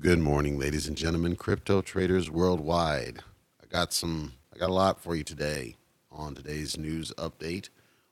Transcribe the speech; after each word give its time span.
Good 0.00 0.20
morning, 0.20 0.58
ladies 0.58 0.88
and 0.88 0.96
gentlemen, 0.96 1.36
crypto 1.36 1.82
traders 1.82 2.30
worldwide. 2.30 3.18
I 3.62 3.66
got 3.66 3.92
some, 3.92 4.32
I 4.50 4.56
got 4.56 4.70
a 4.70 4.72
lot 4.72 4.98
for 4.98 5.14
you 5.14 5.22
today 5.22 5.76
on 6.10 6.34
today's 6.34 6.78
news 6.78 7.12
update 7.18 7.68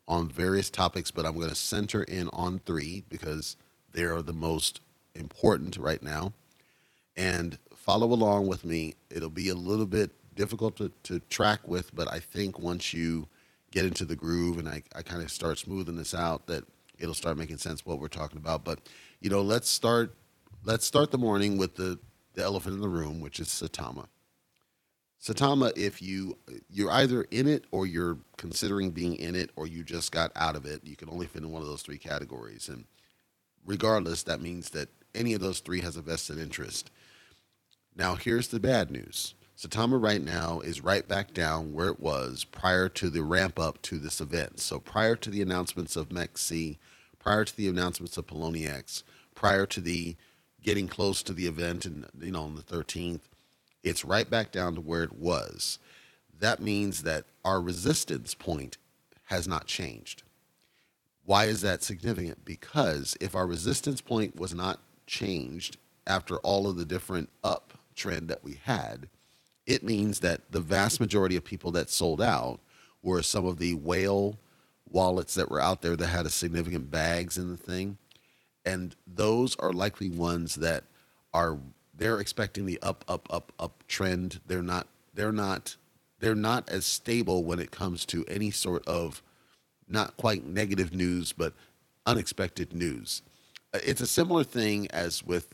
on 0.07 0.29
various 0.29 0.69
topics, 0.69 1.11
but 1.11 1.25
I'm 1.25 1.37
going 1.37 1.49
to 1.49 1.55
center 1.55 2.03
in 2.03 2.29
on 2.35 2.59
three 2.59 3.05
because 3.09 3.57
they 3.91 4.03
are 4.03 4.21
the 4.21 4.35
most 4.35 4.83
important 5.15 5.79
right 5.79 6.03
now. 6.03 6.35
And 7.17 7.59
follow 7.75 8.13
along 8.13 8.49
with 8.49 8.67
me. 8.67 8.97
It'll 9.09 9.31
be 9.31 9.49
a 9.49 9.55
little 9.55 9.87
bit 9.87 10.11
difficult 10.35 10.77
to, 10.77 10.93
to 11.05 11.21
track 11.31 11.67
with, 11.67 11.95
but 11.95 12.07
I 12.13 12.21
think 12.21 12.59
once 12.59 12.93
you 12.93 13.29
get 13.71 13.87
into 13.87 14.05
the 14.05 14.17
groove 14.17 14.59
and 14.59 14.69
I, 14.69 14.83
I 14.95 15.01
kind 15.01 15.23
of 15.23 15.31
start 15.31 15.57
smoothing 15.57 15.97
this 15.97 16.13
out, 16.13 16.49
that 16.49 16.65
it'll 16.99 17.15
start 17.15 17.39
making 17.39 17.57
sense 17.57 17.87
what 17.87 17.99
we're 17.99 18.09
talking 18.09 18.37
about. 18.37 18.63
But 18.63 18.81
you 19.23 19.31
know, 19.31 19.41
let's 19.41 19.71
start 19.71 20.15
let's 20.69 20.85
start 20.85 21.11
the 21.11 21.17
morning 21.17 21.57
with 21.57 21.77
the, 21.77 21.99
the 22.35 22.43
elephant 22.43 22.75
in 22.75 22.83
the 22.83 22.89
room, 22.91 23.21
which 23.23 23.41
is 23.41 23.49
Saitama. 23.49 24.07
Saitama, 25.19 25.73
if 25.79 26.03
you 26.03 26.37
you're 26.69 26.91
either 26.91 27.23
in 27.31 27.49
it 27.49 27.65
or 27.71 27.87
you're 27.87 28.19
considering 28.37 28.91
being 28.91 29.17
in 29.17 29.35
it 29.35 29.51
or 29.57 29.67
you 29.67 29.83
just 29.83 30.13
got 30.13 30.31
out 30.37 30.57
of 30.57 30.67
it, 30.67 30.85
you 30.85 30.95
can 30.95 31.09
only 31.09 31.27
fit 31.27 31.43
in 31.43 31.51
one 31.51 31.63
of 31.63 31.69
those 31.69 31.81
three 31.81 31.97
categories. 31.97 32.69
And 32.69 32.85
regardless, 33.65 34.23
that 34.25 34.43
means 34.43 34.69
that 34.71 34.91
any 35.15 35.33
of 35.33 35.41
those 35.41 35.61
three 35.61 35.81
has 35.81 35.97
a 35.97 36.03
vested 36.03 36.39
interest. 36.39 36.91
Now, 37.97 38.15
here's 38.15 38.49
the 38.49 38.61
bad 38.61 38.91
news. 38.91 39.35
Saitama 39.57 40.01
right 40.01 40.23
now 40.23 40.61
is 40.61 40.85
right 40.85 41.09
back 41.09 41.33
down 41.33 41.73
where 41.73 41.89
it 41.89 41.99
was 41.99 42.45
prior 42.45 42.91
to 42.91 43.09
the 43.09 43.23
ramp 43.23 43.59
up 43.59 43.81
to 43.83 43.99
this 43.99 44.21
event. 44.21 44.61
So 44.61 44.79
prior 44.81 45.17
to 45.17 45.31
the 45.31 45.41
announcements 45.41 45.97
of 45.97 46.11
MEXC, 46.11 46.77
prior 47.19 47.47
to 47.47 47.57
the 47.57 47.69
announcements 47.69 48.19
of 48.19 48.27
Poloniex, 48.27 49.03
prior 49.35 49.65
to 49.65 49.81
the 49.81 50.17
getting 50.63 50.89
close 50.89 51.23
to 51.23 51.33
the 51.33 51.47
event 51.47 51.85
and 51.85 52.07
you 52.21 52.33
know 52.33 52.43
on 52.43 52.55
the 52.55 52.63
13th 52.63 53.21
it's 53.83 54.05
right 54.05 54.29
back 54.29 54.51
down 54.51 54.75
to 54.75 54.81
where 54.81 55.05
it 55.05 55.15
was. 55.15 55.79
That 56.41 56.61
means 56.61 57.05
that 57.05 57.25
our 57.45 57.61
resistance 57.61 58.35
point 58.35 58.77
has 59.27 59.47
not 59.47 59.67
changed. 59.67 60.25
Why 61.25 61.45
is 61.45 61.61
that 61.61 61.83
significant? 61.83 62.45
Because 62.45 63.17
if 63.21 63.35
our 63.37 63.47
resistance 63.47 64.01
point 64.01 64.37
was 64.37 64.55
not 64.55 64.81
changed 65.07 65.77
after 66.07 66.39
all 66.39 66.69
of 66.69 66.77
the 66.77 66.85
different 66.85 67.31
uptrend 67.45 68.29
that 68.29 68.43
we 68.43 68.59
had 68.65 69.09
it 69.69 69.85
means 69.85 70.21
that 70.21 70.51
the 70.51 70.61
vast 70.61 70.99
majority 70.99 71.37
of 71.37 71.45
people 71.45 71.71
that 71.73 71.91
sold 71.91 72.23
out 72.23 72.59
were 73.03 73.23
some 73.23 73.45
of 73.45 73.59
the 73.59 73.75
whale 73.75 74.39
wallets 74.91 75.35
that 75.35 75.51
were 75.51 75.61
out 75.61 75.83
there 75.83 75.95
that 75.95 76.07
had 76.07 76.25
a 76.25 76.31
significant 76.31 76.91
bags 76.91 77.37
in 77.37 77.51
the 77.51 77.57
thing 77.57 77.99
and 78.69 78.95
those 79.07 79.57
are 79.57 79.73
likely 79.73 80.11
ones 80.11 80.57
that 80.57 80.85
are 81.33 81.59
they're 81.97 82.21
expecting 82.21 82.67
the 82.67 82.79
up 82.83 83.03
up 83.09 83.27
up 83.33 83.51
up 83.59 83.83
trend. 83.89 84.41
They're 84.47 84.63
not 84.63 84.87
they're 85.15 85.33
not 85.33 85.77
they're 86.21 86.35
not 86.35 86.69
as 86.69 86.85
stable 86.85 87.45
when 87.45 87.61
it 87.61 87.71
comes 87.71 88.05
to 88.07 88.27
any 88.29 88.51
sort 88.51 88.87
of 88.87 89.23
not 89.89 90.19
quite 90.19 90.45
negative 90.45 90.95
news 90.95 91.33
but 91.33 91.55
unexpected 92.05 92.75
news. 92.75 93.23
Uh, 93.73 93.79
it's 93.83 94.03
a 94.03 94.07
similar 94.07 94.45
thing 94.45 94.87
as 94.91 95.25
with 95.25 95.49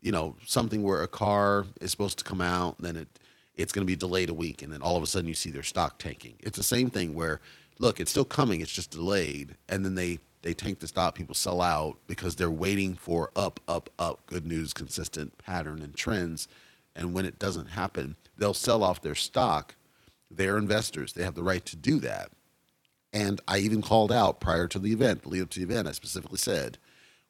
you 0.00 0.10
know 0.10 0.34
something 0.44 0.82
where 0.82 1.02
a 1.02 1.08
car 1.08 1.66
is 1.80 1.92
supposed 1.92 2.18
to 2.18 2.24
come 2.24 2.40
out 2.40 2.76
and 2.78 2.86
then 2.86 2.96
it 2.96 3.08
it's 3.54 3.72
going 3.72 3.86
to 3.86 3.90
be 3.90 3.96
delayed 3.96 4.28
a 4.28 4.34
week 4.34 4.60
and 4.60 4.72
then 4.72 4.82
all 4.82 4.96
of 4.96 5.04
a 5.04 5.06
sudden 5.06 5.28
you 5.28 5.34
see 5.34 5.50
their 5.50 5.62
stock 5.62 5.98
tanking. 5.98 6.34
It's 6.40 6.56
the 6.56 6.64
same 6.64 6.90
thing 6.90 7.14
where 7.14 7.40
look 7.78 8.00
it's 8.00 8.10
still 8.10 8.24
coming 8.24 8.60
it's 8.60 8.72
just 8.72 8.90
delayed 8.90 9.54
and 9.68 9.84
then 9.84 9.94
they 9.94 10.18
they 10.42 10.54
tank 10.54 10.78
the 10.78 10.86
stock, 10.86 11.14
people 11.14 11.34
sell 11.34 11.60
out 11.60 11.98
because 12.06 12.36
they're 12.36 12.50
waiting 12.50 12.94
for 12.94 13.30
up, 13.36 13.60
up, 13.68 13.90
up, 13.98 14.24
good 14.26 14.46
news, 14.46 14.72
consistent 14.72 15.36
pattern 15.38 15.82
and 15.82 15.94
trends. 15.94 16.48
And 16.96 17.12
when 17.12 17.26
it 17.26 17.38
doesn't 17.38 17.66
happen, 17.66 18.16
they'll 18.38 18.54
sell 18.54 18.82
off 18.82 19.02
their 19.02 19.14
stock. 19.14 19.74
They're 20.30 20.56
investors. 20.56 21.12
They 21.12 21.24
have 21.24 21.34
the 21.34 21.42
right 21.42 21.64
to 21.66 21.76
do 21.76 21.98
that. 22.00 22.30
And 23.12 23.40
I 23.48 23.58
even 23.58 23.82
called 23.82 24.12
out 24.12 24.40
prior 24.40 24.68
to 24.68 24.78
the 24.78 24.92
event, 24.92 25.26
lead 25.26 25.42
up 25.42 25.50
to 25.50 25.58
the 25.58 25.64
event, 25.64 25.88
I 25.88 25.92
specifically 25.92 26.38
said, 26.38 26.78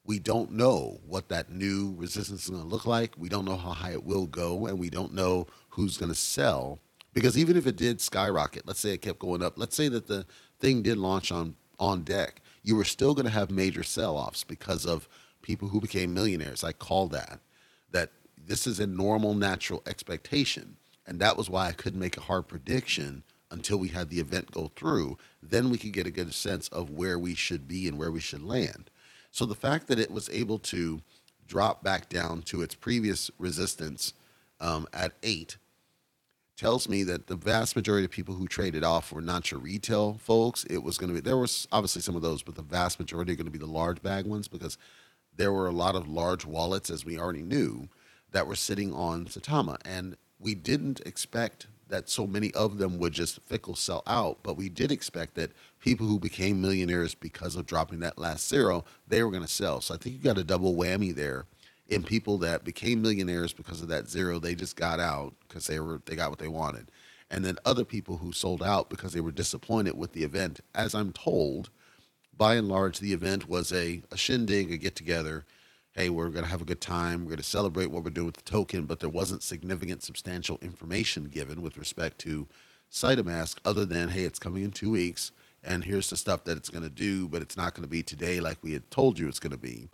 we 0.05 0.19
don't 0.19 0.53
know 0.53 1.01
what 1.07 1.29
that 1.29 1.51
new 1.51 1.95
resistance 1.97 2.45
is 2.45 2.51
going 2.51 2.63
to 2.63 2.69
look 2.69 2.87
like. 2.87 3.15
We 3.19 3.29
don't 3.29 3.45
know 3.45 3.57
how 3.57 3.71
high 3.71 3.93
it 3.93 4.05
will 4.05 4.27
go, 4.27 4.67
and 4.67 4.79
we 4.79 4.91
don't 4.91 5.15
know 5.15 5.47
who's 5.71 5.97
going 5.97 6.11
to 6.11 6.19
sell. 6.19 6.79
Because 7.13 7.37
even 7.37 7.57
if 7.57 7.67
it 7.67 7.77
did 7.77 8.01
skyrocket, 8.01 8.67
let's 8.67 8.81
say 8.81 8.91
it 8.91 9.03
kept 9.03 9.19
going 9.19 9.43
up, 9.43 9.59
let's 9.59 9.77
say 9.77 9.89
that 9.89 10.07
the 10.07 10.27
thing 10.59 10.83
did 10.83 10.97
launch 10.97 11.33
on 11.33 11.57
on 11.79 12.03
deck, 12.03 12.43
you 12.63 12.77
were 12.77 12.85
still 12.85 13.15
going 13.15 13.27
to 13.27 13.33
have 13.33 13.51
major 13.51 13.83
sell-offs 13.83 14.45
because 14.45 14.87
of 14.87 15.09
people 15.43 15.69
who 15.69 15.81
became 15.81 16.15
millionaires. 16.15 16.65
I 16.65 16.73
call 16.73 17.09
that 17.09 17.41
that 17.91 18.11
this 18.47 18.67
is 18.67 18.79
a 18.79 18.87
normal, 18.87 19.35
natural 19.35 19.83
expectation, 19.87 20.77
and 21.07 21.21
that 21.21 21.37
was 21.37 21.51
why 21.51 21.67
I 21.69 21.73
couldn't 21.73 22.01
make 22.01 22.17
a 22.17 22.23
hard 22.23 22.49
prediction 22.49 23.25
until 23.51 23.79
we 23.79 23.89
had 23.89 24.09
the 24.09 24.21
event 24.21 24.53
go 24.53 24.71
through. 24.77 25.19
Then 25.43 25.71
we 25.71 25.79
could 25.79 25.93
get 25.93 26.07
a 26.07 26.13
good 26.13 26.33
sense 26.33 26.69
of 26.69 26.91
where 26.91 27.19
we 27.19 27.35
should 27.35 27.67
be 27.67 27.89
and 27.89 27.99
where 27.99 28.13
we 28.13 28.21
should 28.21 28.43
land. 28.43 28.91
So 29.33 29.45
the 29.45 29.55
fact 29.55 29.89
that 29.89 29.99
it 29.99 30.11
was 30.11 30.29
able 30.31 30.59
to 30.61 31.01
drop 31.47 31.83
back 31.83 32.09
down 32.09 32.43
to 32.43 32.63
its 32.63 32.75
previous 32.77 33.31
resistance 33.39 34.13
um, 34.61 34.87
at 34.93 35.13
eight 35.23 35.57
tells 36.61 36.91
me 36.91 37.03
that 37.05 37.27
the 37.27 37.37
vast 37.37 37.75
majority 37.75 38.05
of 38.05 38.11
people 38.11 38.35
who 38.35 38.47
traded 38.47 38.85
off 38.85 39.13
were 39.13 39.23
not 39.23 39.51
your 39.51 39.59
retail 39.59 40.19
folks. 40.21 40.65
It 40.65 40.83
was 40.83 40.99
going 40.99 41.09
to 41.09 41.15
be 41.15 41.21
there 41.21 41.39
was 41.39 41.67
obviously 41.73 42.03
some 42.03 42.15
of 42.15 42.21
those, 42.21 42.43
but 42.43 42.55
the 42.55 42.61
vast 42.61 43.01
majority 43.01 43.33
are 43.33 43.37
going 43.37 43.47
to 43.47 43.51
be 43.51 43.59
the 43.59 43.65
large 43.65 44.03
bag 44.03 44.27
ones 44.27 44.47
because 44.47 44.77
there 45.35 45.55
were 45.55 45.69
a 45.69 45.73
lot 45.73 45.95
of 45.95 46.07
large 46.07 46.45
wallets, 46.45 46.91
as 46.91 47.03
we 47.03 47.19
already 47.19 47.41
knew, 47.41 47.89
that 48.33 48.47
were 48.47 48.55
sitting 48.55 48.93
on 48.93 49.25
Saitama, 49.25 49.79
and 49.87 50.19
we 50.39 50.55
didn't 50.55 51.01
expect 51.07 51.67
that 51.89 52.11
so 52.11 52.27
many 52.27 52.53
of 52.53 52.77
them 52.77 52.99
would 52.99 53.15
just 53.15 53.41
fickle 53.47 53.75
sell 53.75 54.03
out, 54.07 54.41
but 54.43 54.59
we 54.59 54.69
did 54.69 54.93
expect 54.93 55.37
that 55.37 55.53
people 55.81 56.07
who 56.07 56.19
became 56.19 56.61
millionaires 56.61 57.15
because 57.15 57.57
of 57.57 57.65
dropping 57.65 58.01
that 58.01 58.19
last 58.19 58.47
zero, 58.47 58.85
they 59.09 59.23
were 59.23 59.31
going 59.31 59.43
to 59.43 59.49
sell. 59.49 59.81
So 59.81 59.95
I 59.95 59.97
think 59.97 60.15
you 60.15 60.21
got 60.21 60.37
a 60.37 60.45
double 60.45 60.75
whammy 60.75 61.15
there 61.15 61.47
in 61.91 62.05
people 62.05 62.39
that 62.39 62.65
became 62.65 63.03
millionaires 63.03 63.53
because 63.53 63.83
of 63.83 63.89
that 63.89 64.09
zero 64.09 64.39
they 64.39 64.55
just 64.55 64.77
got 64.77 65.01
out 65.01 65.35
because 65.49 65.67
they 65.67 65.81
were 65.81 66.01
they 66.07 66.17
got 66.17 66.31
what 66.31 66.39
they 66.39 66.49
wanted. 66.49 66.91
And 67.33 67.45
then 67.45 67.59
other 67.65 67.85
people 67.85 68.17
who 68.19 68.33
sold 68.33 68.63
out 68.63 68.91
because 68.91 69.13
they 69.13 69.21
were 69.21 69.33
disappointed 69.33 69.99
with 69.99 70.13
the 70.13 70.25
event. 70.25 70.61
As 70.75 70.95
i'm 70.95 71.13
told 71.13 71.71
by 72.37 72.55
and 72.55 72.69
large 72.69 73.01
the 73.01 73.13
event 73.13 73.49
was 73.49 73.73
a, 73.73 74.03
a 74.11 74.17
shindig 74.17 74.73
a 74.73 74.79
get 74.79 74.97
together. 74.97 75.45
Hey 75.93 76.09
we're 76.09 76.31
going 76.31 76.45
to 76.45 76.51
have 76.51 76.63
a 76.63 76.67
good 76.67 76.81
time. 76.81 77.21
We're 77.23 77.31
going 77.31 77.39
to 77.39 77.43
celebrate 77.43 77.91
what 77.91 78.05
we're 78.05 78.11
doing 78.11 78.27
with 78.27 78.37
the 78.37 78.51
token. 78.51 78.87
But 78.87 79.01
there 79.01 79.09
wasn't 79.09 79.43
significant 79.43 80.03
substantial 80.03 80.59
information 80.63 81.25
given 81.25 81.61
with 81.61 81.77
respect 81.77 82.19
to 82.21 82.47
SaitaMask 82.91 83.57
other 83.65 83.85
than 83.85 84.11
hey 84.11 84.23
it's 84.23 84.39
coming 84.39 84.63
in 84.63 84.71
two 84.71 84.93
weeks 84.93 85.33
and 85.63 85.85
here's 85.85 86.11
the 86.11 86.17
stuff 86.17 86.45
that 86.45 86.57
it's 86.57 86.71
going 86.71 86.83
to 86.83 86.91
do 86.91 87.29
but 87.29 87.43
it's 87.43 87.57
not 87.57 87.75
going 87.75 87.83
to 87.85 87.89
be 87.91 88.03
today 88.03 88.41
like 88.41 88.59
we 88.63 88.73
had 88.73 88.91
told 88.91 89.19
you 89.19 89.29
it's 89.29 89.39
going 89.39 89.53
to 89.53 89.59
be 89.59 89.89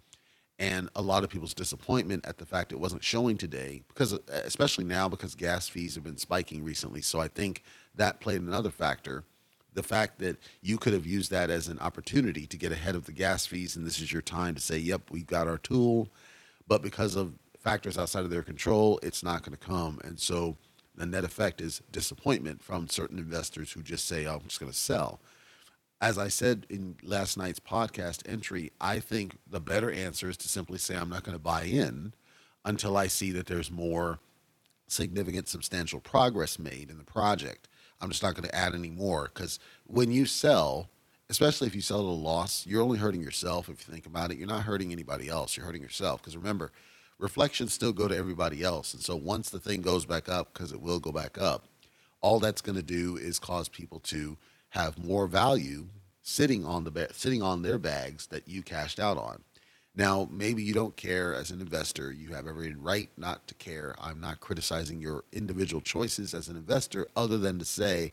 and 0.59 0.89
a 0.97 1.03
lot 1.03 1.23
of 1.23 1.31
people's 1.31 1.55
disappointment 1.55 2.25
at 2.27 2.39
the 2.39 2.47
fact 2.47 2.73
it 2.73 2.81
wasn't 2.81 3.05
showing 3.05 3.37
today 3.37 3.83
because 3.89 4.13
especially 4.29 4.85
now 4.85 5.09
because 5.09 5.35
gas 5.35 5.69
fees 5.69 5.95
have 5.95 6.05
been 6.05 6.17
spiking 6.17 6.65
recently. 6.65 7.03
So 7.03 7.21
i 7.21 7.29
think 7.29 7.63
that 7.95 8.21
played 8.21 8.43
another 8.43 8.71
factor. 8.71 9.25
The 9.75 9.83
fact 9.83 10.19
that 10.21 10.39
you 10.63 10.79
could 10.79 10.95
have 10.95 11.07
used 11.07 11.31
that 11.31 11.51
as 11.51 11.69
an 11.69 11.79
opportunity 11.81 12.47
to 12.47 12.57
get 12.57 12.73
ahead 12.73 12.95
of 12.95 13.05
the 13.05 13.13
gas 13.13 13.45
fees 13.45 13.77
and 13.77 13.87
this 13.87 14.01
is 14.01 14.13
your 14.13 14.23
time 14.23 14.55
to 14.55 14.61
say 14.61 14.79
yep 14.79 15.03
we've 15.11 15.27
got 15.27 15.49
our 15.49 15.59
tool. 15.59 16.09
But 16.67 16.83
because 16.83 17.17
of 17.17 17.35
factors 17.59 17.99
outside 17.99 18.25
of 18.25 18.31
their 18.31 18.43
control 18.43 18.99
it's 19.03 19.23
not 19.23 19.43
going 19.43 19.57
to 19.57 19.67
come. 19.67 20.01
And 20.05 20.19
so 20.19 20.57
the 20.95 21.05
net 21.05 21.25
effect 21.25 21.61
is 21.61 21.83
disappointment 21.93 22.63
from 22.63 22.89
certain 22.89 23.19
investors 23.19 23.73
who 23.73 23.83
just 23.83 24.07
say 24.07 24.25
oh, 24.25 24.37
i'm 24.37 24.43
just 24.45 24.61
going 24.61 24.73
to 24.73 24.79
sell 24.79 25.21
as 26.01 26.19
I 26.19 26.29
said 26.29 26.67
in 26.69 26.97
last 27.03 27.37
night's 27.37 27.61
podcast 27.61 28.23
entry, 28.31 28.73
I 28.81 29.01
think 29.01 29.39
the 29.49 29.61
better 29.61 29.91
answer 29.91 30.29
is 30.29 30.37
to 30.39 30.49
simply 30.49 30.79
say 30.79 30.97
I'm 30.97 31.09
not 31.09 31.25
going 31.25 31.37
to 31.37 31.43
buy 31.43 31.63
in 31.63 32.13
until 32.65 32.97
I 32.97 33.07
see 33.07 33.31
that 33.33 33.47
there's 33.47 33.71
more 33.71 34.19
significant, 34.89 35.49
substantial 35.49 36.01
progress 36.01 36.59
made 36.59 36.91
in 36.91 36.99
the 36.99 37.05
project. 37.05 37.69
I'm 38.01 38.11
just 38.11 38.23
not 38.23 38.35
going 38.35 38.49
to 38.49 38.55
add 38.55 38.75
any 38.75 38.91
more 38.91 39.31
because 39.33 39.59
when 39.87 40.11
you 40.13 40.27
sell, 40.27 40.91
especially 41.31 41.67
if 41.67 41.75
you 41.75 41.81
sell 41.81 42.01
at 42.01 42.05
a 42.05 42.09
loss, 42.09 42.67
you're 42.67 42.83
only 42.83 42.99
hurting 42.99 43.23
yourself. 43.23 43.69
If 43.69 43.87
you 43.87 43.93
think 43.93 44.07
about 44.07 44.31
it, 44.31 44.37
you're 44.37 44.47
not 44.47 44.65
hurting 44.65 44.93
anybody 44.93 45.29
else. 45.29 45.57
You're 45.57 45.67
hurting 45.67 45.83
yourself 45.83 46.21
because 46.21 46.37
remember, 46.37 46.73
reflections 47.19 47.73
still 47.73 47.93
go 47.93 48.07
to 48.07 48.17
everybody 48.17 48.63
else. 48.63 48.93
And 48.93 49.03
so 49.03 49.17
once 49.17 49.49
the 49.49 49.59
thing 49.59 49.81
goes 49.81 50.05
back 50.05 50.29
up, 50.29 50.53
because 50.53 50.73
it 50.73 50.81
will 50.81 51.01
go 51.01 51.11
back 51.11 51.39
up, 51.39 51.65
all 52.21 52.39
that's 52.39 52.61
going 52.61 52.77
to 52.77 52.83
do 52.83 53.17
is 53.17 53.39
cause 53.39 53.69
people 53.69 54.01
to 54.01 54.37
have 54.71 55.03
more 55.03 55.27
value 55.27 55.87
sitting 56.23 56.65
on 56.65 56.85
the 56.85 56.91
ba- 56.91 57.13
sitting 57.13 57.43
on 57.43 57.63
their 57.63 57.79
bags 57.79 58.27
that 58.29 58.49
you 58.49 58.63
cashed 58.63 58.99
out 58.99 59.17
on. 59.17 59.43
Now, 59.95 60.29
maybe 60.31 60.63
you 60.63 60.75
don't 60.75 60.97
care 60.97 61.35
as 61.35 61.51
an 61.51 61.61
investor. 61.61 62.13
You 62.13 62.35
have 62.35 62.47
every 62.47 62.75
right 62.75 63.09
not 63.17 63.47
to 63.49 63.55
care. 63.55 63.95
I'm 63.99 64.21
not 64.21 64.41
criticizing 64.41 65.01
your 65.01 65.25
individual 65.33 65.81
choices 65.81 66.35
as 66.35 66.49
an 66.49 66.57
investor, 66.57 67.07
other 67.17 67.39
than 67.39 67.59
to 67.59 67.65
say 67.65 68.13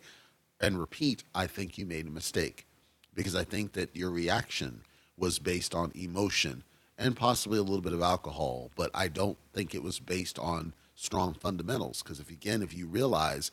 and 0.61 0.79
repeat, 0.79 1.23
I 1.35 1.45
think 1.45 1.77
you 1.77 1.85
made 1.85 2.07
a 2.07 2.11
mistake 2.11 2.65
because 3.13 3.35
I 3.35 3.43
think 3.43 3.73
that 3.73 3.95
your 3.95 4.09
reaction 4.09 4.81
was 5.17 5.37
based 5.37 5.75
on 5.75 5.91
emotion 5.93 6.63
and 6.97 7.17
possibly 7.17 7.59
a 7.59 7.63
little 7.63 7.81
bit 7.81 7.93
of 7.93 8.01
alcohol. 8.01 8.71
But 8.75 8.89
I 8.93 9.09
don't 9.09 9.37
think 9.53 9.75
it 9.75 9.83
was 9.83 9.99
based 9.99 10.39
on 10.39 10.73
strong 10.95 11.33
fundamentals. 11.33 12.01
Because 12.01 12.21
if 12.21 12.29
again, 12.29 12.61
if 12.61 12.73
you 12.73 12.87
realize 12.87 13.51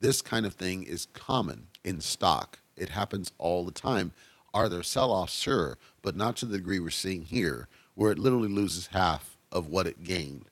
this 0.00 0.20
kind 0.20 0.44
of 0.44 0.54
thing 0.54 0.82
is 0.82 1.06
common 1.06 1.68
in 1.88 2.00
stock, 2.02 2.58
it 2.76 2.90
happens 2.90 3.32
all 3.38 3.64
the 3.64 3.72
time. 3.72 4.12
Are 4.52 4.68
there 4.68 4.82
sell-offs? 4.82 5.32
Sure, 5.32 5.78
but 6.02 6.14
not 6.14 6.36
to 6.36 6.46
the 6.46 6.58
degree 6.58 6.78
we're 6.78 6.90
seeing 6.90 7.22
here, 7.22 7.66
where 7.94 8.12
it 8.12 8.18
literally 8.18 8.48
loses 8.48 8.88
half 8.88 9.38
of 9.50 9.68
what 9.68 9.86
it 9.86 10.04
gained. 10.04 10.44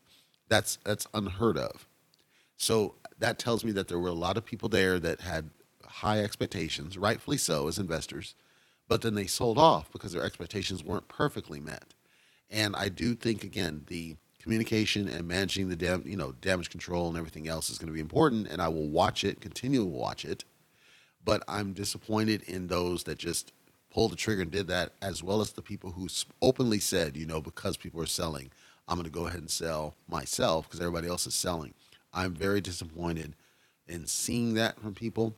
That's 0.49 0.79
that's 0.85 1.07
unheard 1.13 1.59
of. 1.59 1.87
So 2.57 2.95
that 3.19 3.39
tells 3.39 3.65
me 3.65 3.73
that 3.73 3.89
there 3.89 3.99
were 3.99 4.09
a 4.09 4.13
lot 4.13 4.39
of 4.39 4.47
people 4.47 4.69
there 4.69 4.99
that 4.99 5.21
had 5.21 5.51
high 5.85 6.21
expectations, 6.21 6.97
rightfully 6.97 7.37
so, 7.37 7.69
as 7.69 7.79
investors, 7.79 8.35
but 8.89 9.03
then 9.03 9.15
they 9.15 9.27
sold 9.27 9.59
off 9.59 9.93
because 9.93 10.13
their 10.13 10.25
expectations 10.25 10.83
weren't 10.83 11.09
perfectly 11.09 11.61
met. 11.61 11.95
And 12.51 12.75
I 12.77 12.89
do 12.89 13.15
think 13.15 13.45
again 13.45 13.85
the 13.89 14.17
communication 14.41 15.09
and 15.09 15.27
managing 15.27 15.69
the 15.69 15.77
dam, 15.77 16.03
you 16.07 16.17
know, 16.17 16.33
damage 16.41 16.71
control 16.71 17.09
and 17.09 17.19
everything 17.19 17.49
else 17.49 17.69
is 17.69 17.79
going 17.79 17.89
to 17.89 17.93
be 17.93 18.01
important. 18.01 18.47
And 18.47 18.63
I 18.63 18.69
will 18.69 18.89
watch 18.89 19.25
it, 19.25 19.41
continue 19.41 19.81
to 19.81 19.87
watch 19.87 20.25
it. 20.25 20.45
But 21.27 21.43
I'm 21.47 21.75
disappointed 21.75 22.43
in 22.45 22.69
those 22.69 23.03
that 23.05 23.19
just 23.19 23.53
pulled 23.93 24.13
the 24.13 24.17
trigger 24.17 24.43
and 24.43 24.51
did 24.51 24.69
that, 24.69 24.93
as 25.03 25.23
well 25.23 25.41
as 25.43 25.53
the 25.53 25.61
people 25.61 25.91
who 25.91 26.09
openly 26.41 26.79
said, 26.79 27.17
you 27.17 27.27
know, 27.27 27.41
because 27.43 27.77
people 27.77 28.01
are 28.01 28.07
selling, 28.07 28.51
I'm 28.89 28.97
going 28.97 29.05
to 29.05 29.11
go 29.11 29.27
ahead 29.27 29.41
and 29.41 29.51
sell 29.51 29.95
myself 30.09 30.67
because 30.67 30.81
everybody 30.81 31.09
else 31.09 31.27
is 31.27 31.35
selling. 31.35 31.75
I'm 32.15 32.33
very 32.33 32.61
disappointed 32.61 33.35
in 33.89 34.07
seeing 34.07 34.55
that 34.55 34.81
from 34.81 34.95
people. 34.95 35.35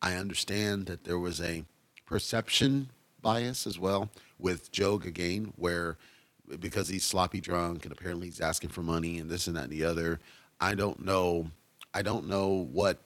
I 0.00 0.14
understand 0.14 0.86
that 0.86 1.04
there 1.04 1.18
was 1.18 1.40
a 1.40 1.64
perception 2.06 2.90
bias 3.20 3.66
as 3.66 3.78
well 3.78 4.10
with 4.38 4.70
Joe 4.70 4.98
Geoghegan, 4.98 5.52
where 5.56 5.96
because 6.60 6.88
he's 6.88 7.04
sloppy 7.04 7.40
drunk 7.40 7.84
and 7.84 7.92
apparently 7.92 8.26
he's 8.26 8.40
asking 8.40 8.70
for 8.70 8.82
money 8.82 9.18
and 9.18 9.30
this 9.30 9.46
and 9.48 9.56
that 9.56 9.64
and 9.64 9.72
the 9.72 9.84
other. 9.84 10.20
I 10.60 10.74
don't 10.74 11.04
know. 11.04 11.50
I 11.92 12.02
don't 12.02 12.28
know 12.28 12.68
what. 12.70 12.98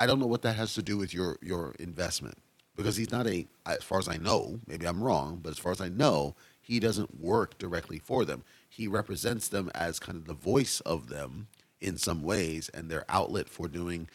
I 0.00 0.06
don't 0.06 0.20
know 0.20 0.26
what 0.26 0.42
that 0.42 0.56
has 0.56 0.74
to 0.74 0.82
do 0.82 0.96
with 0.96 1.12
your 1.12 1.38
your 1.42 1.74
investment 1.78 2.38
because 2.76 2.96
he's 2.96 3.10
not 3.10 3.26
a. 3.26 3.46
As 3.66 3.82
far 3.82 3.98
as 3.98 4.08
I 4.08 4.16
know, 4.16 4.60
maybe 4.66 4.86
I'm 4.86 5.02
wrong, 5.02 5.40
but 5.42 5.50
as 5.50 5.58
far 5.58 5.72
as 5.72 5.80
I 5.80 5.88
know, 5.88 6.36
he 6.60 6.80
doesn't 6.80 7.20
work 7.20 7.58
directly 7.58 7.98
for 7.98 8.24
them. 8.24 8.44
He 8.68 8.86
represents 8.86 9.48
them 9.48 9.70
as 9.74 9.98
kind 9.98 10.16
of 10.16 10.26
the 10.26 10.34
voice 10.34 10.80
of 10.80 11.08
them 11.08 11.48
in 11.80 11.96
some 11.96 12.22
ways 12.22 12.68
and 12.70 12.90
their 12.90 13.04
outlet 13.08 13.48
for 13.48 13.68
doing 13.68 14.08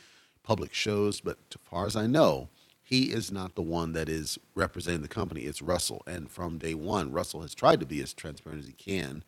public 0.43 0.73
shows. 0.73 1.19
But 1.19 1.37
as 1.51 1.57
far 1.63 1.85
as 1.85 1.95
I 1.95 2.07
know, 2.07 2.49
he 2.81 3.11
is 3.11 3.31
not 3.31 3.55
the 3.55 3.61
one 3.61 3.93
that 3.93 4.07
is 4.09 4.37
representing 4.55 5.01
the 5.01 5.07
company. 5.07 5.41
It's 5.41 5.61
Russell. 5.61 6.03
And 6.07 6.29
from 6.29 6.57
day 6.59 6.73
one, 6.73 7.11
Russell 7.11 7.41
has 7.41 7.55
tried 7.55 7.79
to 7.81 7.85
be 7.85 8.01
as 8.01 8.13
transparent 8.13 8.61
as 8.61 8.67
he 8.67 8.73
can 8.73 9.23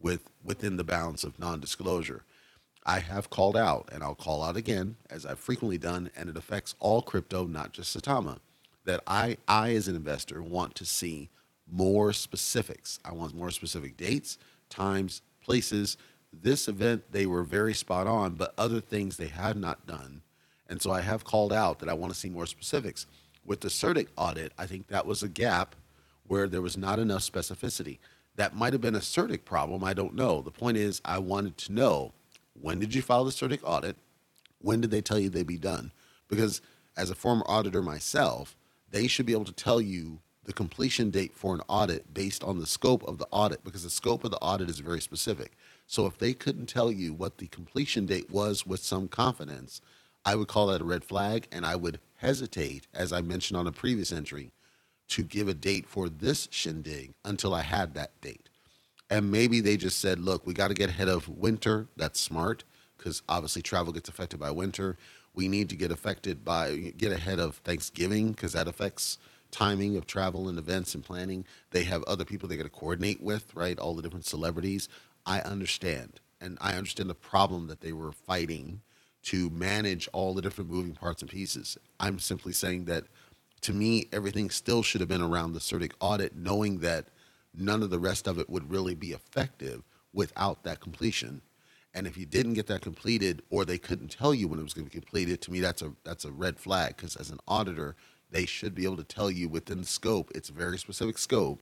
with 0.00 0.30
within 0.42 0.76
the 0.76 0.84
bounds 0.84 1.24
of 1.24 1.38
non-disclosure. 1.38 2.24
I 2.84 3.00
have 3.00 3.30
called 3.30 3.56
out, 3.56 3.88
and 3.92 4.02
I'll 4.02 4.14
call 4.14 4.42
out 4.42 4.56
again, 4.56 4.96
as 5.10 5.26
I've 5.26 5.38
frequently 5.38 5.78
done, 5.78 6.10
and 6.16 6.28
it 6.28 6.36
affects 6.36 6.74
all 6.80 7.02
crypto, 7.02 7.46
not 7.46 7.72
just 7.72 7.96
Saitama, 7.96 8.38
that 8.84 9.02
I, 9.06 9.36
I 9.46 9.74
as 9.74 9.86
an 9.88 9.96
investor 9.96 10.42
want 10.42 10.74
to 10.76 10.86
see 10.86 11.28
more 11.70 12.12
specifics. 12.12 12.98
I 13.04 13.12
want 13.12 13.34
more 13.34 13.50
specific 13.50 13.96
dates, 13.96 14.38
times, 14.70 15.22
places. 15.42 15.96
This 16.32 16.68
event, 16.68 17.04
they 17.12 17.26
were 17.26 17.44
very 17.44 17.74
spot 17.74 18.06
on, 18.06 18.34
but 18.34 18.54
other 18.56 18.80
things 18.80 19.16
they 19.16 19.28
had 19.28 19.56
not 19.56 19.86
done 19.86 20.22
and 20.70 20.80
so 20.80 20.92
I 20.92 21.00
have 21.00 21.24
called 21.24 21.52
out 21.52 21.80
that 21.80 21.88
I 21.88 21.94
want 21.94 22.12
to 22.14 22.18
see 22.18 22.30
more 22.30 22.46
specifics. 22.46 23.06
With 23.44 23.60
the 23.60 23.68
CertiK 23.68 24.06
audit, 24.16 24.52
I 24.56 24.66
think 24.66 24.86
that 24.86 25.04
was 25.04 25.22
a 25.22 25.28
gap 25.28 25.74
where 26.28 26.48
there 26.48 26.62
was 26.62 26.76
not 26.76 27.00
enough 27.00 27.22
specificity. 27.22 27.98
That 28.36 28.54
might 28.54 28.72
have 28.72 28.80
been 28.80 28.94
a 28.94 29.00
CertiK 29.00 29.44
problem. 29.44 29.82
I 29.82 29.92
don't 29.94 30.14
know. 30.14 30.40
The 30.40 30.52
point 30.52 30.76
is, 30.76 31.02
I 31.04 31.18
wanted 31.18 31.58
to 31.58 31.72
know 31.72 32.12
when 32.54 32.78
did 32.78 32.94
you 32.94 33.02
file 33.02 33.24
the 33.24 33.30
CertiK 33.30 33.60
audit? 33.62 33.96
When 34.60 34.80
did 34.80 34.90
they 34.90 35.00
tell 35.00 35.18
you 35.18 35.30
they'd 35.30 35.46
be 35.46 35.58
done? 35.58 35.92
Because 36.28 36.60
as 36.96 37.10
a 37.10 37.14
former 37.14 37.44
auditor 37.46 37.82
myself, 37.82 38.56
they 38.90 39.06
should 39.06 39.26
be 39.26 39.32
able 39.32 39.44
to 39.44 39.52
tell 39.52 39.80
you 39.80 40.20
the 40.44 40.52
completion 40.52 41.10
date 41.10 41.34
for 41.34 41.54
an 41.54 41.60
audit 41.68 42.12
based 42.12 42.42
on 42.42 42.58
the 42.58 42.66
scope 42.66 43.02
of 43.04 43.18
the 43.18 43.26
audit 43.30 43.62
because 43.62 43.84
the 43.84 43.90
scope 43.90 44.24
of 44.24 44.30
the 44.30 44.38
audit 44.38 44.68
is 44.68 44.80
very 44.80 45.00
specific. 45.00 45.52
So 45.86 46.06
if 46.06 46.18
they 46.18 46.32
couldn't 46.32 46.66
tell 46.66 46.90
you 46.90 47.12
what 47.12 47.38
the 47.38 47.46
completion 47.46 48.06
date 48.06 48.30
was 48.30 48.66
with 48.66 48.80
some 48.80 49.08
confidence, 49.08 49.80
I 50.24 50.34
would 50.34 50.48
call 50.48 50.66
that 50.66 50.82
a 50.82 50.84
red 50.84 51.04
flag, 51.04 51.48
and 51.50 51.64
I 51.64 51.76
would 51.76 51.98
hesitate, 52.16 52.86
as 52.92 53.12
I 53.12 53.22
mentioned 53.22 53.58
on 53.58 53.66
a 53.66 53.72
previous 53.72 54.12
entry, 54.12 54.52
to 55.08 55.22
give 55.22 55.48
a 55.48 55.54
date 55.54 55.86
for 55.88 56.08
this 56.08 56.46
shindig 56.50 57.14
until 57.24 57.54
I 57.54 57.62
had 57.62 57.94
that 57.94 58.20
date. 58.20 58.49
And 59.10 59.30
maybe 59.30 59.60
they 59.60 59.76
just 59.76 60.00
said, 60.00 60.20
look, 60.20 60.46
we 60.46 60.54
got 60.54 60.68
to 60.68 60.74
get 60.74 60.90
ahead 60.90 61.08
of 61.08 61.28
winter. 61.28 61.88
That's 61.96 62.20
smart 62.20 62.64
because 62.96 63.22
obviously 63.28 63.62
travel 63.62 63.92
gets 63.92 64.08
affected 64.08 64.38
by 64.40 64.52
winter. 64.52 64.96
We 65.34 65.48
need 65.48 65.68
to 65.70 65.76
get 65.76 65.90
affected 65.90 66.44
by, 66.44 66.94
get 66.96 67.12
ahead 67.12 67.40
of 67.40 67.56
Thanksgiving 67.56 68.32
because 68.32 68.52
that 68.52 68.68
affects 68.68 69.18
timing 69.50 69.96
of 69.96 70.06
travel 70.06 70.48
and 70.48 70.58
events 70.58 70.94
and 70.94 71.04
planning. 71.04 71.44
They 71.72 71.84
have 71.84 72.04
other 72.04 72.24
people 72.24 72.48
they 72.48 72.56
got 72.56 72.64
to 72.64 72.70
coordinate 72.70 73.20
with, 73.20 73.54
right? 73.54 73.78
All 73.78 73.94
the 73.94 74.02
different 74.02 74.26
celebrities. 74.26 74.88
I 75.26 75.40
understand. 75.40 76.20
And 76.40 76.56
I 76.60 76.74
understand 76.74 77.10
the 77.10 77.14
problem 77.14 77.66
that 77.66 77.80
they 77.80 77.92
were 77.92 78.12
fighting 78.12 78.80
to 79.24 79.50
manage 79.50 80.08
all 80.12 80.34
the 80.34 80.42
different 80.42 80.70
moving 80.70 80.94
parts 80.94 81.20
and 81.20 81.30
pieces. 81.30 81.76
I'm 81.98 82.18
simply 82.18 82.52
saying 82.52 82.86
that 82.86 83.04
to 83.62 83.72
me, 83.74 84.08
everything 84.12 84.50
still 84.50 84.82
should 84.82 85.00
have 85.00 85.08
been 85.08 85.20
around 85.20 85.52
the 85.52 85.60
CertiK 85.60 85.92
audit, 86.00 86.34
knowing 86.34 86.78
that 86.78 87.06
none 87.54 87.82
of 87.82 87.90
the 87.90 87.98
rest 87.98 88.26
of 88.26 88.38
it 88.38 88.48
would 88.48 88.70
really 88.70 88.94
be 88.94 89.12
effective 89.12 89.82
without 90.12 90.62
that 90.64 90.80
completion. 90.80 91.42
And 91.94 92.06
if 92.06 92.16
you 92.16 92.26
didn't 92.26 92.54
get 92.54 92.68
that 92.68 92.82
completed, 92.82 93.42
or 93.50 93.64
they 93.64 93.78
couldn't 93.78 94.12
tell 94.12 94.32
you 94.32 94.46
when 94.46 94.60
it 94.60 94.62
was 94.62 94.74
going 94.74 94.86
to 94.86 94.92
be 94.92 95.00
completed, 95.00 95.40
to 95.42 95.52
me 95.52 95.60
that's 95.60 95.82
a 95.82 95.92
that's 96.04 96.24
a 96.24 96.30
red 96.30 96.58
flag. 96.58 96.96
Because 96.96 97.16
as 97.16 97.30
an 97.30 97.40
auditor, 97.48 97.96
they 98.30 98.46
should 98.46 98.74
be 98.74 98.84
able 98.84 98.96
to 98.96 99.04
tell 99.04 99.30
you 99.30 99.48
within 99.48 99.80
the 99.80 99.86
scope. 99.86 100.30
It's 100.34 100.50
a 100.50 100.52
very 100.54 100.78
specific 100.78 101.18
scope, 101.18 101.60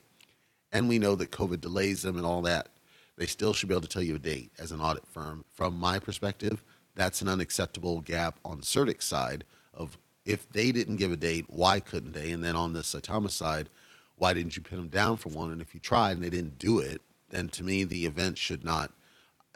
and 0.71 0.89
we 0.89 0.99
know 0.99 1.15
that 1.15 1.31
COVID 1.31 1.61
delays 1.61 2.03
them 2.03 2.17
and 2.17 2.27
all 2.27 2.43
that. 2.43 2.69
They 3.17 3.27
still 3.27 3.53
should 3.53 3.69
be 3.69 3.75
able 3.75 3.83
to 3.83 3.89
tell 3.89 4.03
you 4.03 4.15
a 4.15 4.19
date 4.19 4.53
as 4.59 4.71
an 4.71 4.81
audit 4.81 5.07
firm. 5.07 5.45
From 5.55 5.79
my 5.79 5.99
perspective, 5.99 6.63
that's 6.95 7.23
an 7.23 7.29
unacceptable 7.29 8.01
gap 8.01 8.39
on 8.45 8.61
CertiK's 8.61 9.05
side 9.05 9.45
of 9.75 9.97
if 10.25 10.49
they 10.51 10.73
didn't 10.73 10.97
give 10.97 11.11
a 11.11 11.17
date, 11.17 11.47
why 11.49 11.81
couldn't 11.81 12.13
they? 12.13 12.33
And 12.33 12.45
then 12.45 12.55
on 12.55 12.75
the 12.75 12.81
Saitama 12.81 13.31
side, 13.31 13.71
why 14.19 14.35
didn't 14.35 14.57
you 14.57 14.63
pin 14.63 14.79
them 14.79 14.89
down 14.89 15.17
for 15.17 15.31
one? 15.31 15.51
And 15.53 15.61
if 15.61 15.75
you 15.75 15.81
tried 15.81 16.13
and 16.13 16.23
they 16.23 16.31
didn't 16.31 16.59
do 16.59 16.79
it, 16.79 17.01
then 17.31 17.49
to 17.51 17.65
me 17.65 17.85
the 17.85 18.07
event 18.07 18.39
should 18.39 18.65
not. 18.65 18.93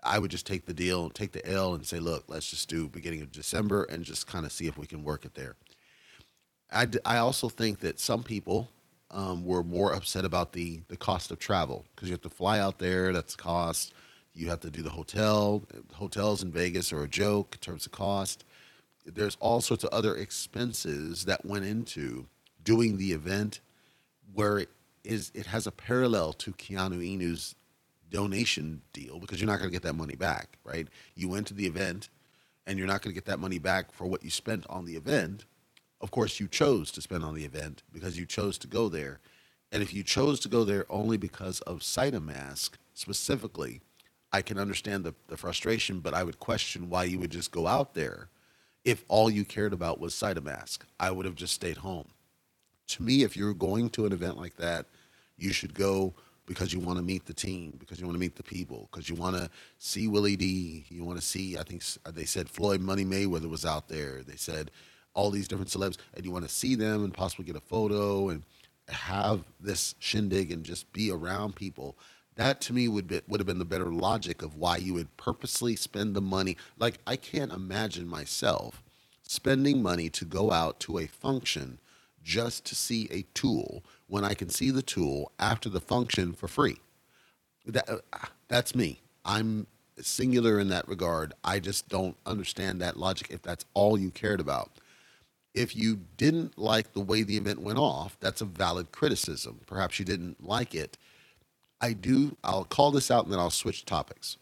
I 0.02 0.18
would 0.18 0.30
just 0.30 0.46
take 0.46 0.66
the 0.66 0.74
deal, 0.74 1.10
take 1.10 1.32
the 1.32 1.46
L, 1.48 1.74
and 1.74 1.86
say, 1.86 2.00
look, 2.00 2.24
let's 2.26 2.50
just 2.50 2.68
do 2.68 2.88
beginning 2.88 3.22
of 3.22 3.30
December 3.30 3.84
and 3.84 4.04
just 4.04 4.26
kind 4.26 4.44
of 4.44 4.50
see 4.50 4.66
if 4.66 4.76
we 4.76 4.86
can 4.86 5.04
work 5.04 5.24
it 5.24 5.34
there. 5.34 5.54
I, 6.72 6.88
I 7.04 7.18
also 7.18 7.48
think 7.48 7.80
that 7.80 8.00
some 8.00 8.22
people 8.22 8.68
um, 9.12 9.44
were 9.44 9.62
more 9.62 9.92
upset 9.92 10.24
about 10.24 10.52
the 10.52 10.80
the 10.88 10.96
cost 10.96 11.30
of 11.30 11.38
travel 11.38 11.84
because 11.94 12.08
you 12.08 12.14
have 12.14 12.22
to 12.22 12.30
fly 12.30 12.58
out 12.58 12.78
there. 12.78 13.12
That's 13.12 13.36
cost. 13.36 13.92
You 14.34 14.48
have 14.48 14.60
to 14.60 14.70
do 14.70 14.82
the 14.82 14.90
hotel. 14.90 15.62
Hotels 15.92 16.42
in 16.42 16.50
Vegas 16.50 16.92
are 16.92 17.02
a 17.02 17.08
joke 17.08 17.56
in 17.56 17.60
terms 17.60 17.84
of 17.84 17.92
cost. 17.92 18.44
There's 19.04 19.36
all 19.40 19.60
sorts 19.60 19.84
of 19.84 19.90
other 19.92 20.16
expenses 20.16 21.26
that 21.26 21.44
went 21.44 21.66
into 21.66 22.26
doing 22.64 22.96
the 22.96 23.12
event 23.12 23.60
where 24.34 24.58
it 24.58 24.70
is 25.04 25.32
it 25.34 25.46
has 25.46 25.66
a 25.66 25.72
parallel 25.72 26.32
to 26.34 26.52
Keanu 26.52 27.02
Inu's 27.04 27.54
donation 28.10 28.82
deal 28.92 29.18
because 29.18 29.40
you're 29.40 29.50
not 29.50 29.58
going 29.58 29.70
to 29.70 29.74
get 29.74 29.82
that 29.82 29.94
money 29.94 30.14
back, 30.14 30.58
right? 30.64 30.86
You 31.14 31.28
went 31.28 31.46
to 31.48 31.54
the 31.54 31.66
event 31.66 32.08
and 32.66 32.78
you're 32.78 32.86
not 32.86 33.02
going 33.02 33.12
to 33.12 33.14
get 33.14 33.24
that 33.24 33.40
money 33.40 33.58
back 33.58 33.92
for 33.92 34.06
what 34.06 34.22
you 34.22 34.30
spent 34.30 34.66
on 34.68 34.84
the 34.84 34.94
event. 34.94 35.44
Of 36.00 36.10
course, 36.10 36.38
you 36.38 36.46
chose 36.46 36.90
to 36.92 37.00
spend 37.00 37.24
on 37.24 37.34
the 37.34 37.44
event 37.44 37.82
because 37.92 38.18
you 38.18 38.26
chose 38.26 38.58
to 38.58 38.66
go 38.66 38.88
there. 38.88 39.20
And 39.72 39.82
if 39.82 39.94
you 39.94 40.02
chose 40.02 40.38
to 40.40 40.48
go 40.48 40.64
there 40.64 40.84
only 40.90 41.16
because 41.16 41.60
of 41.62 41.80
Saitamask 41.80 42.70
specifically, 42.94 43.80
I 44.32 44.42
can 44.42 44.58
understand 44.58 45.04
the, 45.04 45.14
the 45.28 45.36
frustration, 45.36 46.00
but 46.00 46.14
I 46.14 46.24
would 46.24 46.38
question 46.38 46.90
why 46.90 47.04
you 47.04 47.18
would 47.18 47.30
just 47.30 47.50
go 47.50 47.66
out 47.66 47.94
there 47.94 48.28
if 48.84 49.04
all 49.08 49.30
you 49.30 49.44
cared 49.44 49.72
about 49.72 50.00
was 50.00 50.14
Saitamask. 50.14 50.78
I 51.00 51.10
would 51.10 51.24
have 51.24 51.34
just 51.34 51.54
stayed 51.54 51.78
home. 51.78 52.08
To 52.92 53.02
me, 53.02 53.22
if 53.22 53.36
you're 53.36 53.54
going 53.54 53.90
to 53.90 54.06
an 54.06 54.12
event 54.12 54.36
like 54.36 54.56
that, 54.56 54.86
you 55.38 55.52
should 55.52 55.74
go 55.74 56.14
because 56.46 56.72
you 56.72 56.80
want 56.80 56.98
to 56.98 57.04
meet 57.04 57.24
the 57.24 57.32
team, 57.32 57.74
because 57.78 58.00
you 58.00 58.06
want 58.06 58.16
to 58.16 58.20
meet 58.20 58.36
the 58.36 58.42
people, 58.42 58.88
because 58.90 59.08
you 59.08 59.14
want 59.14 59.36
to 59.36 59.48
see 59.78 60.08
Willie 60.08 60.36
D. 60.36 60.84
You 60.88 61.04
want 61.04 61.18
to 61.18 61.24
see, 61.24 61.56
I 61.56 61.62
think 61.62 61.82
they 62.12 62.24
said 62.24 62.48
Floyd 62.48 62.80
Money 62.80 63.04
Mayweather 63.04 63.48
was 63.48 63.64
out 63.64 63.88
there. 63.88 64.22
They 64.22 64.36
said 64.36 64.70
all 65.14 65.30
these 65.30 65.48
different 65.48 65.70
celebs, 65.70 65.96
and 66.14 66.24
you 66.24 66.32
want 66.32 66.44
to 66.44 66.50
see 66.50 66.74
them 66.74 67.04
and 67.04 67.14
possibly 67.14 67.44
get 67.44 67.56
a 67.56 67.60
photo 67.60 68.28
and 68.28 68.42
have 68.88 69.44
this 69.60 69.94
shindig 69.98 70.50
and 70.50 70.64
just 70.64 70.92
be 70.92 71.10
around 71.10 71.54
people 71.54 71.96
that 72.36 72.60
to 72.62 72.72
me 72.72 72.88
would 72.88 73.08
be, 73.08 73.20
would 73.28 73.40
have 73.40 73.46
been 73.46 73.58
the 73.58 73.64
better 73.64 73.92
logic 73.92 74.42
of 74.42 74.56
why 74.56 74.76
you 74.76 74.94
would 74.94 75.16
purposely 75.16 75.76
spend 75.76 76.14
the 76.14 76.20
money. 76.20 76.56
Like 76.78 76.98
I 77.06 77.16
can't 77.16 77.52
imagine 77.52 78.08
myself 78.08 78.82
spending 79.22 79.82
money 79.82 80.08
to 80.10 80.24
go 80.24 80.50
out 80.50 80.80
to 80.80 80.98
a 80.98 81.06
function 81.06 81.78
just 82.22 82.64
to 82.66 82.74
see 82.74 83.08
a 83.10 83.22
tool 83.34 83.82
when 84.06 84.24
I 84.24 84.34
can 84.34 84.48
see 84.48 84.70
the 84.70 84.82
tool 84.82 85.32
after 85.38 85.68
the 85.68 85.80
function 85.80 86.32
for 86.32 86.48
free. 86.48 86.78
that 87.66 87.88
uh, 87.88 87.98
that's 88.48 88.74
me. 88.74 89.00
I'm 89.24 89.66
singular 90.00 90.58
in 90.58 90.68
that 90.68 90.88
regard. 90.88 91.32
I 91.44 91.60
just 91.60 91.88
don't 91.88 92.16
understand 92.26 92.80
that 92.80 92.96
logic 92.96 93.28
if 93.30 93.42
that's 93.42 93.64
all 93.74 93.98
you 93.98 94.10
cared 94.10 94.40
about. 94.40 94.70
If 95.54 95.76
you 95.76 96.00
didn't 96.16 96.58
like 96.58 96.92
the 96.92 97.00
way 97.00 97.22
the 97.22 97.36
event 97.36 97.60
went 97.60 97.78
off, 97.78 98.16
that's 98.20 98.40
a 98.40 98.46
valid 98.46 98.90
criticism. 98.90 99.60
Perhaps 99.66 99.98
you 99.98 100.04
didn't 100.04 100.44
like 100.46 100.74
it. 100.74 100.96
I 101.80 101.92
do, 101.92 102.36
I'll 102.42 102.64
call 102.64 102.90
this 102.90 103.10
out 103.10 103.24
and 103.24 103.32
then 103.32 103.40
I'll 103.40 103.50
switch 103.50 103.84
topics. 103.84 104.38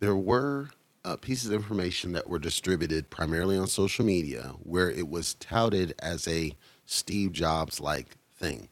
There 0.00 0.16
were 0.16 0.70
uh, 1.04 1.16
pieces 1.16 1.48
of 1.48 1.54
information 1.54 2.12
that 2.12 2.28
were 2.28 2.38
distributed 2.38 3.10
primarily 3.10 3.58
on 3.58 3.66
social 3.66 4.04
media 4.04 4.54
where 4.62 4.90
it 4.90 5.08
was 5.08 5.34
touted 5.34 5.94
as 5.98 6.26
a 6.26 6.54
Steve 6.86 7.32
Jobs 7.32 7.80
like 7.80 8.16
thing. 8.36 8.68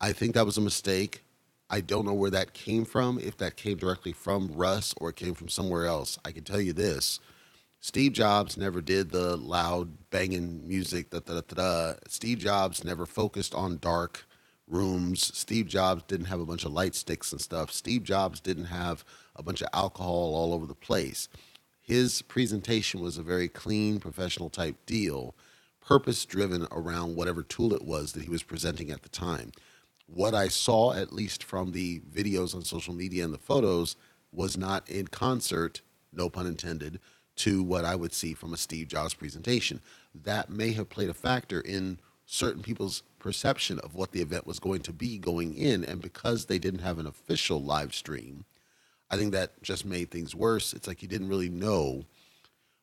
I 0.00 0.12
think 0.12 0.34
that 0.34 0.46
was 0.46 0.58
a 0.58 0.62
mistake. 0.62 1.24
I 1.70 1.80
don't 1.80 2.06
know 2.06 2.14
where 2.14 2.30
that 2.30 2.54
came 2.54 2.84
from, 2.84 3.18
if 3.18 3.36
that 3.38 3.56
came 3.56 3.76
directly 3.76 4.12
from 4.12 4.52
Russ 4.54 4.94
or 4.98 5.10
it 5.10 5.16
came 5.16 5.34
from 5.34 5.48
somewhere 5.48 5.86
else. 5.86 6.18
I 6.24 6.32
can 6.32 6.44
tell 6.44 6.60
you 6.60 6.72
this 6.72 7.20
Steve 7.80 8.12
Jobs 8.12 8.56
never 8.56 8.80
did 8.80 9.10
the 9.10 9.36
loud 9.36 10.10
banging 10.10 10.66
music. 10.66 11.10
Da, 11.10 11.20
da, 11.20 11.40
da, 11.40 11.54
da. 11.54 11.94
Steve 12.08 12.38
Jobs 12.38 12.84
never 12.84 13.06
focused 13.06 13.54
on 13.54 13.78
dark 13.78 14.26
rooms. 14.66 15.30
Steve 15.36 15.66
Jobs 15.68 16.02
didn't 16.08 16.26
have 16.26 16.40
a 16.40 16.46
bunch 16.46 16.64
of 16.64 16.72
light 16.72 16.94
sticks 16.94 17.32
and 17.32 17.40
stuff. 17.40 17.70
Steve 17.72 18.02
Jobs 18.02 18.40
didn't 18.40 18.66
have 18.66 19.04
a 19.36 19.42
bunch 19.42 19.62
of 19.62 19.68
alcohol 19.72 20.34
all 20.34 20.52
over 20.52 20.66
the 20.66 20.74
place. 20.74 21.28
His 21.80 22.20
presentation 22.22 23.00
was 23.00 23.16
a 23.16 23.22
very 23.22 23.48
clean, 23.48 24.00
professional 24.00 24.50
type 24.50 24.76
deal, 24.84 25.34
purpose 25.88 26.24
driven 26.24 26.66
around 26.70 27.16
whatever 27.16 27.42
tool 27.42 27.72
it 27.72 27.84
was 27.84 28.12
that 28.12 28.22
he 28.22 28.30
was 28.30 28.42
presenting 28.42 28.90
at 28.90 29.02
the 29.02 29.08
time 29.08 29.52
what 30.08 30.34
I 30.34 30.48
saw, 30.48 30.94
at 30.94 31.12
least 31.12 31.44
from 31.44 31.72
the 31.72 32.00
videos 32.00 32.54
on 32.54 32.64
social 32.64 32.94
media 32.94 33.24
and 33.24 33.32
the 33.32 33.38
photos, 33.38 33.94
was 34.32 34.56
not 34.56 34.88
in 34.88 35.06
concert, 35.08 35.82
no 36.12 36.28
pun 36.28 36.46
intended, 36.46 36.98
to 37.36 37.62
what 37.62 37.84
I 37.84 37.94
would 37.94 38.12
see 38.12 38.34
from 38.34 38.52
a 38.52 38.56
Steve 38.56 38.88
Jobs 38.88 39.14
presentation. 39.14 39.80
That 40.14 40.50
may 40.50 40.72
have 40.72 40.88
played 40.88 41.10
a 41.10 41.14
factor 41.14 41.60
in 41.60 41.98
certain 42.26 42.62
people's 42.62 43.02
perception 43.18 43.78
of 43.80 43.94
what 43.94 44.12
the 44.12 44.20
event 44.20 44.46
was 44.46 44.58
going 44.58 44.80
to 44.82 44.92
be 44.92 45.18
going 45.18 45.54
in. 45.54 45.84
And 45.84 46.00
because 46.00 46.46
they 46.46 46.58
didn't 46.58 46.80
have 46.80 46.98
an 46.98 47.06
official 47.06 47.62
live 47.62 47.94
stream, 47.94 48.44
I 49.10 49.16
think 49.16 49.32
that 49.32 49.62
just 49.62 49.84
made 49.84 50.10
things 50.10 50.34
worse. 50.34 50.72
It's 50.72 50.88
like 50.88 51.02
you 51.02 51.08
didn't 51.08 51.28
really 51.28 51.48
know. 51.48 52.04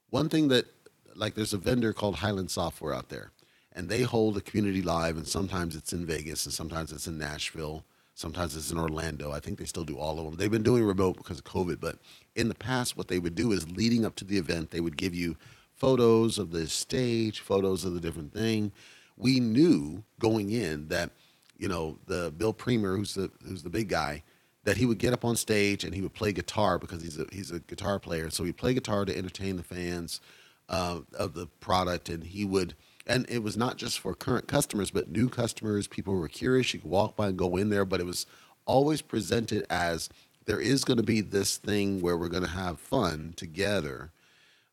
One 0.10 0.30
thing 0.30 0.48
that, 0.50 0.66
like, 1.16 1.36
there's 1.36 1.54
a 1.54 1.58
vendor 1.58 1.94
called 1.94 2.16
Hyland 2.16 2.52
Software 2.52 2.94
out 2.94 3.10
there 3.10 3.32
and 3.76 3.90
they 3.90 4.04
hold 4.04 4.38
a 4.38 4.42
community 4.42 4.82
live, 4.82 5.18
and 5.18 5.28
sometimes 5.28 5.76
it's 5.76 5.92
in 5.92 6.06
Vegas, 6.06 6.46
and 6.46 6.54
sometimes 6.54 6.94
it's 6.94 7.08
in 7.08 7.18
Nashville, 7.18 7.84
sometimes 8.14 8.56
it's 8.56 8.72
in 8.72 8.80
Orlando. 8.80 9.32
I 9.32 9.42
think 9.42 9.60
they 9.60 9.66
still 9.66 9.84
do 9.84 9.98
all 9.98 10.18
of 10.18 10.26
them. 10.26 10.36
They've 10.38 10.50
been 10.50 10.64
doing 10.64 10.84
remote 10.84 11.18
because 11.18 11.40
of 11.40 11.44
COVID, 11.44 11.82
but 11.82 11.98
in 12.36 12.48
the 12.48 12.56
past, 12.56 12.96
what 12.96 13.10
they 13.10 13.20
would 13.20 13.36
do 13.36 13.52
is 13.52 13.70
leading 13.70 14.06
up 14.06 14.16
to 14.16 14.26
the 14.26 14.38
event, 14.38 14.72
they 14.72 14.80
would 14.80 14.96
give 14.96 15.14
you 15.14 15.36
photos 15.74 16.40
of 16.40 16.52
the 16.52 16.68
stage, 16.68 17.42
photos 17.42 17.84
of 17.84 17.94
the 17.94 18.00
different 18.00 18.34
thing. 18.34 18.72
We 19.18 19.42
knew 19.42 20.04
going 20.20 20.52
in 20.52 20.88
that, 20.88 21.12
you 21.58 21.68
know, 21.68 22.00
the 22.08 22.34
Bill 22.38 22.54
Priemer, 22.54 22.96
who's 22.96 23.14
the 23.16 23.30
who's 23.46 23.64
the 23.64 23.70
big 23.70 23.90
guy, 23.90 24.24
that 24.64 24.78
he 24.78 24.86
would 24.86 25.00
get 25.00 25.14
up 25.14 25.26
on 25.26 25.36
stage 25.36 25.84
and 25.84 25.94
he 25.94 26.02
would 26.02 26.14
play 26.14 26.32
guitar 26.32 26.80
because 26.80 27.02
he's 27.02 27.20
a 27.20 27.26
he's 27.32 27.52
a 27.52 27.60
guitar 27.60 28.00
player. 28.00 28.30
So 28.30 28.46
he'd 28.46 28.58
play 28.58 28.74
guitar 28.74 29.04
to 29.04 29.18
entertain 29.18 29.58
the 29.58 29.64
fans 29.64 30.22
uh, 30.70 31.02
of 31.18 31.34
the 31.34 31.48
product, 31.60 32.10
and 32.10 32.24
he 32.24 32.46
would 32.46 32.76
and 33.08 33.26
it 33.30 33.44
was 33.44 33.56
not 33.56 33.78
just 33.78 34.00
for 34.00 34.16
current 34.16 34.48
customers, 34.48 34.90
but 34.90 35.10
new 35.10 35.30
customers. 35.30 35.88
People 35.88 36.16
were 36.16 36.28
curious. 36.28 36.74
You 36.74 36.80
could 36.80 36.90
walk 36.90 37.16
by 37.16 37.28
and 37.28 37.38
go 37.38 37.56
in 37.56 37.70
there, 37.70 37.86
but 37.86 38.00
it 38.00 38.06
was 38.06 38.26
always 38.66 39.02
presented 39.02 39.66
as 39.70 40.10
there 40.46 40.60
is 40.60 40.84
going 40.84 40.98
to 40.98 41.04
be 41.04 41.22
this 41.22 41.58
thing 41.58 42.02
where 42.02 42.18
we're 42.18 42.30
going 42.30 42.44
to 42.44 42.50
have 42.50 42.80
fun 42.80 43.34
together. 43.36 44.12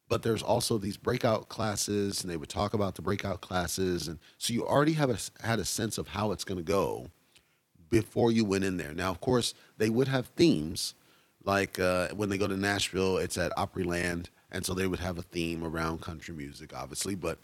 But 0.08 0.22
there's 0.22 0.42
also 0.42 0.78
these 0.78 0.96
breakout 0.96 1.49
classes, 1.49 2.22
and 2.22 2.30
they 2.30 2.37
would 2.37 2.49
talk 2.49 2.75
about 2.75 2.94
the 2.94 3.02
breakout 3.02 3.40
classes, 3.40 4.08
and 4.08 4.18
so 4.37 4.52
you 4.52 4.66
already 4.66 4.92
have 4.94 5.11
a, 5.11 5.46
had 5.46 5.58
a 5.58 5.64
sense 5.64 5.96
of 5.96 6.08
how 6.08 6.32
it's 6.32 6.44
going 6.44 6.58
to 6.58 6.64
go 6.64 7.11
before 7.88 8.30
you 8.30 8.44
went 8.44 8.64
in 8.64 8.76
there. 8.76 8.92
Now, 8.92 9.11
of 9.11 9.20
course, 9.20 9.54
they 9.78 9.88
would 9.90 10.08
have 10.08 10.26
themes, 10.28 10.94
like 11.44 11.78
uh, 11.78 12.08
when 12.08 12.28
they 12.28 12.38
go 12.38 12.46
to 12.46 12.56
Nashville, 12.56 13.18
it's 13.18 13.38
at 13.38 13.52
Opryland, 13.56 14.26
and 14.52 14.64
so 14.64 14.75
they 14.75 14.87
would 14.87 15.00
have 15.00 15.18
a 15.18 15.23
theme 15.23 15.64
around 15.64 16.02
country 16.02 16.35
music, 16.35 16.73
obviously, 16.76 17.14
but 17.16 17.38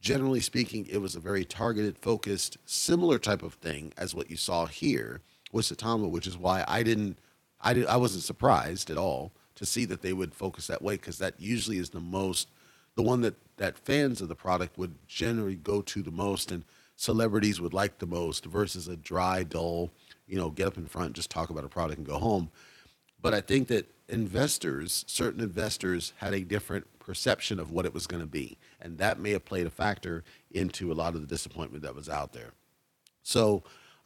generally 0.00 0.40
speaking, 0.40 0.86
it 0.90 0.98
was 0.98 1.14
a 1.14 1.20
very 1.20 1.44
targeted, 1.44 1.96
focused, 1.96 2.58
similar 2.66 3.18
type 3.18 3.42
of 3.42 3.54
thing 3.54 3.92
as 3.96 4.14
what 4.14 4.28
you 4.30 4.36
saw 4.36 4.66
here 4.66 5.20
with 5.52 5.66
Saitama, 5.66 6.10
which 6.10 6.26
is 6.26 6.36
why 6.36 6.64
I 6.66 6.82
didn't, 6.82 7.16
I 7.60 7.72
did, 7.72 7.86
I 7.86 7.96
wasn't 7.96 8.24
surprised 8.24 8.90
at 8.90 8.98
all 8.98 9.30
to 9.54 9.64
see 9.64 9.84
that 9.84 10.02
they 10.02 10.12
would 10.12 10.34
focus 10.34 10.66
that 10.66 10.82
way 10.82 10.96
because 10.96 11.18
that 11.18 11.34
usually 11.38 11.78
is 11.78 11.90
the 11.90 12.00
most, 12.00 12.48
the 12.96 13.02
one 13.02 13.20
that 13.20 13.36
that 13.58 13.78
fans 13.78 14.20
of 14.20 14.28
the 14.28 14.34
product 14.34 14.76
would 14.76 14.94
generally 15.06 15.54
go 15.54 15.80
to 15.82 16.02
the 16.02 16.10
most 16.10 16.50
and 16.50 16.64
celebrities 16.96 17.60
would 17.60 17.72
like 17.72 17.98
the 17.98 18.06
most 18.06 18.44
versus 18.46 18.88
a 18.88 18.96
dry, 18.96 19.44
dull, 19.44 19.92
you 20.26 20.36
know, 20.36 20.50
get 20.50 20.66
up 20.66 20.76
in 20.76 20.86
front, 20.86 21.12
just 21.12 21.30
talk 21.30 21.50
about 21.50 21.64
a 21.64 21.68
product 21.68 21.98
and 21.98 22.06
go 22.06 22.18
home. 22.18 22.50
But 23.22 23.32
I 23.32 23.40
think 23.40 23.68
that 23.68 23.88
investors, 24.08 25.04
certain 25.06 25.40
investors, 25.40 26.12
had 26.16 26.34
a 26.34 26.40
different 26.40 26.86
perception 26.98 27.58
of 27.58 27.70
what 27.70 27.86
it 27.86 27.94
was 27.94 28.06
going 28.06 28.22
to 28.22 28.28
be. 28.28 28.58
And 28.80 28.98
that 28.98 29.18
may 29.18 29.30
have 29.30 29.44
played 29.44 29.66
a 29.66 29.70
factor 29.70 30.24
into 30.50 30.92
a 30.92 30.94
lot 30.94 31.14
of 31.14 31.20
the 31.20 31.26
disappointment 31.26 31.84
that 31.84 31.94
was 31.94 32.08
out 32.08 32.32
there. 32.32 32.50
So 33.22 33.62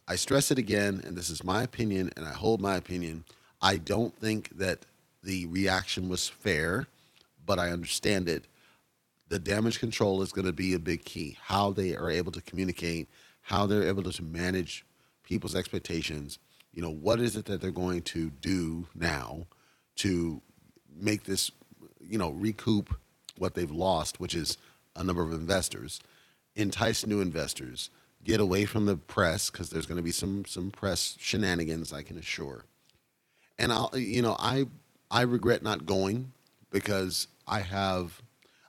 I 0.07 0.15
stress 0.15 0.51
it 0.51 0.57
again, 0.57 1.01
and 1.05 1.17
this 1.17 1.29
is 1.29 1.43
my 1.43 1.63
opinion, 1.63 2.11
and 2.15 2.25
I 2.25 2.31
hold 2.31 2.61
my 2.61 2.75
opinion. 2.75 3.25
I 3.61 3.77
don't 3.77 4.15
think 4.15 4.57
that 4.57 4.79
the 5.23 5.47
reaction 5.47 6.07
was 6.07 6.29
fair, 6.29 6.87
but 7.45 7.59
I 7.59 7.71
understand 7.71 8.29
it. 8.29 8.45
The 9.29 9.39
damage 9.39 9.79
control 9.79 10.21
is 10.21 10.31
going 10.31 10.45
to 10.45 10.53
be 10.53 10.73
a 10.73 10.79
big 10.79 11.03
key. 11.03 11.37
How 11.41 11.71
they 11.71 11.95
are 11.95 12.09
able 12.09 12.31
to 12.31 12.41
communicate, 12.41 13.09
how 13.41 13.65
they're 13.65 13.87
able 13.87 14.03
to 14.03 14.23
manage 14.23 14.85
people's 15.23 15.55
expectations. 15.55 16.39
You 16.77 16.83
know, 16.83 16.91
what 16.91 17.19
is 17.19 17.35
it 17.35 17.45
that 17.45 17.59
they're 17.59 17.71
going 17.71 18.03
to 18.03 18.29
do 18.29 18.85
now 18.93 19.47
to 19.95 20.43
make 20.95 21.23
this 21.23 21.51
you 22.07 22.19
know, 22.19 22.29
recoup 22.29 22.95
what 23.39 23.55
they've 23.55 23.71
lost, 23.71 24.19
which 24.19 24.35
is 24.35 24.59
a 24.95 25.03
number 25.03 25.23
of 25.23 25.33
investors, 25.33 25.99
entice 26.55 27.03
new 27.07 27.19
investors, 27.19 27.89
get 28.23 28.39
away 28.39 28.65
from 28.65 28.85
the 28.85 28.95
press 28.95 29.49
because 29.49 29.71
there's 29.71 29.87
going 29.87 29.97
to 29.97 30.03
be 30.03 30.11
some 30.11 30.45
some 30.45 30.69
press 30.69 31.15
shenanigans, 31.19 31.91
I 31.91 32.03
can 32.03 32.17
assure. 32.17 32.65
And 33.57 33.71
I'll, 33.71 33.91
you 33.95 34.21
know, 34.21 34.35
I 34.37 34.65
I 35.09 35.21
regret 35.21 35.63
not 35.63 35.87
going 35.87 36.31
because 36.69 37.27
I 37.47 37.61
have, 37.61 38.21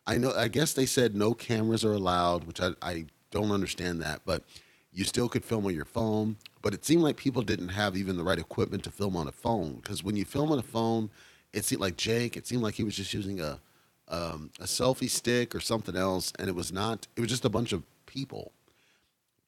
I 0.07 0.17
know, 0.17 0.33
I 0.35 0.49
guess 0.49 0.73
they 0.73 0.87
said 0.87 1.15
no 1.15 1.35
cameras 1.35 1.85
are 1.85 1.93
allowed, 1.93 2.45
which 2.45 2.61
I, 2.61 2.71
I 2.81 3.05
don't 3.31 3.51
understand 3.51 4.01
that, 4.01 4.23
but 4.25 4.45
you 4.93 5.05
still 5.05 5.29
could 5.29 5.45
film 5.45 5.67
on 5.67 5.75
your 5.75 5.85
phone. 5.85 6.37
But 6.63 6.75
it 6.75 6.85
seemed 6.85 7.03
like 7.03 7.17
people 7.17 7.43
didn't 7.43 7.69
have 7.69 7.97
even 7.97 8.17
the 8.17 8.25
right 8.25 8.39
equipment 8.39 8.85
to 8.85 8.91
film 8.91 9.17
on 9.17 9.29
a 9.29 9.33
phone 9.33 9.77
because 9.77 10.03
when 10.03 10.17
you 10.17 10.25
film 10.25 10.51
on 10.51 10.59
a 10.59 10.63
phone, 10.63 11.11
it 11.53 11.65
seemed 11.65 11.81
like 11.81 11.97
Jake. 11.97 12.37
It 12.37 12.47
seemed 12.47 12.63
like 12.63 12.75
he 12.75 12.85
was 12.85 12.97
just 12.97 13.15
using 13.15 13.41
a 13.41 13.61
um, 14.09 14.51
a 14.59 14.65
selfie 14.65 15.11
stick 15.11 15.55
or 15.55 15.61
something 15.61 15.97
else, 15.97 16.33
and 16.39 16.49
it 16.49 16.55
was 16.55 16.73
not. 16.73 17.07
It 17.17 17.21
was 17.21 17.31
just 17.31 17.45
a 17.45 17.51
bunch 17.51 17.73
of 17.73 17.83
people, 18.07 18.53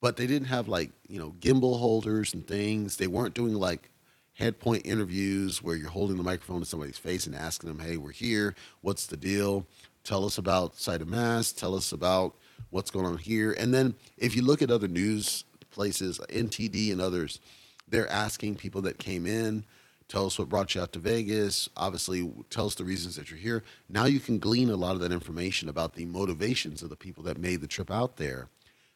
but 0.01 0.17
they 0.17 0.27
didn't 0.27 0.49
have 0.49 0.69
like 0.69 0.93
you 1.09 1.19
know 1.19 1.35
gimbal 1.41 1.79
holders 1.79 2.35
and 2.35 2.47
things. 2.47 2.97
They 2.97 3.07
weren't 3.07 3.35
doing 3.35 3.55
like 3.55 3.91
head 4.35 4.59
point 4.59 4.87
interviews 4.87 5.63
where 5.63 5.77
you're 5.77 5.91
holding 5.91 6.17
the 6.17 6.23
microphone 6.23 6.61
to 6.61 6.67
somebody's 6.67 6.99
face 6.99 7.27
and 7.27 7.35
asking 7.35 7.69
them, 7.69 7.81
"Hey, 7.81 7.97
we're 7.97 8.13
here. 8.13 8.55
What's 8.83 9.07
the 9.07 9.17
deal? 9.17 9.67
Tell 10.05 10.25
us 10.25 10.39
about 10.39 10.77
SaitaMask. 10.77 11.57
Tell 11.57 11.75
us 11.75 11.93
about 11.93 12.37
what's 12.71 12.91
going 12.91 13.07
on 13.07 13.19
here." 13.19 13.53
And 13.53 13.75
then 13.75 13.95
if 14.17 14.37
you 14.37 14.43
look 14.43 14.63
at 14.63 14.71
other 14.71 14.89
news 14.89 15.45
places, 15.71 16.21
NTD 16.29 16.93
and 16.93 17.01
others, 17.01 17.41
they're 17.89 18.11
asking 18.11 18.57
people 18.57 18.83
that 18.83 18.99
came 18.99 19.27
in 19.27 19.65
Tell 20.11 20.27
us 20.27 20.41
what 20.41 20.49
brought 20.49 20.75
you 20.75 20.81
out 20.81 20.93
to 20.95 20.99
Vegas. 20.99 21.69
Obviously, 21.77 22.29
tell 22.51 22.67
us 22.67 22.75
the 22.75 22.83
reasons 22.83 23.15
that 23.15 23.31
you're 23.31 23.39
here. 23.39 23.63
Now 23.89 24.07
you 24.07 24.19
can 24.19 24.41
glean 24.41 24.69
a 24.69 24.75
lot 24.75 24.97
of 24.97 25.01
that 25.03 25.13
information 25.13 25.69
about 25.69 25.95
the 25.95 26.05
motivations 26.05 26.83
of 26.83 26.91
the 26.91 26.97
people 26.97 27.23
that 27.25 27.39
made 27.39 27.61
the 27.61 27.69
trip 27.69 27.93
out 27.93 28.17
there 28.17 28.49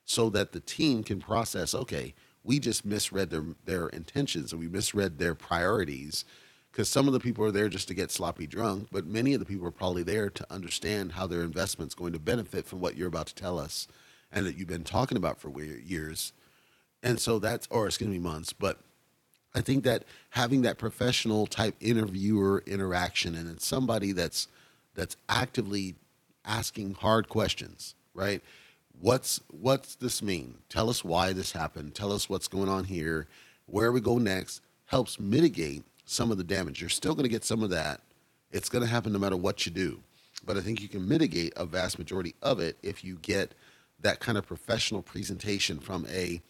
so 0.04 0.28
that 0.30 0.50
the 0.50 0.58
team 0.58 1.04
can 1.04 1.20
process 1.20 1.72
okay, 1.72 2.14
we 2.42 2.58
just 2.58 2.84
misread 2.84 3.30
their, 3.30 3.44
their 3.64 3.88
intentions 3.90 4.50
and 4.50 4.60
we 4.60 4.66
misread 4.66 5.18
their 5.18 5.36
priorities 5.36 6.24
because 6.72 6.88
some 6.88 7.06
of 7.06 7.12
the 7.12 7.20
people 7.20 7.44
are 7.44 7.52
there 7.52 7.68
just 7.68 7.86
to 7.86 7.94
get 7.94 8.10
sloppy 8.10 8.48
drunk, 8.48 8.88
but 8.90 9.06
many 9.06 9.34
of 9.34 9.38
the 9.38 9.46
people 9.46 9.68
are 9.68 9.70
probably 9.70 10.02
there 10.02 10.28
to 10.28 10.44
understand 10.52 11.12
how 11.12 11.28
their 11.28 11.42
investment's 11.42 11.94
going 11.94 12.12
to 12.12 12.18
benefit 12.18 12.66
from 12.66 12.80
what 12.80 12.96
you're 12.96 13.06
about 13.06 13.28
to 13.28 13.34
tell 13.36 13.60
us 13.60 13.86
and 14.32 14.44
that 14.44 14.58
you've 14.58 14.66
been 14.66 14.82
talking 14.82 15.16
about 15.16 15.40
for 15.40 15.48
years. 15.60 16.32
And 17.04 17.20
so 17.20 17.38
that's, 17.38 17.68
or 17.70 17.88
to 17.90 18.04
be 18.06 18.18
months, 18.18 18.54
but 18.54 18.78
I 19.54 19.60
think 19.60 19.84
that 19.84 20.04
having 20.30 20.62
that 20.62 20.78
professional 20.78 21.46
type 21.46 21.76
interviewer 21.80 22.64
interaction 22.66 23.36
and 23.36 23.48
it's 23.48 23.66
somebody 23.66 24.10
that's 24.10 24.48
that's 24.94 25.16
actively 25.28 25.96
asking 26.44 26.94
hard 26.94 27.28
questions, 27.28 27.94
right? 28.14 28.42
What's 29.00 29.40
what's 29.50 29.96
this 29.96 30.22
mean? 30.22 30.56
Tell 30.68 30.88
us 30.88 31.04
why 31.04 31.32
this 31.32 31.52
happened. 31.52 31.94
Tell 31.94 32.10
us 32.10 32.28
what's 32.28 32.48
going 32.48 32.68
on 32.68 32.84
here. 32.84 33.28
Where 33.66 33.92
we 33.92 34.00
go 34.00 34.18
next 34.18 34.62
helps 34.86 35.20
mitigate 35.20 35.84
some 36.04 36.30
of 36.30 36.38
the 36.38 36.44
damage. 36.44 36.80
You're 36.80 36.90
still 36.90 37.14
going 37.14 37.24
to 37.24 37.30
get 37.30 37.44
some 37.44 37.62
of 37.62 37.70
that. 37.70 38.00
It's 38.50 38.68
going 38.68 38.82
to 38.82 38.90
happen 38.90 39.12
no 39.12 39.18
matter 39.18 39.36
what 39.36 39.66
you 39.66 39.72
do. 39.72 40.00
But 40.44 40.56
I 40.56 40.60
think 40.60 40.80
you 40.80 40.88
can 40.88 41.06
mitigate 41.08 41.52
a 41.56 41.64
vast 41.64 41.98
majority 41.98 42.34
of 42.42 42.60
it 42.60 42.76
if 42.82 43.04
you 43.04 43.18
get 43.20 43.54
that 44.00 44.20
kind 44.20 44.36
of 44.36 44.46
professional 44.46 45.02
presentation 45.02 45.78
from 45.78 46.06
a 46.10 46.42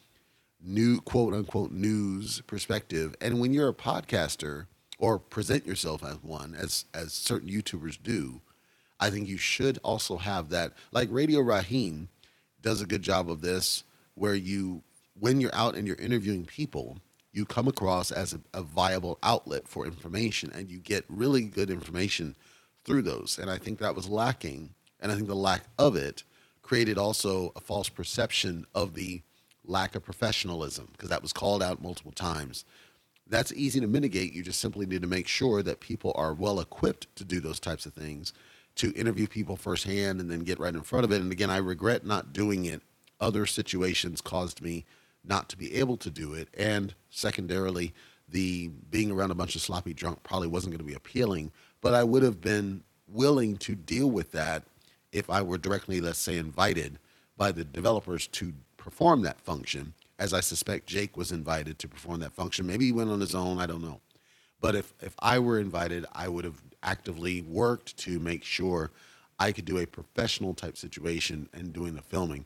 new 0.64 1.00
quote 1.00 1.34
unquote 1.34 1.72
news 1.72 2.40
perspective. 2.46 3.14
And 3.20 3.40
when 3.40 3.52
you're 3.52 3.68
a 3.68 3.74
podcaster 3.74 4.66
or 4.98 5.18
present 5.18 5.66
yourself 5.66 6.04
as 6.04 6.22
one, 6.22 6.54
as 6.54 6.86
as 6.94 7.12
certain 7.12 7.48
YouTubers 7.48 7.98
do, 8.02 8.40
I 8.98 9.10
think 9.10 9.28
you 9.28 9.36
should 9.36 9.78
also 9.82 10.16
have 10.16 10.48
that. 10.50 10.72
Like 10.92 11.08
Radio 11.10 11.40
Raheem 11.40 12.08
does 12.62 12.80
a 12.80 12.86
good 12.86 13.02
job 13.02 13.30
of 13.30 13.42
this, 13.42 13.84
where 14.14 14.34
you 14.34 14.82
when 15.18 15.40
you're 15.40 15.54
out 15.54 15.74
and 15.74 15.86
you're 15.86 15.96
interviewing 15.96 16.44
people, 16.44 16.98
you 17.32 17.44
come 17.44 17.68
across 17.68 18.10
as 18.10 18.32
a, 18.32 18.40
a 18.52 18.62
viable 18.62 19.18
outlet 19.22 19.68
for 19.68 19.86
information 19.86 20.50
and 20.54 20.70
you 20.70 20.78
get 20.78 21.04
really 21.08 21.42
good 21.42 21.70
information 21.70 22.36
through 22.84 23.02
those. 23.02 23.38
And 23.40 23.50
I 23.50 23.58
think 23.58 23.78
that 23.78 23.94
was 23.94 24.08
lacking. 24.08 24.70
And 25.00 25.12
I 25.12 25.16
think 25.16 25.26
the 25.28 25.34
lack 25.34 25.64
of 25.78 25.96
it 25.96 26.22
created 26.62 26.96
also 26.96 27.52
a 27.54 27.60
false 27.60 27.88
perception 27.88 28.66
of 28.74 28.94
the 28.94 29.22
lack 29.66 29.94
of 29.94 30.04
professionalism 30.04 30.88
because 30.92 31.08
that 31.08 31.22
was 31.22 31.32
called 31.32 31.62
out 31.62 31.82
multiple 31.82 32.12
times. 32.12 32.64
That's 33.26 33.52
easy 33.52 33.80
to 33.80 33.86
mitigate. 33.86 34.34
You 34.34 34.42
just 34.42 34.60
simply 34.60 34.86
need 34.86 35.02
to 35.02 35.08
make 35.08 35.26
sure 35.26 35.62
that 35.62 35.80
people 35.80 36.12
are 36.14 36.34
well 36.34 36.60
equipped 36.60 37.14
to 37.16 37.24
do 37.24 37.40
those 37.40 37.58
types 37.58 37.86
of 37.86 37.94
things, 37.94 38.32
to 38.76 38.92
interview 38.92 39.26
people 39.26 39.56
firsthand 39.56 40.20
and 40.20 40.30
then 40.30 40.40
get 40.40 40.58
right 40.58 40.74
in 40.74 40.82
front 40.82 41.04
of 41.04 41.12
it. 41.12 41.20
And 41.20 41.32
again, 41.32 41.50
I 41.50 41.56
regret 41.56 42.04
not 42.04 42.32
doing 42.32 42.66
it. 42.66 42.82
Other 43.20 43.46
situations 43.46 44.20
caused 44.20 44.60
me 44.60 44.84
not 45.24 45.48
to 45.48 45.56
be 45.56 45.74
able 45.76 45.96
to 45.98 46.10
do 46.10 46.34
it. 46.34 46.48
And 46.56 46.94
secondarily, 47.08 47.94
the 48.28 48.68
being 48.90 49.10
around 49.10 49.30
a 49.30 49.34
bunch 49.34 49.54
of 49.54 49.62
sloppy 49.62 49.94
drunk 49.94 50.22
probably 50.22 50.48
wasn't 50.48 50.72
going 50.72 50.78
to 50.78 50.84
be 50.84 50.94
appealing, 50.94 51.52
but 51.80 51.94
I 51.94 52.04
would 52.04 52.22
have 52.22 52.40
been 52.40 52.82
willing 53.06 53.56
to 53.58 53.74
deal 53.74 54.10
with 54.10 54.32
that 54.32 54.64
if 55.12 55.30
I 55.30 55.42
were 55.42 55.58
directly, 55.58 56.00
let's 56.00 56.18
say, 56.18 56.36
invited 56.36 56.98
by 57.36 57.52
the 57.52 57.64
developers 57.64 58.26
to 58.28 58.52
perform 58.84 59.22
that 59.22 59.40
function, 59.40 59.94
as 60.18 60.34
I 60.34 60.40
suspect 60.40 60.86
Jake 60.86 61.16
was 61.16 61.32
invited 61.32 61.78
to 61.78 61.88
perform 61.88 62.20
that 62.20 62.34
function. 62.34 62.66
Maybe 62.66 62.84
he 62.84 62.92
went 62.92 63.10
on 63.10 63.20
his 63.20 63.34
own, 63.34 63.58
I 63.58 63.66
don't 63.66 63.82
know. 63.82 64.00
But 64.60 64.74
if, 64.74 64.92
if 65.00 65.14
I 65.20 65.38
were 65.38 65.58
invited, 65.58 66.04
I 66.12 66.28
would 66.28 66.44
have 66.44 66.60
actively 66.82 67.40
worked 67.40 67.96
to 67.98 68.20
make 68.20 68.44
sure 68.44 68.90
I 69.38 69.52
could 69.52 69.64
do 69.64 69.78
a 69.78 69.86
professional 69.86 70.52
type 70.52 70.76
situation 70.76 71.48
and 71.54 71.72
doing 71.72 71.94
the 71.94 72.02
filming. 72.02 72.44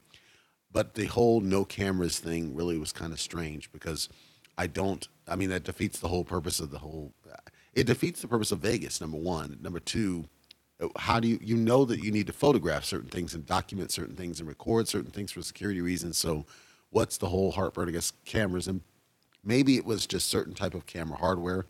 But 0.70 0.94
the 0.94 1.06
whole 1.06 1.40
no 1.40 1.64
cameras 1.64 2.20
thing 2.20 2.54
really 2.54 2.78
was 2.78 2.92
kind 2.92 3.12
of 3.12 3.20
strange 3.20 3.72
because 3.72 4.08
I 4.56 4.68
don't, 4.68 5.06
I 5.26 5.34
mean, 5.34 5.50
that 5.50 5.64
defeats 5.64 5.98
the 5.98 6.08
whole 6.08 6.24
purpose 6.24 6.60
of 6.60 6.70
the 6.70 6.78
whole, 6.78 7.12
it 7.74 7.88
defeats 7.88 8.22
the 8.22 8.28
purpose 8.28 8.52
of 8.52 8.60
Vegas, 8.60 9.00
number 9.00 9.18
one. 9.18 9.58
Number 9.60 9.80
two, 9.80 10.28
how 10.96 11.18
do 11.18 11.28
you 11.28 11.38
you 11.42 11.56
know 11.56 11.84
that 11.84 12.02
you 12.02 12.10
need 12.10 12.26
to 12.26 12.32
photograph 12.32 12.84
certain 12.84 13.08
things 13.08 13.34
and 13.34 13.44
document 13.44 13.90
certain 13.90 14.14
things 14.14 14.38
and 14.38 14.48
record 14.48 14.86
certain 14.88 15.10
things 15.10 15.32
for 15.32 15.42
security 15.42 15.80
reasons. 15.80 16.16
So 16.18 16.46
what's 16.90 17.18
the 17.18 17.26
whole 17.28 17.52
heartburn? 17.52 17.88
Against 17.88 18.24
cameras 18.24 18.68
and 18.68 18.80
maybe 19.44 19.76
it 19.76 19.84
was 19.84 20.06
just 20.06 20.28
certain 20.28 20.54
type 20.54 20.74
of 20.74 20.86
camera 20.86 21.16
hardware 21.18 21.66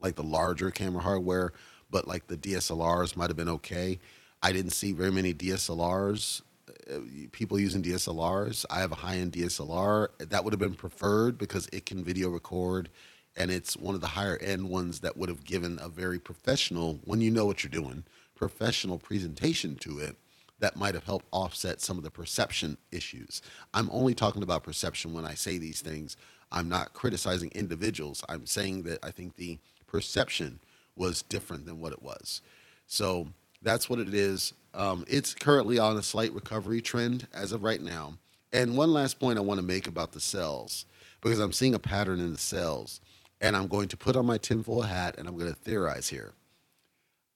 like 0.00 0.14
the 0.14 0.22
larger 0.22 0.70
camera 0.70 1.02
hardware 1.02 1.52
but 1.90 2.06
like 2.06 2.26
the 2.26 2.36
dslrs 2.36 3.16
might 3.16 3.28
have 3.28 3.36
been 3.36 3.48
okay. 3.48 3.98
I 4.42 4.52
didn't 4.52 4.72
see 4.72 4.92
very 4.92 5.10
many 5.10 5.34
dslrs 5.34 6.42
uh, 6.90 6.98
people 7.32 7.58
using 7.58 7.82
dslrs 7.82 8.64
i 8.70 8.80
have 8.80 8.92
a 8.92 8.96
high-end 8.96 9.32
dslr 9.32 10.08
that 10.18 10.44
would 10.44 10.52
have 10.52 10.60
been 10.60 10.74
preferred 10.74 11.38
because 11.38 11.68
it 11.72 11.86
can 11.86 12.04
video 12.04 12.28
record 12.28 12.88
and 13.36 13.50
it's 13.50 13.76
one 13.76 13.94
of 13.94 14.00
the 14.00 14.06
higher 14.06 14.38
end 14.38 14.68
ones 14.68 15.00
that 15.00 15.16
would 15.16 15.28
have 15.28 15.44
given 15.44 15.78
a 15.80 15.88
very 15.88 16.18
professional, 16.18 17.00
when 17.04 17.20
you 17.20 17.30
know 17.30 17.46
what 17.46 17.62
you're 17.62 17.70
doing, 17.70 18.04
professional 18.34 18.98
presentation 18.98 19.76
to 19.76 19.98
it 19.98 20.16
that 20.58 20.76
might 20.76 20.94
have 20.94 21.04
helped 21.04 21.26
offset 21.32 21.80
some 21.80 21.98
of 21.98 22.04
the 22.04 22.10
perception 22.10 22.78
issues. 22.90 23.42
I'm 23.74 23.90
only 23.92 24.14
talking 24.14 24.42
about 24.42 24.62
perception 24.62 25.12
when 25.12 25.26
I 25.26 25.34
say 25.34 25.58
these 25.58 25.82
things. 25.82 26.16
I'm 26.50 26.68
not 26.68 26.94
criticizing 26.94 27.50
individuals. 27.54 28.24
I'm 28.28 28.46
saying 28.46 28.84
that 28.84 29.00
I 29.02 29.10
think 29.10 29.36
the 29.36 29.58
perception 29.86 30.60
was 30.94 31.22
different 31.22 31.66
than 31.66 31.80
what 31.80 31.92
it 31.92 32.02
was. 32.02 32.40
So 32.86 33.28
that's 33.60 33.90
what 33.90 33.98
it 33.98 34.14
is. 34.14 34.54
Um, 34.72 35.04
it's 35.08 35.34
currently 35.34 35.78
on 35.78 35.96
a 35.96 36.02
slight 36.02 36.32
recovery 36.32 36.80
trend 36.80 37.26
as 37.34 37.52
of 37.52 37.62
right 37.62 37.82
now. 37.82 38.14
And 38.52 38.76
one 38.76 38.92
last 38.92 39.18
point 39.18 39.38
I 39.38 39.42
want 39.42 39.58
to 39.58 39.66
make 39.66 39.86
about 39.86 40.12
the 40.12 40.20
cells, 40.20 40.86
because 41.20 41.38
I'm 41.38 41.52
seeing 41.52 41.74
a 41.74 41.78
pattern 41.78 42.20
in 42.20 42.32
the 42.32 42.38
cells 42.38 43.00
and 43.40 43.56
I'm 43.56 43.66
going 43.66 43.88
to 43.88 43.96
put 43.96 44.16
on 44.16 44.26
my 44.26 44.38
tinfoil 44.38 44.82
hat 44.82 45.16
and 45.18 45.28
I'm 45.28 45.36
going 45.36 45.52
to 45.52 45.58
theorize 45.58 46.08
here. 46.08 46.32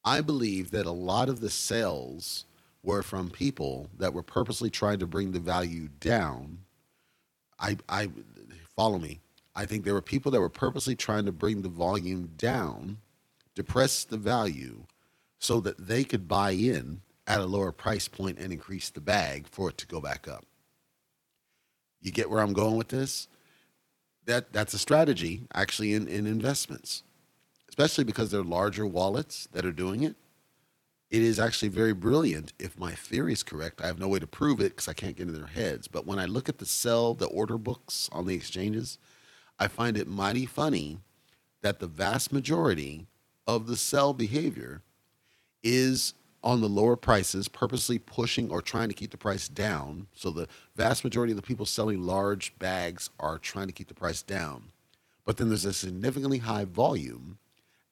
I 0.05 0.21
believe 0.21 0.71
that 0.71 0.87
a 0.87 0.93
lot 0.93 1.29
of 1.29 1.41
the 1.41 1.51
sales 1.51 2.47
were 2.83 3.03
from 3.03 3.31
people 3.31 3.91
that 3.99 4.15
were 4.15 4.23
purposely 4.23 4.71
trying 4.71 4.99
to 5.01 5.07
bring 5.07 5.33
the 5.33 5.41
value 5.41 5.89
down. 6.01 6.59
I, 7.59 7.77
I 7.89 8.09
follow 8.75 8.99
me. 8.99 9.21
I 9.55 9.67
think 9.67 9.85
there 9.85 9.95
were 9.95 10.01
people 10.01 10.33
that 10.33 10.41
were 10.41 10.49
purposely 10.49 10.95
trying 10.95 11.27
to 11.27 11.33
bring 11.33 11.61
the 11.61 11.69
volume 11.69 12.31
down, 12.39 12.99
depress 13.55 14.05
the 14.05 14.17
value, 14.17 14.85
so 15.39 15.61
that 15.61 15.87
they 15.87 16.05
could 16.05 16.27
buy 16.27 16.53
in 16.53 17.03
at 17.27 17.41
a 17.41 17.45
lower 17.47 17.73
price 17.73 18.09
point 18.09 18.39
and 18.39 18.53
increase 18.53 18.89
the 18.89 19.01
bag 19.01 19.47
for 19.47 19.69
it 19.69 19.79
to 19.79 19.87
go 19.87 20.01
back 20.01 20.27
up. 20.27 20.47
You 22.01 22.11
get 22.11 22.31
where 22.31 22.41
I'm 22.41 22.55
going 22.55 22.77
with 22.77 22.89
this? 22.89 23.29
That 24.27 24.53
that's 24.53 24.75
a 24.75 24.79
strategy 24.79 25.47
actually 25.55 25.95
in, 25.95 26.09
in 26.09 26.27
investments, 26.27 27.03
especially 27.69 28.05
because 28.05 28.31
they're 28.31 28.43
larger 28.43 28.87
wallets 28.87 29.49
that 29.53 29.65
are 29.65 29.73
doing 29.73 30.03
it. 30.03 30.17
It 31.11 31.23
is 31.23 31.41
actually 31.41 31.71
very 31.71 31.93
brilliant. 31.93 32.53
If 32.59 32.79
my 32.79 32.93
theory 32.93 33.33
is 33.33 33.43
correct, 33.43 33.81
I 33.83 33.89
have 33.89 33.99
no 33.99 34.07
way 34.07 34.21
to 34.21 34.29
prove 34.29 34.61
it 34.61 34.71
because 34.71 34.87
I 34.87 34.93
can't 34.93 35.17
get 35.17 35.27
in 35.27 35.35
their 35.35 35.47
heads. 35.47 35.89
But 35.89 36.07
when 36.07 36.21
I 36.21 36.27
look 36.27 36.49
at 36.49 36.59
the 36.59 36.67
sell, 36.67 37.15
the 37.15 37.27
order 37.27 37.59
books 37.59 38.09
on 38.13 38.27
the 38.27 38.35
exchanges, 38.35 38.99
I 39.59 39.67
find 39.67 39.97
it 39.97 40.07
mighty 40.07 40.47
funny 40.47 40.99
that 41.63 41.81
the 41.81 41.89
vast 41.89 42.33
majority 42.33 43.07
of 43.47 43.67
the 43.67 43.77
sell 43.77 44.15
behavior 44.15 44.83
is 45.63 46.15
on 46.43 46.61
the 46.61 46.69
lower 46.69 46.97
prices, 46.97 47.49
purposely 47.49 47.99
pushing 47.99 48.51
or 48.51 48.63
trying 48.63 48.89
to 48.89 48.95
keep 48.95 49.11
the 49.11 49.19
price 49.19 49.49
down. 49.49 50.07
So 50.15 50.31
the 50.31 50.49
vast 50.75 51.05
majority 51.05 51.33
of 51.33 51.37
the 51.37 51.43
people 51.43 51.67
selling 51.67 52.03
large 52.03 52.59
bags 52.59 53.11
are 53.19 53.39
trying 53.39 53.67
to 53.67 53.73
keep 53.73 53.89
the 53.89 53.95
price 53.95 54.23
down. 54.23 54.73
But 55.25 55.37
then 55.37 55.49
there's 55.49 55.65
a 55.65 55.73
significantly 55.73 56.39
high 56.39 56.65
volume 56.65 57.39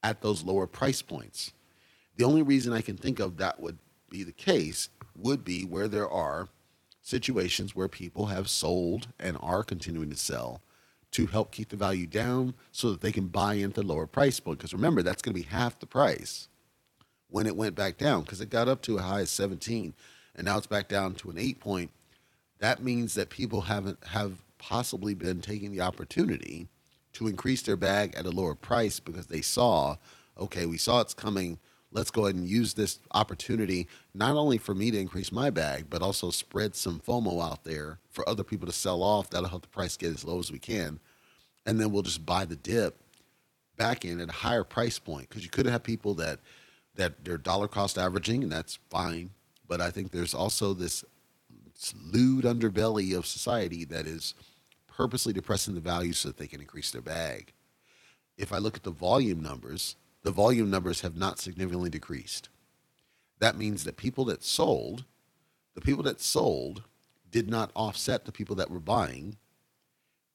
at 0.03 0.23
those 0.23 0.45
lower 0.45 0.67
price 0.67 1.03
points. 1.03 1.53
The 2.17 2.25
only 2.25 2.43
reason 2.43 2.73
I 2.73 2.81
can 2.81 2.97
think 2.97 3.21
of 3.21 3.37
that 3.37 3.61
would 3.61 3.79
be 4.11 4.25
the 4.25 4.33
case 4.33 4.89
would 5.17 5.45
be 5.45 5.65
where 5.65 5.89
there 5.89 6.09
are 6.09 6.49
situations 7.03 7.77
where 7.77 7.89
people 7.89 8.27
have 8.27 8.49
sold 8.49 9.09
and 9.19 9.37
are 9.41 9.63
continuing 9.63 10.11
to 10.11 10.17
sell 10.17 10.63
to 11.11 11.27
help 11.27 11.53
keep 11.53 11.69
the 11.71 11.77
value 11.77 12.07
down 12.07 12.55
so 12.71 12.91
that 12.91 13.01
they 13.01 13.13
can 13.13 13.29
buy 13.29 13.55
into 13.55 13.81
the 13.81 13.87
lower 13.87 14.07
price 14.07 14.41
point. 14.41 14.59
Because 14.59 14.75
remember, 14.75 15.03
that's 15.03 15.23
going 15.23 15.35
to 15.35 15.41
be 15.41 15.49
half 15.49 15.79
the 15.79 15.87
price 15.87 16.48
when 17.31 17.47
it 17.47 17.57
went 17.57 17.75
back 17.75 17.99
down 17.99 18.23
because 18.23 18.41
it 18.41 18.51
got 18.51 18.69
up 18.69 18.83
to 18.83 18.99
a 18.99 19.03
high 19.03 19.21
of 19.21 19.29
17 19.29 19.95
and 20.35 20.45
now 20.45 20.57
it's 20.57 20.67
back 20.67 20.89
down 20.89 21.15
to 21.15 21.31
an 21.31 21.39
8 21.39 21.61
point 21.61 21.91
that 22.59 22.83
means 22.83 23.15
that 23.15 23.31
people 23.31 23.63
haven't 23.63 23.99
have 24.07 24.33
possibly 24.59 25.15
been 25.15 25.41
taking 25.41 25.71
the 25.73 25.81
opportunity 25.81 26.69
to 27.13 27.29
increase 27.29 27.63
their 27.63 27.77
bag 27.77 28.15
at 28.17 28.27
a 28.27 28.31
lower 28.31 28.55
price 28.55 29.01
because 29.01 29.27
they 29.27 29.41
saw 29.43 29.97
okay 30.39 30.67
we 30.67 30.79
saw 30.79 31.01
it's 31.01 31.15
coming 31.15 31.59
let's 31.91 32.11
go 32.11 32.25
ahead 32.25 32.35
and 32.35 32.49
use 32.49 32.75
this 32.75 32.99
opportunity 33.13 33.87
not 34.15 34.37
only 34.37 34.59
for 34.59 34.75
me 34.75 34.91
to 34.91 34.99
increase 34.99 35.33
my 35.33 35.51
bag 35.51 35.87
but 35.89 36.03
also 36.03 36.31
spread 36.31 36.75
some 36.75 37.01
fomo 37.01 37.43
out 37.43 37.65
there 37.65 37.99
for 38.11 38.29
other 38.29 38.45
people 38.45 38.67
to 38.67 38.73
sell 38.73 39.03
off 39.03 39.31
that'll 39.31 39.49
help 39.49 39.63
the 39.63 39.69
price 39.69 39.97
get 39.97 40.13
as 40.13 40.25
low 40.25 40.39
as 40.39 40.51
we 40.51 40.59
can 40.59 40.99
and 41.67 41.81
then 41.81 41.93
we'll 41.93 42.03
just 42.03 42.27
buy 42.27 42.45
the 42.45 42.57
dip 42.57 42.97
back 43.77 44.05
in 44.05 44.21
at 44.21 44.29
a 44.29 44.33
higher 44.33 44.65
price 44.65 44.99
point 44.99 45.29
because 45.29 45.45
you 45.45 45.51
could 45.51 45.67
have 45.67 45.83
people 45.83 46.15
that 46.15 46.41
that 46.99 47.25
they're 47.25 47.39
dollar 47.39 47.69
cost 47.69 47.97
averaging, 47.97 48.43
and 48.43 48.53
that's 48.53 48.79
fine. 48.91 49.31
But 49.67 49.81
I 49.81 49.91
think 49.91 50.11
there's 50.11 50.35
also 50.35 50.75
this 50.75 51.05
lewd 52.13 52.45
underbelly 52.45 53.17
of 53.17 53.25
society 53.25 53.85
that 53.87 54.07
is 54.07 54.35
purposely 54.89 55.33
depressing 55.33 55.75
the 55.75 55.81
value 55.81 56.13
so 56.13 56.29
that 56.29 56.37
they 56.37 56.49
can 56.49 56.61
increase 56.61 56.91
their 56.91 57.01
bag. 57.01 57.53
If 58.37 58.53
I 58.53 58.59
look 58.59 58.77
at 58.77 58.83
the 58.83 58.91
volume 58.91 59.41
numbers, 59.41 59.97
the 60.25 60.33
volume 60.33 60.71
numbers 60.71 61.01
have 61.03 61.17
not 61.17 61.39
significantly 61.39 61.89
decreased. 61.89 62.49
That 63.39 63.57
means 63.57 63.85
that 63.85 63.97
people 63.97 64.25
that 64.27 64.43
sold, 64.43 65.05
the 65.75 65.81
people 65.81 66.03
that 66.03 66.21
sold 66.21 66.83
did 67.31 67.49
not 67.49 67.71
offset 67.77 68.25
the 68.25 68.33
people 68.33 68.57
that 68.57 68.71
were 68.71 68.81
buying. 68.81 69.37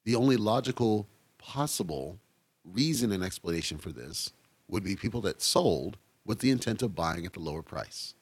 The 0.04 0.14
only 0.14 0.36
logical 0.38 1.08
possible 1.36 2.18
reason 2.64 3.12
and 3.12 3.22
explanation 3.22 3.76
for 3.76 3.90
this 3.90 4.32
would 4.68 4.82
be 4.82 4.96
people 4.96 5.20
that 5.22 5.42
sold 5.42 5.98
with 6.24 6.40
the 6.40 6.50
intent 6.50 6.82
of 6.82 6.94
buying 6.94 7.26
at 7.26 7.32
the 7.32 7.40
lower 7.40 7.62
price. 7.62 8.14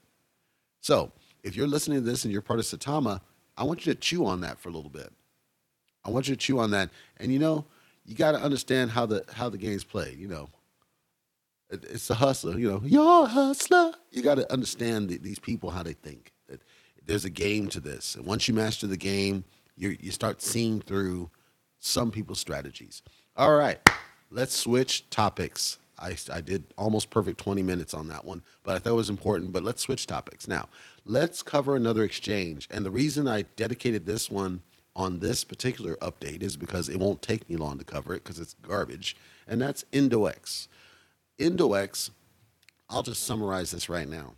So, 0.81 1.13
if 1.43 1.57
you're 1.57 1.67
listening 1.67 1.99
to 1.99 2.05
this 2.05 2.25
and 2.25 2.33
you're 2.33 2.43
part 2.43 2.59
of 2.59 2.65
Saitama, 2.65 3.21
I 3.57 3.65
want 3.65 3.85
you 3.87 3.93
to 3.95 3.99
chew 3.99 4.27
on 4.27 4.41
that 4.41 4.59
for 4.59 4.69
a 4.69 4.73
little 4.73 4.91
bit. 4.91 5.13
I 6.05 6.11
want 6.11 6.29
you 6.29 6.35
to 6.35 6.41
chew 6.41 6.59
on 6.59 6.71
that. 6.73 6.91
And 7.19 7.33
you 7.33 7.39
know, 7.39 7.65
you 8.05 8.15
got 8.15 8.33
to 8.33 8.39
understand 8.39 8.91
how 8.91 9.07
the 9.07 9.25
how 9.33 9.49
the 9.49 9.59
game's 9.59 9.85
played. 9.85 10.19
You 10.19 10.29
know, 10.29 10.49
it, 11.71 11.85
it's 11.85 12.11
a 12.11 12.15
hustler. 12.15 12.59
You 12.59 12.71
know, 12.71 12.83
you're 12.85 13.25
a 13.25 13.27
hustler. 13.27 13.93
You 14.11 14.23
got 14.23 14.37
to 14.37 14.53
understand 14.53 15.09
the, 15.09 15.19
these 15.19 15.39
people 15.39 15.71
how 15.71 15.83
they 15.83 15.93
think. 15.93 16.33
That 16.49 16.61
there's 17.07 17.25
a 17.25 17.31
game 17.31 17.69
to 17.69 17.81
this, 17.81 18.17
and 18.17 18.27
once 18.27 18.49
you 18.49 18.55
master 18.55 18.87
the 18.87 18.97
game, 18.97 19.45
you 19.77 19.97
you 20.01 20.11
start 20.11 20.43
seeing 20.43 20.81
through 20.81 21.31
some 21.79 22.11
people's 22.11 22.41
strategies. 22.41 23.03
All 23.37 23.55
right, 23.55 23.79
let's 24.31 24.55
switch 24.55 25.09
topics. 25.11 25.79
I, 26.03 26.17
I 26.33 26.41
did 26.41 26.65
almost 26.77 27.11
perfect 27.11 27.39
20 27.39 27.63
minutes 27.63 27.95
on 27.95 28.09
that 28.09 28.25
one, 28.25 28.43
but 28.65 28.75
I 28.75 28.79
thought 28.79 28.95
it 28.95 28.97
was 28.97 29.11
important. 29.11 29.53
But 29.53 29.63
let's 29.63 29.83
switch 29.83 30.07
topics 30.07 30.49
now. 30.49 30.69
Let's 31.05 31.43
cover 31.43 31.77
another 31.77 32.03
exchange. 32.03 32.69
And 32.71 32.85
the 32.85 32.91
reason 32.91 33.29
I 33.29 33.43
dedicated 33.57 34.05
this 34.05 34.31
one 34.31 34.63
on 34.95 35.21
this 35.21 35.45
particular 35.45 35.97
update 35.97 36.43
is 36.43 36.57
because 36.57 36.89
it 36.89 36.99
won't 36.99 37.23
take 37.23 37.49
me 37.49 37.57
long 37.57 37.79
to 37.79 37.85
cover 37.85 38.15
it 38.15 38.25
because 38.25 38.39
it's 38.39 38.55
garbage, 38.63 39.17
and 39.49 39.61
that's 39.61 39.85
Indoex. 39.93 40.69
Indoex, 41.39 42.11
I'll 42.91 43.03
just 43.03 43.25
summarize 43.25 43.71
this 43.71 43.89
right 43.89 44.09
now. 44.09 44.35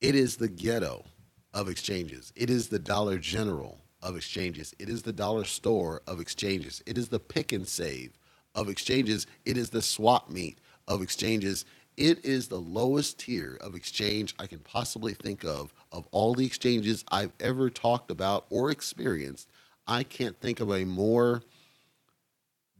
It 0.00 0.14
is 0.14 0.36
the 0.36 0.48
ghetto 0.48 1.04
of 1.52 1.68
exchanges. 1.68 2.32
It 2.36 2.48
is 2.48 2.68
the 2.68 2.78
Dollar 2.78 3.18
General 3.18 3.80
of 4.02 4.16
exchanges. 4.16 4.74
It 4.78 4.88
is 4.88 5.02
the 5.02 5.12
dollar 5.12 5.44
store 5.44 6.02
of 6.06 6.20
exchanges. 6.20 6.82
It 6.86 6.96
is 6.96 7.08
the 7.08 7.18
pick 7.18 7.52
and 7.52 7.66
save 7.66 8.12
of 8.54 8.68
exchanges. 8.68 9.26
It 9.44 9.56
is 9.56 9.70
the 9.70 9.82
swap 9.82 10.30
meet 10.30 10.58
of 10.88 11.02
exchanges. 11.02 11.64
It 11.96 12.24
is 12.24 12.48
the 12.48 12.60
lowest 12.60 13.18
tier 13.20 13.56
of 13.60 13.74
exchange 13.74 14.34
I 14.38 14.46
can 14.46 14.58
possibly 14.58 15.14
think 15.14 15.44
of 15.44 15.72
of 15.92 16.06
all 16.10 16.34
the 16.34 16.46
exchanges 16.46 17.04
I've 17.10 17.32
ever 17.40 17.70
talked 17.70 18.10
about 18.10 18.46
or 18.50 18.70
experienced. 18.70 19.48
I 19.86 20.02
can't 20.02 20.38
think 20.40 20.60
of 20.60 20.70
a 20.70 20.84
more 20.84 21.42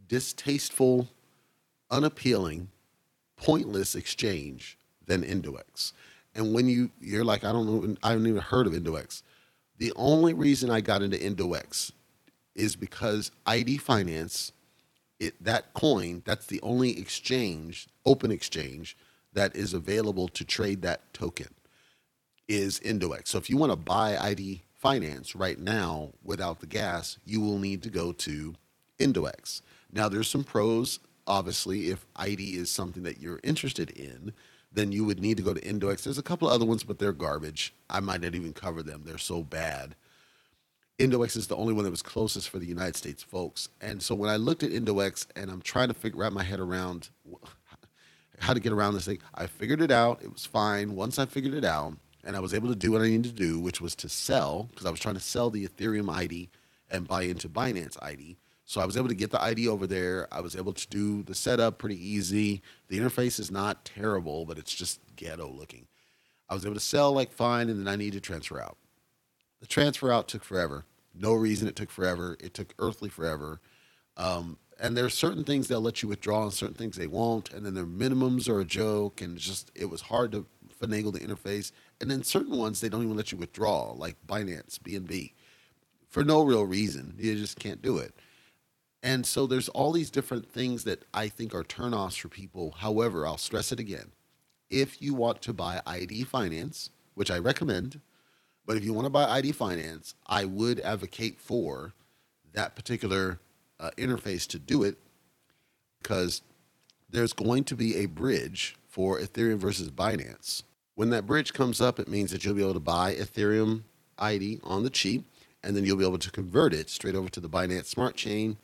distasteful, 0.08 1.08
unappealing, 1.90 2.68
pointless 3.36 3.94
exchange 3.94 4.78
than 5.06 5.22
Indoex. 5.22 5.92
And 6.34 6.52
when 6.52 6.68
you 6.68 6.90
you're 7.00 7.24
like, 7.24 7.44
I 7.44 7.52
don't 7.52 7.66
know, 7.66 7.96
I 8.02 8.10
haven't 8.10 8.26
even 8.26 8.42
heard 8.42 8.66
of 8.66 8.72
Indoex. 8.72 9.22
The 9.78 9.92
only 9.96 10.34
reason 10.34 10.70
I 10.70 10.80
got 10.80 11.02
into 11.02 11.16
Indoex 11.16 11.92
is 12.54 12.76
because 12.76 13.30
ID 13.46 13.78
Finance, 13.78 14.52
it 15.18 15.42
that 15.42 15.74
coin, 15.74 16.22
that's 16.24 16.46
the 16.46 16.60
only 16.62 16.98
exchange, 16.98 17.88
open 18.04 18.30
exchange 18.30 18.96
that 19.32 19.54
is 19.54 19.74
available 19.74 20.28
to 20.28 20.44
trade 20.44 20.82
that 20.82 21.12
token 21.12 21.48
is 22.48 22.80
Indoex. 22.80 23.28
So 23.28 23.38
if 23.38 23.50
you 23.50 23.56
want 23.56 23.72
to 23.72 23.76
buy 23.76 24.16
ID 24.16 24.62
Finance 24.74 25.34
right 25.34 25.58
now 25.58 26.12
without 26.22 26.60
the 26.60 26.66
gas, 26.66 27.18
you 27.24 27.40
will 27.40 27.58
need 27.58 27.82
to 27.82 27.90
go 27.90 28.12
to 28.12 28.54
Indoex. 28.98 29.62
Now 29.92 30.08
there's 30.08 30.28
some 30.28 30.44
pros 30.44 31.00
obviously 31.26 31.90
if 31.90 32.06
ID 32.14 32.56
is 32.56 32.70
something 32.70 33.02
that 33.02 33.20
you're 33.20 33.40
interested 33.42 33.90
in 33.90 34.32
then 34.72 34.92
you 34.92 35.04
would 35.04 35.20
need 35.20 35.38
to 35.38 35.42
go 35.42 35.54
to 35.54 35.60
Indoex. 35.60 36.02
There's 36.02 36.18
a 36.18 36.22
couple 36.22 36.48
of 36.48 36.54
other 36.54 36.66
ones, 36.66 36.84
but 36.84 36.98
they're 36.98 37.12
garbage. 37.12 37.74
I 37.88 38.00
might 38.00 38.20
not 38.20 38.34
even 38.34 38.52
cover 38.52 38.82
them. 38.82 39.02
They're 39.06 39.16
so 39.16 39.42
bad. 39.42 39.94
Indoex 40.98 41.36
is 41.36 41.46
the 41.46 41.56
only 41.56 41.74
one 41.74 41.84
that 41.84 41.90
was 41.90 42.02
closest 42.02 42.48
for 42.48 42.58
the 42.58 42.66
United 42.66 42.96
States 42.96 43.22
folks. 43.22 43.68
And 43.82 44.02
so 44.02 44.14
when 44.14 44.30
I 44.30 44.36
looked 44.36 44.62
at 44.62 44.70
Indoex 44.70 45.26
and 45.36 45.50
I'm 45.50 45.60
trying 45.60 45.88
to 45.88 45.94
figure 45.94 46.24
out 46.24 46.32
my 46.32 46.42
head 46.42 46.58
around 46.58 47.10
how 48.38 48.54
to 48.54 48.60
get 48.60 48.72
around 48.72 48.94
this 48.94 49.04
thing, 49.04 49.18
I 49.34 49.46
figured 49.46 49.82
it 49.82 49.90
out. 49.90 50.22
It 50.22 50.32
was 50.32 50.46
fine. 50.46 50.94
Once 50.94 51.18
I 51.18 51.26
figured 51.26 51.52
it 51.52 51.64
out 51.64 51.94
and 52.24 52.34
I 52.34 52.40
was 52.40 52.54
able 52.54 52.68
to 52.70 52.74
do 52.74 52.92
what 52.92 53.02
I 53.02 53.08
needed 53.08 53.36
to 53.36 53.42
do, 53.42 53.60
which 53.60 53.80
was 53.80 53.94
to 53.96 54.08
sell, 54.08 54.68
because 54.70 54.86
I 54.86 54.90
was 54.90 54.98
trying 54.98 55.16
to 55.16 55.20
sell 55.20 55.50
the 55.50 55.68
Ethereum 55.68 56.10
ID 56.10 56.48
and 56.90 57.06
buy 57.06 57.22
into 57.22 57.48
Binance 57.48 57.96
ID. 58.02 58.38
So 58.64 58.80
I 58.80 58.86
was 58.86 58.96
able 58.96 59.08
to 59.08 59.14
get 59.14 59.30
the 59.30 59.42
ID 59.42 59.68
over 59.68 59.86
there. 59.86 60.26
I 60.32 60.40
was 60.40 60.56
able 60.56 60.72
to 60.72 60.88
do 60.88 61.22
the 61.22 61.34
setup 61.34 61.78
pretty 61.78 62.04
easy. 62.04 62.62
The 62.88 62.98
interface 62.98 63.38
is 63.38 63.50
not 63.50 63.84
terrible, 63.84 64.46
but 64.46 64.58
it's 64.58 64.74
just 64.74 64.98
ghetto 65.14 65.48
looking. 65.48 65.86
I 66.48 66.54
was 66.54 66.64
able 66.64 66.74
to 66.74 66.80
sell 66.80 67.12
like 67.12 67.32
fine, 67.32 67.68
and 67.68 67.78
then 67.78 67.92
I 67.92 67.96
needed 67.96 68.22
to 68.22 68.26
transfer 68.26 68.60
out. 68.60 68.78
The 69.60 69.66
transfer 69.66 70.12
out 70.12 70.28
took 70.28 70.44
forever. 70.44 70.84
No 71.14 71.32
reason 71.34 71.68
it 71.68 71.76
took 71.76 71.90
forever. 71.90 72.36
It 72.40 72.54
took 72.54 72.74
earthly 72.78 73.08
forever. 73.08 73.60
Um, 74.16 74.58
and 74.78 74.96
there 74.96 75.04
are 75.04 75.10
certain 75.10 75.44
things 75.44 75.68
they'll 75.68 75.80
let 75.80 76.02
you 76.02 76.08
withdraw, 76.08 76.42
and 76.42 76.52
certain 76.52 76.74
things 76.74 76.96
they 76.96 77.06
won't. 77.06 77.52
And 77.52 77.64
then 77.64 77.74
their 77.74 77.86
minimums 77.86 78.48
are 78.48 78.60
a 78.60 78.64
joke, 78.64 79.20
and 79.20 79.38
just 79.38 79.70
it 79.74 79.86
was 79.86 80.02
hard 80.02 80.32
to 80.32 80.46
finagle 80.80 81.12
the 81.12 81.20
interface. 81.20 81.72
And 82.00 82.10
then 82.10 82.22
certain 82.22 82.56
ones 82.56 82.80
they 82.80 82.88
don't 82.88 83.02
even 83.02 83.16
let 83.16 83.32
you 83.32 83.38
withdraw, 83.38 83.92
like 83.92 84.16
Binance, 84.26 84.78
BNB, 84.78 85.32
for 86.08 86.22
no 86.22 86.42
real 86.42 86.64
reason. 86.64 87.14
You 87.18 87.34
just 87.36 87.58
can't 87.58 87.80
do 87.80 87.96
it. 87.98 88.14
And 89.02 89.24
so 89.24 89.46
there's 89.46 89.68
all 89.70 89.92
these 89.92 90.10
different 90.10 90.50
things 90.50 90.84
that 90.84 91.04
I 91.14 91.28
think 91.28 91.54
are 91.54 91.62
turnoffs 91.62 92.18
for 92.18 92.28
people. 92.28 92.72
However, 92.78 93.26
I'll 93.26 93.38
stress 93.38 93.72
it 93.72 93.80
again. 93.80 94.10
If 94.68 95.00
you 95.00 95.14
want 95.14 95.42
to 95.42 95.52
buy 95.52 95.80
ID 95.86 96.24
finance, 96.24 96.90
which 97.14 97.30
I 97.30 97.38
recommend, 97.38 98.00
but 98.66 98.76
if 98.76 98.84
you 98.84 98.92
want 98.92 99.06
to 99.06 99.10
buy 99.10 99.24
ID 99.24 99.52
finance, 99.52 100.14
I 100.26 100.44
would 100.44 100.80
advocate 100.80 101.40
for 101.40 101.94
that 102.52 102.74
particular 102.74 103.38
uh, 103.78 103.90
interface 103.96 104.46
to 104.48 104.58
do 104.58 104.82
it 104.82 104.96
because 106.02 106.42
there's 107.10 107.32
going 107.32 107.64
to 107.64 107.76
be 107.76 107.96
a 107.96 108.06
bridge 108.06 108.76
for 108.88 109.20
Ethereum 109.20 109.58
versus 109.58 109.90
Binance. 109.90 110.62
When 110.94 111.10
that 111.10 111.26
bridge 111.26 111.52
comes 111.52 111.80
up, 111.80 111.98
it 111.98 112.08
means 112.08 112.30
that 112.32 112.44
you'll 112.44 112.54
be 112.54 112.62
able 112.62 112.74
to 112.74 112.80
buy 112.80 113.14
Ethereum 113.14 113.82
ID 114.18 114.60
on 114.64 114.82
the 114.82 114.90
cheap, 114.90 115.24
and 115.62 115.76
then 115.76 115.84
you'll 115.84 115.98
be 115.98 116.06
able 116.06 116.18
to 116.18 116.30
convert 116.30 116.72
it 116.72 116.88
straight 116.88 117.14
over 117.14 117.28
to 117.28 117.40
the 117.40 117.48
Binance 117.48 117.86
Smart 117.86 118.16
Chain 118.16 118.56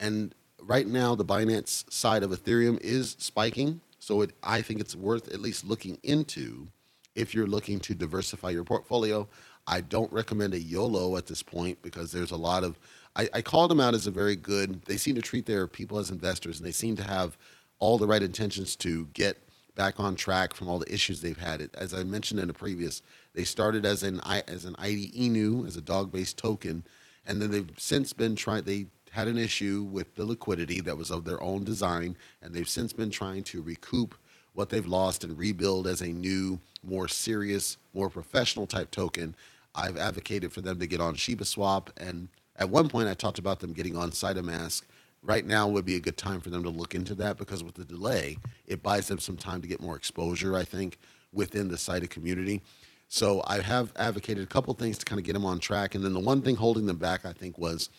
and 0.00 0.34
right 0.62 0.86
now, 0.86 1.14
the 1.14 1.24
Binance 1.24 1.90
side 1.92 2.22
of 2.22 2.30
Ethereum 2.30 2.80
is 2.80 3.14
spiking. 3.18 3.80
So 3.98 4.22
it, 4.22 4.30
I 4.42 4.62
think 4.62 4.80
it's 4.80 4.96
worth 4.96 5.32
at 5.32 5.40
least 5.40 5.64
looking 5.64 5.98
into 6.02 6.68
if 7.14 7.34
you're 7.34 7.46
looking 7.46 7.78
to 7.80 7.94
diversify 7.94 8.50
your 8.50 8.64
portfolio. 8.64 9.28
I 9.66 9.80
don't 9.80 10.12
recommend 10.12 10.54
a 10.54 10.60
YOLO 10.60 11.16
at 11.16 11.26
this 11.26 11.42
point 11.42 11.80
because 11.82 12.12
there's 12.12 12.30
a 12.30 12.36
lot 12.36 12.64
of. 12.64 12.78
I, 13.16 13.28
I 13.34 13.42
called 13.42 13.70
them 13.70 13.80
out 13.80 13.94
as 13.94 14.06
a 14.06 14.10
very 14.10 14.36
good. 14.36 14.82
They 14.82 14.96
seem 14.96 15.14
to 15.16 15.22
treat 15.22 15.46
their 15.46 15.66
people 15.66 15.98
as 15.98 16.10
investors, 16.10 16.58
and 16.58 16.66
they 16.66 16.72
seem 16.72 16.96
to 16.96 17.02
have 17.02 17.36
all 17.78 17.98
the 17.98 18.06
right 18.06 18.22
intentions 18.22 18.76
to 18.76 19.06
get 19.14 19.38
back 19.74 19.98
on 19.98 20.14
track 20.14 20.54
from 20.54 20.68
all 20.68 20.78
the 20.78 20.92
issues 20.92 21.20
they've 21.20 21.38
had. 21.38 21.70
As 21.74 21.94
I 21.94 22.04
mentioned 22.04 22.40
in 22.40 22.50
a 22.50 22.52
previous, 22.52 23.02
they 23.34 23.44
started 23.44 23.86
as 23.86 24.02
an 24.02 24.20
as 24.48 24.64
an 24.64 24.76
ID 24.78 25.12
Inu 25.16 25.66
as 25.66 25.76
a 25.76 25.80
dog 25.80 26.12
based 26.12 26.36
token, 26.36 26.84
and 27.26 27.40
then 27.40 27.50
they've 27.50 27.70
since 27.78 28.12
been 28.12 28.36
trying. 28.36 28.64
They 28.64 28.86
had 29.10 29.28
an 29.28 29.38
issue 29.38 29.88
with 29.90 30.14
the 30.14 30.24
liquidity 30.24 30.80
that 30.80 30.96
was 30.96 31.10
of 31.10 31.24
their 31.24 31.42
own 31.42 31.64
design, 31.64 32.16
and 32.42 32.54
they've 32.54 32.68
since 32.68 32.92
been 32.92 33.10
trying 33.10 33.42
to 33.44 33.62
recoup 33.62 34.14
what 34.54 34.68
they've 34.68 34.86
lost 34.86 35.24
and 35.24 35.38
rebuild 35.38 35.86
as 35.86 36.00
a 36.00 36.08
new, 36.08 36.58
more 36.82 37.08
serious, 37.08 37.76
more 37.94 38.10
professional 38.10 38.66
type 38.66 38.90
token. 38.90 39.34
I've 39.74 39.96
advocated 39.96 40.52
for 40.52 40.60
them 40.60 40.78
to 40.80 40.86
get 40.86 41.00
on 41.00 41.14
Shiba 41.14 41.44
Swap, 41.44 41.90
and 41.96 42.28
at 42.56 42.68
one 42.68 42.88
point 42.88 43.08
I 43.08 43.14
talked 43.14 43.38
about 43.38 43.60
them 43.60 43.72
getting 43.72 43.96
on 43.96 44.10
MetaMask. 44.10 44.82
Right 45.22 45.46
now 45.46 45.68
would 45.68 45.84
be 45.84 45.96
a 45.96 46.00
good 46.00 46.16
time 46.16 46.40
for 46.40 46.48
them 46.50 46.62
to 46.62 46.70
look 46.70 46.94
into 46.94 47.14
that 47.16 47.36
because 47.36 47.62
with 47.62 47.74
the 47.74 47.84
delay, 47.84 48.38
it 48.66 48.82
buys 48.82 49.08
them 49.08 49.18
some 49.18 49.36
time 49.36 49.60
to 49.60 49.68
get 49.68 49.80
more 49.80 49.96
exposure, 49.96 50.56
I 50.56 50.64
think, 50.64 50.98
within 51.32 51.68
the 51.68 51.76
SITA 51.76 52.08
community. 52.08 52.62
So 53.08 53.42
I 53.46 53.60
have 53.60 53.92
advocated 53.96 54.44
a 54.44 54.46
couple 54.46 54.72
things 54.74 54.96
to 54.98 55.04
kind 55.04 55.18
of 55.18 55.26
get 55.26 55.34
them 55.34 55.44
on 55.44 55.58
track. 55.58 55.94
And 55.94 56.04
then 56.04 56.14
the 56.14 56.20
one 56.20 56.42
thing 56.42 56.56
holding 56.56 56.86
them 56.86 56.96
back, 56.96 57.26
I 57.26 57.32
think, 57.32 57.58
was 57.58 57.90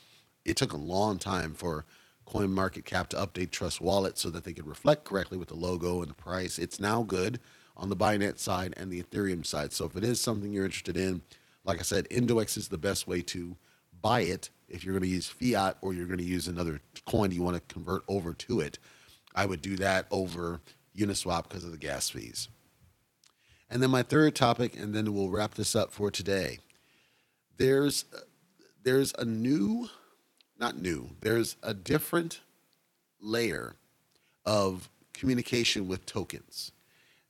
it 0.45 0.57
took 0.57 0.73
a 0.73 0.77
long 0.77 1.19
time 1.19 1.53
for 1.53 1.85
CoinMarketCap 2.31 3.07
to 3.09 3.17
update 3.17 3.51
Trust 3.51 3.81
Wallet 3.81 4.17
so 4.17 4.29
that 4.29 4.43
they 4.43 4.53
could 4.53 4.67
reflect 4.67 5.03
correctly 5.03 5.37
with 5.37 5.49
the 5.49 5.55
logo 5.55 6.01
and 6.01 6.09
the 6.09 6.15
price. 6.15 6.57
It's 6.57 6.79
now 6.79 7.03
good 7.03 7.39
on 7.75 7.89
the 7.89 7.95
Binance 7.95 8.39
side 8.39 8.73
and 8.77 8.91
the 8.91 9.01
Ethereum 9.03 9.45
side. 9.45 9.73
So 9.73 9.85
if 9.85 9.95
it 9.95 10.03
is 10.03 10.21
something 10.21 10.51
you're 10.51 10.65
interested 10.65 10.97
in, 10.97 11.21
like 11.65 11.79
I 11.79 11.83
said, 11.83 12.07
Indoex 12.09 12.57
is 12.57 12.69
the 12.69 12.77
best 12.77 13.07
way 13.07 13.21
to 13.23 13.55
buy 14.01 14.21
it 14.21 14.49
if 14.69 14.83
you're 14.83 14.93
going 14.93 15.03
to 15.03 15.09
use 15.09 15.27
fiat 15.27 15.77
or 15.81 15.93
you're 15.93 16.07
going 16.07 16.19
to 16.19 16.23
use 16.23 16.47
another 16.47 16.81
coin 17.05 17.31
you 17.31 17.43
want 17.43 17.55
to 17.55 17.73
convert 17.73 18.03
over 18.07 18.33
to 18.33 18.61
it. 18.61 18.79
I 19.35 19.45
would 19.45 19.61
do 19.61 19.75
that 19.77 20.07
over 20.09 20.61
Uniswap 20.97 21.43
because 21.43 21.63
of 21.63 21.71
the 21.71 21.77
gas 21.77 22.09
fees. 22.09 22.47
And 23.69 23.81
then 23.81 23.91
my 23.91 24.03
third 24.03 24.35
topic, 24.35 24.77
and 24.77 24.93
then 24.93 25.13
we'll 25.13 25.29
wrap 25.29 25.53
this 25.53 25.75
up 25.75 25.91
for 25.91 26.11
today. 26.11 26.59
There's 27.57 28.05
uh, 28.13 28.21
there's 28.83 29.13
a 29.17 29.23
new 29.23 29.89
not 30.61 30.79
new. 30.79 31.09
There's 31.21 31.57
a 31.63 31.73
different 31.73 32.39
layer 33.19 33.75
of 34.45 34.89
communication 35.13 35.87
with 35.87 36.05
tokens. 36.05 36.71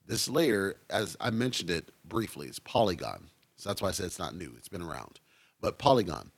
This 0.06 0.28
layer, 0.28 0.76
as 0.90 1.16
I 1.20 1.30
mentioned 1.30 1.70
it 1.70 1.90
briefly, 2.06 2.48
is 2.48 2.60
Polygon. 2.60 3.30
So 3.56 3.70
that's 3.70 3.82
why 3.82 3.90
I 3.90 3.92
said 3.92 4.08
it's 4.08 4.20
not 4.20 4.36
new. 4.36 4.54
It's 4.58 4.68
been 4.68 4.82
around. 4.82 5.20
But 5.62 5.80
Polygon. 5.80 6.32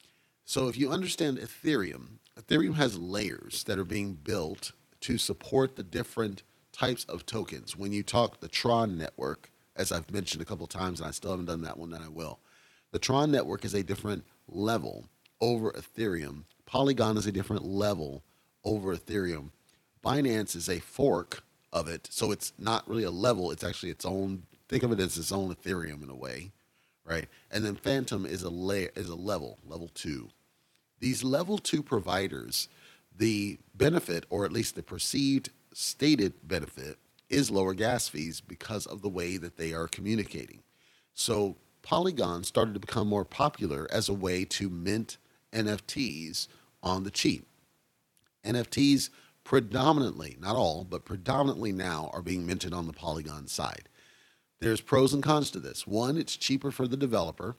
So 0.45 0.67
if 0.67 0.77
you 0.77 0.91
understand 0.91 1.39
Ethereum, 1.39 2.19
Ethereum 2.39 2.75
has 2.75 2.97
layers 2.97 3.63
that 3.63 3.79
are 3.79 3.86
being 3.86 4.13
built 4.13 4.71
to 5.01 5.17
support 5.17 5.75
the 5.75 5.84
different 5.84 6.43
types 6.71 7.06
of 7.06 7.25
tokens. 7.25 7.75
When 7.75 7.91
you 7.91 8.03
talk 8.03 8.39
the 8.39 8.47
Tron 8.47 8.97
network, 8.97 9.49
as 9.75 9.91
I've 9.91 10.12
mentioned 10.12 10.41
a 10.41 10.45
couple 10.45 10.67
times, 10.67 10.99
and 10.99 11.08
I 11.08 11.12
still 11.12 11.32
haven't 11.32 11.45
done 11.45 11.62
that 11.62 11.77
one, 11.77 11.89
then 11.89 12.01
I 12.03 12.10
will. 12.10 12.39
The 12.91 12.99
Tron 12.99 13.32
network 13.32 13.65
is 13.65 13.73
a 13.73 13.84
different 13.84 14.25
level 14.47 15.06
over 15.41 15.71
Ethereum 15.71 16.43
Polygon 16.65 17.17
is 17.17 17.26
a 17.26 17.32
different 17.32 17.65
level 17.65 18.23
over 18.63 18.95
Ethereum. 18.95 19.49
Binance 20.04 20.56
is 20.56 20.69
a 20.69 20.80
fork 20.80 21.43
of 21.71 21.88
it, 21.88 22.08
so 22.12 22.32
it's 22.32 22.54
not 22.58 22.88
really 22.88 23.04
a 23.04 23.12
level. 23.12 23.52
It's 23.52 23.63
actually 23.63 23.89
its 23.89 24.06
own. 24.06 24.43
Think 24.69 24.84
of 24.84 24.91
it 24.91 24.99
as 24.99 25.17
its 25.17 25.32
own 25.32 25.54
Ethereum 25.54 26.04
in 26.04 26.10
a 26.10 26.15
way, 26.15 26.52
right? 27.06 27.28
And 27.52 27.63
then 27.63 27.76
Fantom 27.76 28.26
is 28.26 28.43
a 28.43 28.49
layer 28.49 28.89
is 28.95 29.10
a 29.10 29.15
level, 29.15 29.60
level 29.65 29.89
two. 29.93 30.30
These 30.99 31.23
level 31.23 31.58
two 31.58 31.84
providers, 31.84 32.69
the 33.15 33.60
benefit, 33.76 34.26
or 34.30 34.45
at 34.45 34.52
least 34.52 34.76
the 34.76 34.84
perceived 34.84 35.49
stated 35.73 36.34
benefit, 36.43 36.97
is 37.30 37.52
lower 37.52 37.73
gas 37.73 38.08
fees 38.08 38.41
because 38.41 38.86
of 38.86 39.02
the 39.02 39.10
way 39.10 39.38
that 39.38 39.58
they 39.58 39.73
are 39.73 39.88
communicating. 39.88 40.63
So 41.13 41.58
Polygon 41.82 42.43
started 42.43 42.73
to 42.73 42.80
become 42.80 43.08
more 43.08 43.26
popular 43.26 43.88
as 43.91 44.08
a 44.08 44.13
way 44.13 44.45
to 44.45 44.69
mint 44.69 45.17
NFTs 45.53 46.47
on 46.81 47.03
the 47.03 47.11
cheap. 47.11 47.47
NFTs 48.45 49.09
predominantly, 49.43 50.37
not 50.39 50.55
all, 50.55 50.83
but 50.83 51.05
predominantly 51.05 51.71
now 51.71 52.09
are 52.13 52.21
being 52.21 52.45
minted 52.45 52.73
on 52.73 52.87
the 52.87 52.93
Polygon 52.93 53.47
side. 53.47 53.89
There's 54.59 54.81
pros 54.81 55.13
and 55.13 55.21
cons 55.21 55.51
to 55.51 55.59
this. 55.59 55.85
One, 55.85 56.17
it's 56.17 56.37
cheaper 56.37 56.71
for 56.71 56.87
the 56.87 56.97
developer. 56.97 57.55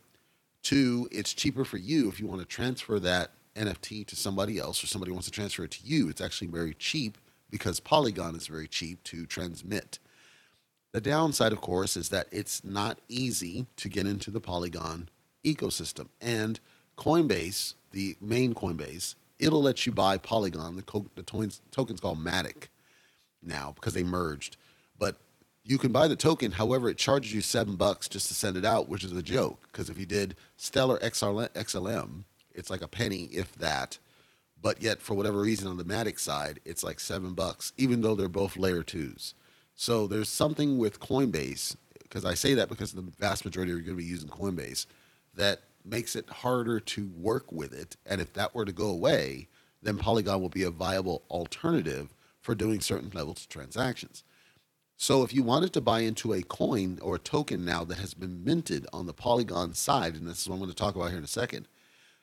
Two, 0.63 1.09
it's 1.13 1.35
cheaper 1.35 1.65
for 1.65 1.77
you 1.77 2.09
if 2.09 2.19
you 2.19 2.27
want 2.27 2.41
to 2.41 2.47
transfer 2.47 2.99
that 3.01 3.33
NFT 3.55 4.07
to 4.07 4.17
somebody 4.17 4.59
else 4.59 4.83
or 4.83 4.87
somebody 4.87 5.13
wants 5.13 5.27
to 5.27 5.33
transfer 5.33 5.65
it 5.65 5.73
to 5.73 5.87
you. 5.87 6.09
It's 6.09 6.23
actually 6.23 6.49
very 6.49 6.75
cheap 6.75 7.19
because 7.51 7.79
Polygon 7.81 8.35
is 8.35 8.47
very 8.47 8.67
cheap 8.67 9.03
to 9.05 9.27
transmit. 9.27 9.99
The 10.93 11.01
downside, 11.01 11.53
of 11.53 11.61
course, 11.61 11.97
is 11.97 12.09
that 12.09 12.29
it's 12.31 12.65
not 12.65 13.01
easy 13.09 13.67
to 13.77 13.89
get 13.89 14.07
into 14.07 14.31
the 14.31 14.41
Polygon 14.41 15.09
ecosystem. 15.45 16.09
And 16.21 16.59
Coinbase, 16.97 17.75
the 17.93 18.17
main 18.21 18.55
Coinbase, 18.55 19.15
it'll 19.39 19.63
let 19.63 19.87
you 19.87 19.93
buy 19.93 20.19
Polygon. 20.19 20.77
The, 20.77 20.83
co- 20.83 21.07
the 21.15 21.23
token's 21.23 22.01
called 22.01 22.25
Matic 22.25 22.69
now 23.43 23.73
because 23.75 23.95
they 23.95 24.03
merged. 24.03 24.57
But 24.99 25.17
you 25.65 25.79
can 25.79 25.93
buy 25.93 26.09
the 26.09 26.17
token. 26.17 26.53
However, 26.53 26.89
it 26.89 26.99
charges 26.99 27.33
you 27.33 27.41
seven 27.41 27.77
bucks 27.77 28.09
just 28.09 28.29
to 28.29 28.35
send 28.35 28.57
it 28.57 28.65
out, 28.65 28.89
which 28.89 29.05
is 29.05 29.13
a 29.13 29.23
joke. 29.23 29.69
Because 29.73 29.91
if 29.91 29.99
you 29.99 30.07
did 30.07 30.37
Stellar 30.57 30.99
XLM, 30.99 32.25
it's 32.55 32.71
like 32.71 32.83
a 32.83 32.89
penny, 32.89 33.25
if 33.33 33.53
that. 33.57 33.99
But 34.61 34.83
yet, 34.83 35.01
for 35.01 35.15
whatever 35.15 35.41
reason, 35.41 35.69
on 35.69 35.77
the 35.77 35.85
Matic 35.85 36.19
side, 36.19 36.61
it's 36.65 36.85
like 36.85 37.01
seven 37.01 37.35
bucks, 37.35 37.73
even 37.77 38.01
though 38.01 38.15
they're 38.15 38.29
both 38.29 38.57
layer 38.57 38.83
twos. 38.83 39.35
So 39.75 40.07
there's 40.07 40.29
something 40.29 40.79
with 40.79 41.01
Coinbase, 41.01 41.77
because 42.03 42.25
I 42.25 42.35
say 42.35 42.55
that 42.55 42.69
because 42.69 42.93
the 42.93 43.03
vast 43.19 43.45
majority 43.45 43.73
are 43.73 43.77
going 43.77 43.89
to 43.89 43.95
be 43.97 44.05
using 44.05 44.29
Coinbase, 44.29 44.87
that 45.35 45.61
makes 45.85 46.17
it 46.17 46.29
harder 46.29 46.81
to 46.81 47.11
work 47.17 47.53
with 47.53 47.73
it. 47.73 47.97
And 48.07 48.21
if 48.21 48.33
that 48.33 48.55
were 48.55 48.65
to 48.65 48.73
go 48.73 48.89
away, 48.89 49.49
then 49.83 49.99
Polygon 49.99 50.41
will 50.41 50.49
be 50.49 50.63
a 50.63 50.71
viable 50.71 51.23
alternative 51.31 52.15
for 52.41 52.55
doing 52.55 52.81
certain 52.81 53.11
levels 53.13 53.43
of 53.43 53.49
transactions. 53.49 54.25
So 54.97 55.23
if 55.23 55.35
you 55.35 55.43
wanted 55.43 55.73
to 55.75 55.81
buy 55.81 56.01
into 56.01 56.33
a 56.33 56.43
coin 56.43 56.99
or 57.03 57.17
a 57.17 57.21
token 57.21 57.65
now 57.65 57.85
that 57.85 57.99
has 57.99 58.15
been 58.15 58.45
minted 58.45 58.87
on 58.93 59.07
the 59.07 59.13
Polygon 59.13 59.75
side, 59.75 60.15
and 60.15 60.27
this 60.27 60.41
is 60.41 60.49
what 60.49 60.55
I'm 60.55 60.61
going 60.61 60.71
to 60.71 60.77
talk 60.77 60.95
about 60.95 61.09
here 61.09 61.19
in 61.19 61.25
a 61.25 61.29
second, 61.29 61.69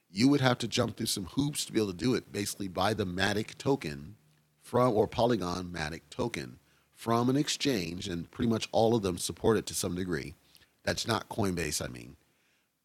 you 0.09 0.27
would 0.27 0.41
have 0.41 0.57
to 0.59 0.67
jump 0.67 0.97
through 0.97 1.05
some 1.07 1.25
hoops 1.25 1.65
to 1.65 1.71
be 1.71 1.79
able 1.79 1.91
to 1.91 1.97
do 1.97 2.15
it. 2.15 2.31
Basically, 2.31 2.67
buy 2.67 2.93
the 2.93 3.05
Matic 3.05 3.57
token 3.57 4.15
from 4.61 4.93
or 4.93 5.07
Polygon 5.07 5.65
Matic 5.65 6.01
token 6.09 6.59
from 6.93 7.29
an 7.29 7.35
exchange, 7.35 8.07
and 8.07 8.29
pretty 8.31 8.49
much 8.49 8.67
all 8.71 8.95
of 8.95 9.01
them 9.01 9.17
support 9.17 9.57
it 9.57 9.65
to 9.67 9.73
some 9.73 9.95
degree. 9.95 10.33
That's 10.83 11.07
not 11.07 11.29
Coinbase, 11.29 11.83
I 11.83 11.87
mean 11.87 12.15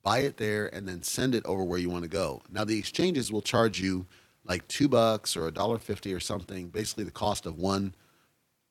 buy 0.07 0.19
it 0.19 0.37
there, 0.37 0.73
and 0.73 0.87
then 0.89 1.03
send 1.03 1.35
it 1.35 1.45
over 1.47 1.65
where 1.65 1.81
you 1.81 1.91
want 1.91 2.05
to 2.05 2.09
go. 2.09 2.41
Now, 2.49 2.65
the 2.65 2.79
exchanges 2.79 3.33
will 3.33 3.43
charge 3.43 3.81
you 3.81 4.07
like 4.45 4.63
two 4.69 4.89
bucks 4.89 5.37
or 5.37 5.49
a 5.49 5.51
dollar 5.51 5.79
fifty 5.79 6.15
or 6.15 6.21
something, 6.21 6.69
basically 6.69 7.03
the 7.03 7.11
cost 7.11 7.45
of 7.45 7.59
one 7.59 7.93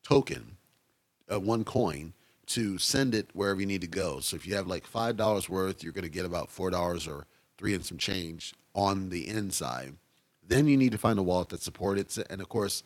token, 0.02 0.56
uh, 1.30 1.40
one 1.40 1.66
coin, 1.66 2.14
to 2.46 2.78
send 2.78 3.14
it 3.14 3.28
wherever 3.34 3.60
you 3.60 3.68
need 3.68 3.82
to 3.82 3.88
go. 4.04 4.22
So 4.22 4.38
if 4.38 4.48
you 4.48 4.56
have 4.56 4.68
like 4.68 4.88
five 4.88 5.18
dollars 5.18 5.50
worth, 5.50 5.84
you're 5.84 5.92
going 5.92 6.12
to 6.12 6.18
get 6.20 6.26
about 6.26 6.50
four 6.50 6.70
dollars 6.70 7.06
or 7.06 7.26
three 7.58 7.74
and 7.76 7.86
some 7.86 7.98
change 7.98 8.54
on 8.74 9.10
the 9.10 9.28
inside. 9.28 9.94
Then 10.48 10.68
you 10.68 10.78
need 10.78 10.94
to 10.94 10.98
find 10.98 11.20
a 11.20 11.24
wallet 11.24 11.50
that 11.50 11.62
supports 11.62 12.18
it, 12.18 12.28
and 12.30 12.40
of 12.40 12.48
course, 12.48 12.84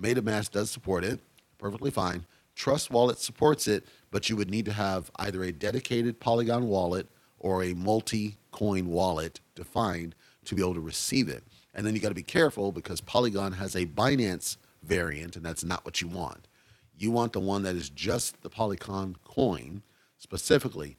MetaMask 0.00 0.52
does 0.52 0.70
support 0.70 1.02
it, 1.02 1.18
perfectly 1.58 1.90
fine. 1.90 2.26
Trust 2.54 2.92
Wallet 2.92 3.18
supports 3.18 3.66
it, 3.66 3.86
but 4.12 4.28
you 4.28 4.36
would 4.36 4.50
need 4.50 4.66
to 4.66 4.72
have 4.72 5.10
either 5.16 5.42
a 5.42 5.52
dedicated 5.52 6.20
Polygon 6.20 6.68
wallet 6.68 7.08
or 7.38 7.62
a 7.62 7.74
multi 7.74 8.36
coin 8.50 8.88
wallet 8.88 9.40
defined 9.54 10.14
to 10.44 10.54
be 10.54 10.62
able 10.62 10.74
to 10.74 10.80
receive 10.80 11.28
it. 11.28 11.44
And 11.74 11.86
then 11.86 11.94
you 11.94 12.00
got 12.00 12.08
to 12.08 12.14
be 12.14 12.22
careful 12.22 12.72
because 12.72 13.00
Polygon 13.00 13.52
has 13.52 13.76
a 13.76 13.86
Binance 13.86 14.56
variant, 14.82 15.36
and 15.36 15.44
that's 15.44 15.64
not 15.64 15.84
what 15.84 16.00
you 16.00 16.08
want. 16.08 16.48
You 16.96 17.10
want 17.10 17.32
the 17.32 17.40
one 17.40 17.62
that 17.62 17.76
is 17.76 17.90
just 17.90 18.42
the 18.42 18.50
Polygon 18.50 19.16
coin 19.24 19.82
specifically. 20.16 20.96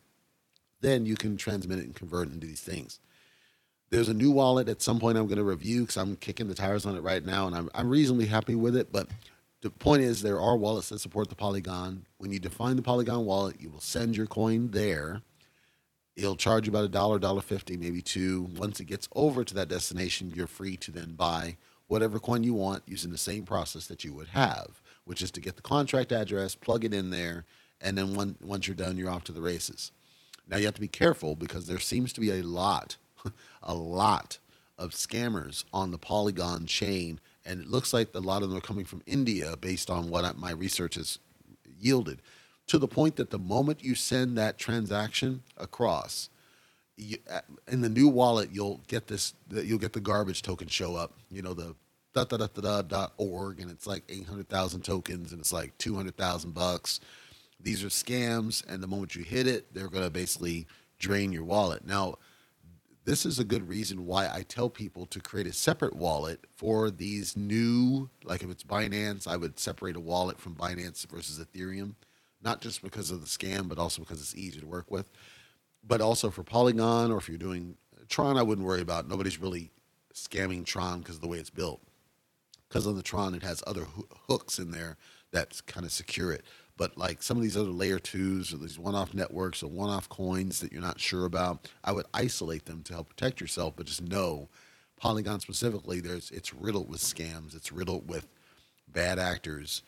Then 0.81 1.05
you 1.05 1.15
can 1.15 1.35
transmit 1.35 1.79
it 1.79 1.85
and 1.85 1.95
convert 1.95 2.29
it 2.29 2.33
into 2.33 2.47
these 2.47 2.61
things. 2.61 2.99
There's 3.89 4.07
a 4.07 4.13
new 4.13 4.31
wallet 4.31 4.69
at 4.69 4.81
some 4.81 4.99
point 4.99 5.17
I'm 5.17 5.25
going 5.25 5.37
to 5.39 5.43
review 5.43 5.81
because 5.81 5.97
I'm 5.97 6.15
kicking 6.15 6.47
the 6.47 6.53
tires 6.53 6.85
on 6.85 6.95
it 6.95 7.01
right 7.01 7.25
now, 7.25 7.47
and 7.47 7.55
I'm, 7.55 7.69
I'm 7.73 7.89
reasonably 7.89 8.27
happy 8.27 8.55
with 8.55 8.75
it. 8.75 8.91
But 8.91 9.07
the 9.61 9.71
point 9.71 10.03
is, 10.03 10.21
there 10.21 10.39
are 10.39 10.55
wallets 10.55 10.89
that 10.89 10.99
support 10.99 11.27
the 11.27 11.35
Polygon. 11.35 12.05
When 12.19 12.31
you 12.31 12.39
define 12.39 12.75
the 12.75 12.81
Polygon 12.81 13.25
wallet, 13.25 13.59
you 13.59 13.69
will 13.69 13.81
send 13.81 14.15
your 14.15 14.27
coin 14.27 14.69
there 14.71 15.23
It'll 16.19 16.35
charge 16.35 16.67
you 16.67 16.71
about 16.71 16.83
a 16.83 16.89
dollar, 16.89 17.17
dollar 17.17 17.41
fifty, 17.41 17.77
maybe 17.77 18.01
two. 18.01 18.49
Once 18.57 18.81
it 18.81 18.85
gets 18.85 19.07
over 19.15 19.45
to 19.45 19.53
that 19.53 19.69
destination, 19.69 20.33
you're 20.35 20.47
free 20.47 20.75
to 20.77 20.91
then 20.91 21.13
buy 21.13 21.55
whatever 21.87 22.19
coin 22.19 22.43
you 22.43 22.53
want 22.53 22.83
using 22.85 23.11
the 23.11 23.17
same 23.17 23.43
process 23.43 23.87
that 23.87 24.03
you 24.03 24.13
would 24.13 24.27
have, 24.27 24.81
which 25.05 25.21
is 25.21 25.31
to 25.31 25.39
get 25.39 25.55
the 25.55 25.61
contract 25.61 26.11
address, 26.11 26.55
plug 26.55 26.83
it 26.83 26.93
in 26.93 27.09
there, 27.09 27.45
and 27.79 27.97
then 27.97 28.15
when, 28.15 28.35
once 28.41 28.67
you're 28.67 28.75
done, 28.75 28.97
you're 28.97 29.09
off 29.09 29.23
to 29.23 29.31
the 29.31 29.41
races. 29.41 29.91
Now 30.47 30.57
you 30.57 30.65
have 30.65 30.75
to 30.75 30.81
be 30.81 30.89
careful 30.89 31.35
because 31.35 31.67
there 31.67 31.79
seems 31.79 32.11
to 32.13 32.21
be 32.21 32.31
a 32.31 32.43
lot, 32.43 32.97
a 33.63 33.73
lot 33.73 34.39
of 34.77 34.91
scammers 34.91 35.63
on 35.71 35.91
the 35.91 35.97
Polygon 35.97 36.65
chain, 36.65 37.21
and 37.45 37.61
it 37.61 37.67
looks 37.67 37.93
like 37.93 38.09
a 38.13 38.19
lot 38.19 38.43
of 38.43 38.49
them 38.49 38.57
are 38.57 38.61
coming 38.61 38.85
from 38.85 39.01
India 39.07 39.55
based 39.55 39.89
on 39.89 40.09
what 40.09 40.37
my 40.37 40.51
research 40.51 40.95
has 40.95 41.17
yielded 41.79 42.21
to 42.69 42.77
the 42.77 42.87
point 42.87 43.15
that 43.15 43.31
the 43.31 43.39
moment 43.39 43.83
you 43.83 43.95
send 43.95 44.37
that 44.37 44.59
transaction 44.59 45.41
across, 45.57 46.29
you, 46.95 47.17
uh, 47.29 47.41
in 47.67 47.81
the 47.81 47.89
new 47.89 48.07
wallet, 48.07 48.49
you'll 48.51 48.81
get 48.87 49.07
this. 49.07 49.33
You'll 49.49 49.79
get 49.79 49.93
the 49.93 49.99
garbage 49.99 50.43
token 50.43 50.67
show 50.67 50.95
up. 50.95 51.13
You 51.31 51.41
know 51.41 51.55
the 51.55 51.75
da 52.13 52.25
da 52.25 52.37
da 52.37 52.47
da 52.47 52.81
dot 52.83 53.13
org, 53.17 53.59
and 53.59 53.71
it's 53.71 53.87
like 53.87 54.03
eight 54.07 54.27
hundred 54.27 54.49
thousand 54.49 54.81
tokens, 54.81 55.31
and 55.31 55.41
it's 55.41 55.51
like 55.51 55.77
two 55.79 55.95
hundred 55.95 56.15
thousand 56.15 56.53
bucks. 56.53 56.99
These 57.59 57.83
are 57.83 57.87
scams, 57.87 58.63
and 58.67 58.83
the 58.83 58.87
moment 58.87 59.15
you 59.15 59.23
hit 59.23 59.47
it, 59.47 59.73
they're 59.73 59.89
to 59.89 60.09
basically 60.11 60.67
drain 60.99 61.31
your 61.31 61.43
wallet. 61.43 61.85
Now, 61.85 62.15
this 63.03 63.25
is 63.25 63.39
a 63.39 63.43
good 63.43 63.67
reason 63.67 64.05
why 64.05 64.29
I 64.31 64.43
tell 64.43 64.69
people 64.69 65.07
to 65.07 65.19
create 65.19 65.47
a 65.47 65.53
separate 65.53 65.95
wallet 65.95 66.45
for 66.55 66.91
these 66.91 67.35
new, 67.35 68.09
like 68.23 68.43
if 68.43 68.49
it's 68.51 68.63
Binance, 68.63 69.27
I 69.27 69.37
would 69.37 69.59
separate 69.59 69.95
a 69.95 69.99
wallet 69.99 70.39
from 70.39 70.55
Binance 70.55 71.05
versus 71.07 71.39
Ethereum 71.39 71.95
not 72.41 72.61
just 72.61 72.81
because 72.81 73.11
of 73.11 73.21
the 73.21 73.27
scam, 73.27 73.67
but 73.67 73.77
also 73.77 74.01
because 74.01 74.21
it's 74.21 74.35
easy 74.35 74.59
to 74.59 74.65
work 74.65 74.89
with. 74.89 75.09
But 75.85 76.01
also 76.01 76.29
for 76.29 76.43
Polygon, 76.43 77.11
or 77.11 77.17
if 77.17 77.29
you're 77.29 77.37
doing 77.37 77.75
Tron, 78.07 78.37
I 78.37 78.43
wouldn't 78.43 78.67
worry 78.67 78.81
about. 78.81 79.07
Nobody's 79.07 79.39
really 79.39 79.71
scamming 80.13 80.65
Tron 80.65 80.99
because 80.99 81.15
of 81.15 81.21
the 81.21 81.27
way 81.27 81.37
it's 81.37 81.49
built. 81.49 81.81
Because 82.67 82.85
on 82.85 82.95
the 82.95 83.03
Tron, 83.03 83.33
it 83.33 83.43
has 83.43 83.63
other 83.65 83.85
hooks 84.27 84.59
in 84.59 84.71
there 84.71 84.97
that 85.31 85.61
kind 85.65 85.85
of 85.85 85.91
secure 85.91 86.31
it. 86.31 86.43
But 86.77 86.97
like 86.97 87.21
some 87.21 87.35
of 87.37 87.43
these 87.43 87.57
other 87.57 87.69
layer 87.69 87.99
twos 87.99 88.53
or 88.53 88.57
these 88.57 88.79
one-off 88.79 89.13
networks 89.13 89.61
or 89.61 89.67
one-off 89.67 90.07
coins 90.07 90.59
that 90.61 90.71
you're 90.71 90.81
not 90.81 90.99
sure 90.99 91.25
about, 91.25 91.67
I 91.83 91.91
would 91.91 92.05
isolate 92.13 92.65
them 92.65 92.83
to 92.83 92.93
help 92.93 93.09
protect 93.09 93.41
yourself. 93.41 93.73
But 93.75 93.87
just 93.87 94.01
know, 94.01 94.49
Polygon 94.97 95.39
specifically, 95.39 95.99
there's 95.99 96.31
it's 96.31 96.53
riddled 96.53 96.89
with 96.89 97.01
scams. 97.01 97.55
It's 97.55 97.71
riddled 97.71 98.09
with 98.09 98.27
bad 98.87 99.19
actors 99.19 99.83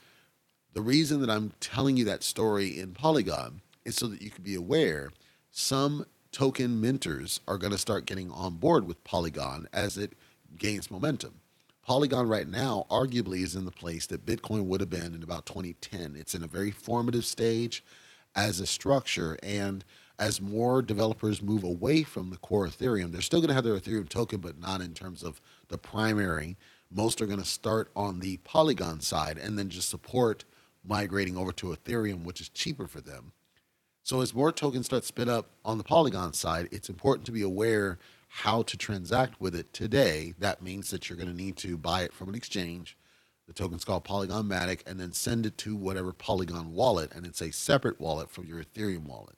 the 0.74 0.82
reason 0.82 1.22
that 1.22 1.30
I'm 1.30 1.52
telling 1.60 1.98
you 1.98 2.06
that 2.06 2.24
story 2.24 2.80
in 2.80 2.94
Polygon 2.94 3.62
is 3.86 3.96
so 3.96 4.08
that 4.08 4.22
you 4.22 4.30
can 4.30 4.44
be 4.44 4.56
aware 4.56 5.12
some 5.52 6.06
token 6.32 6.82
minters 6.82 7.40
are 7.48 7.58
going 7.58 7.74
to 7.74 7.78
start 7.78 8.06
getting 8.06 8.32
on 8.32 8.56
board 8.56 8.88
with 8.88 9.04
Polygon 9.04 9.68
as 9.74 9.98
it 9.98 10.14
gains 10.58 10.90
momentum. 10.90 11.42
Polygon 11.86 12.28
right 12.28 12.48
now 12.48 12.86
arguably 12.90 13.44
is 13.44 13.56
in 13.56 13.66
the 13.66 13.72
place 13.72 14.06
that 14.08 14.26
Bitcoin 14.26 14.66
would 14.66 14.80
have 14.80 14.90
been 14.90 15.14
in 15.14 15.24
about 15.24 15.46
2010. 15.46 16.16
It's 16.18 16.36
in 16.36 16.44
a 16.44 16.48
very 16.48 16.72
formative 16.72 17.26
stage 17.26 17.84
as 18.36 18.60
a 18.60 18.66
structure 18.66 19.38
and 19.44 19.84
as 20.18 20.40
more 20.40 20.84
developers 20.84 21.42
move 21.42 21.64
away 21.64 22.04
from 22.04 22.30
the 22.30 22.38
core 22.38 22.68
Ethereum, 22.68 23.12
they're 23.12 23.22
still 23.22 23.40
going 23.40 23.48
to 23.48 23.56
have 23.56 23.64
their 23.64 23.76
Ethereum 23.76 24.08
token, 24.08 24.40
but 24.40 24.60
not 24.60 24.80
in 24.80 24.94
terms 24.94 25.24
of 25.24 25.42
the 25.70 25.80
primary. 25.80 26.58
Most 26.92 27.22
are 27.22 27.26
going 27.26 27.40
to 27.40 27.46
start 27.46 27.90
on 27.96 28.20
the 28.20 28.38
Polygon 28.38 29.02
side 29.02 29.40
and 29.40 29.58
then 29.58 29.70
just 29.70 29.90
support 29.90 30.46
migrating 30.84 31.38
over 31.38 31.52
to 31.54 31.68
Ethereum, 31.68 32.24
which 32.24 32.42
is 32.42 32.50
cheaper 32.50 32.88
for 32.88 33.02
them. 33.02 33.32
So 34.04 34.22
as 34.22 34.34
more 34.34 34.52
tokens 34.52 34.88
start 34.88 35.04
spin 35.04 35.30
up 35.30 35.48
on 35.64 35.78
the 35.78 35.84
Polygon 35.84 36.34
side, 36.34 36.70
it's 36.72 36.90
important 36.90 37.26
to 37.28 37.32
be 37.32 37.44
aware 37.44 38.00
how 38.28 38.62
to 38.64 38.78
transact 38.78 39.42
with 39.42 39.54
it 39.54 39.74
today, 39.74 40.34
that 40.40 40.62
means 40.62 40.90
that 40.90 41.10
you're 41.10 41.18
going 41.18 41.30
to 41.30 41.36
need 41.36 41.58
to 41.58 41.78
buy 41.78 42.04
it 42.04 42.14
from 42.14 42.30
an 42.30 42.36
exchange. 42.36 42.98
The 43.46 43.54
token's 43.54 43.84
called 43.84 44.06
Polygon 44.06 44.46
Matic, 44.46 44.80
and 44.88 44.98
then 44.98 45.12
send 45.12 45.46
it 45.46 45.58
to 45.60 45.76
whatever 45.76 46.14
Polygon 46.14 46.74
wallet, 46.74 47.12
and 47.14 47.26
it's 47.26 47.42
a 47.42 47.52
separate 47.52 48.00
wallet 48.00 48.30
from 48.32 48.46
your 48.46 48.64
Ethereum 48.64 49.04
wallet. 49.04 49.36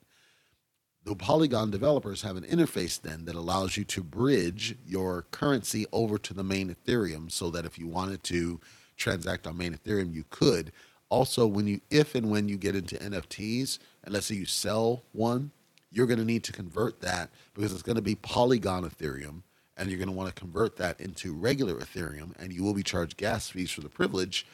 The 1.04 1.16
Polygon 1.16 1.72
developers 1.72 2.22
have 2.22 2.36
an 2.36 2.44
interface 2.44 3.00
then 3.00 3.24
that 3.24 3.34
allows 3.34 3.76
you 3.76 3.84
to 3.84 4.02
bridge 4.02 4.76
your 4.86 5.22
currency 5.32 5.86
over 5.92 6.16
to 6.16 6.32
the 6.32 6.44
main 6.44 6.74
Ethereum 6.74 7.30
so 7.30 7.50
that 7.50 7.66
if 7.66 7.78
you 7.78 7.88
wanted 7.88 8.22
to 8.24 8.60
transact 8.96 9.46
on 9.46 9.58
main 9.58 9.74
Ethereum, 9.74 10.14
you 10.14 10.24
could. 10.30 10.72
Also, 11.08 11.46
when 11.46 11.66
you 11.66 11.80
if 11.90 12.14
and 12.14 12.30
when 12.30 12.48
you 12.48 12.56
get 12.56 12.74
into 12.74 12.96
NFTs, 12.96 13.78
and 14.02 14.12
let's 14.12 14.26
say 14.26 14.34
you 14.34 14.46
sell 14.46 15.02
one, 15.12 15.50
you're 15.92 16.06
going 16.06 16.18
to 16.18 16.24
need 16.24 16.44
to 16.44 16.52
convert 16.52 17.00
that 17.00 17.30
because 17.54 17.72
it's 17.72 17.82
going 17.82 17.96
to 17.96 18.02
be 18.02 18.16
Polygon 18.16 18.88
Ethereum, 18.88 19.42
and 19.76 19.88
you're 19.88 19.98
going 19.98 20.08
to 20.08 20.14
want 20.14 20.34
to 20.34 20.40
convert 20.40 20.76
that 20.76 21.00
into 21.00 21.32
regular 21.32 21.76
Ethereum, 21.76 22.32
and 22.38 22.52
you 22.52 22.64
will 22.64 22.74
be 22.74 22.82
charged 22.82 23.16
gas 23.16 23.48
fees 23.48 23.70
for 23.70 23.80
the 23.80 23.88
privilege. 23.88 24.46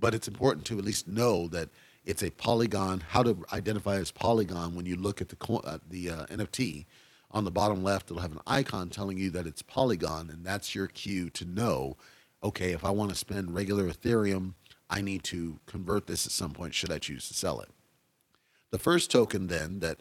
But 0.00 0.14
it's 0.14 0.28
important 0.28 0.64
to 0.66 0.78
at 0.78 0.84
least 0.84 1.08
know 1.08 1.48
that 1.48 1.68
it's 2.04 2.22
a 2.22 2.30
Polygon. 2.30 3.02
How 3.08 3.22
to 3.22 3.44
identify 3.52 3.96
as 3.96 4.10
Polygon 4.10 4.74
when 4.74 4.86
you 4.86 4.96
look 4.96 5.20
at 5.20 5.28
the 5.28 5.36
uh, 5.64 5.78
the 5.88 6.10
uh, 6.10 6.26
NFT 6.26 6.86
on 7.30 7.44
the 7.44 7.50
bottom 7.50 7.82
left, 7.82 8.10
it'll 8.10 8.22
have 8.22 8.32
an 8.32 8.40
icon 8.46 8.88
telling 8.88 9.18
you 9.18 9.30
that 9.30 9.46
it's 9.46 9.62
Polygon, 9.62 10.30
and 10.30 10.44
that's 10.44 10.74
your 10.74 10.86
cue 10.86 11.28
to 11.30 11.44
know. 11.44 11.96
Okay, 12.42 12.72
if 12.72 12.84
I 12.84 12.90
want 12.90 13.10
to 13.10 13.16
spend 13.16 13.54
regular 13.54 13.90
Ethereum, 13.90 14.54
I 14.90 15.00
need 15.00 15.22
to 15.24 15.60
convert 15.66 16.06
this 16.06 16.26
at 16.26 16.32
some 16.32 16.52
point. 16.52 16.74
Should 16.74 16.92
I 16.92 16.98
choose 16.98 17.28
to 17.28 17.34
sell 17.34 17.60
it? 17.60 17.68
The 18.70 18.78
first 18.78 19.10
token 19.10 19.46
then 19.46 19.80
that 19.80 20.00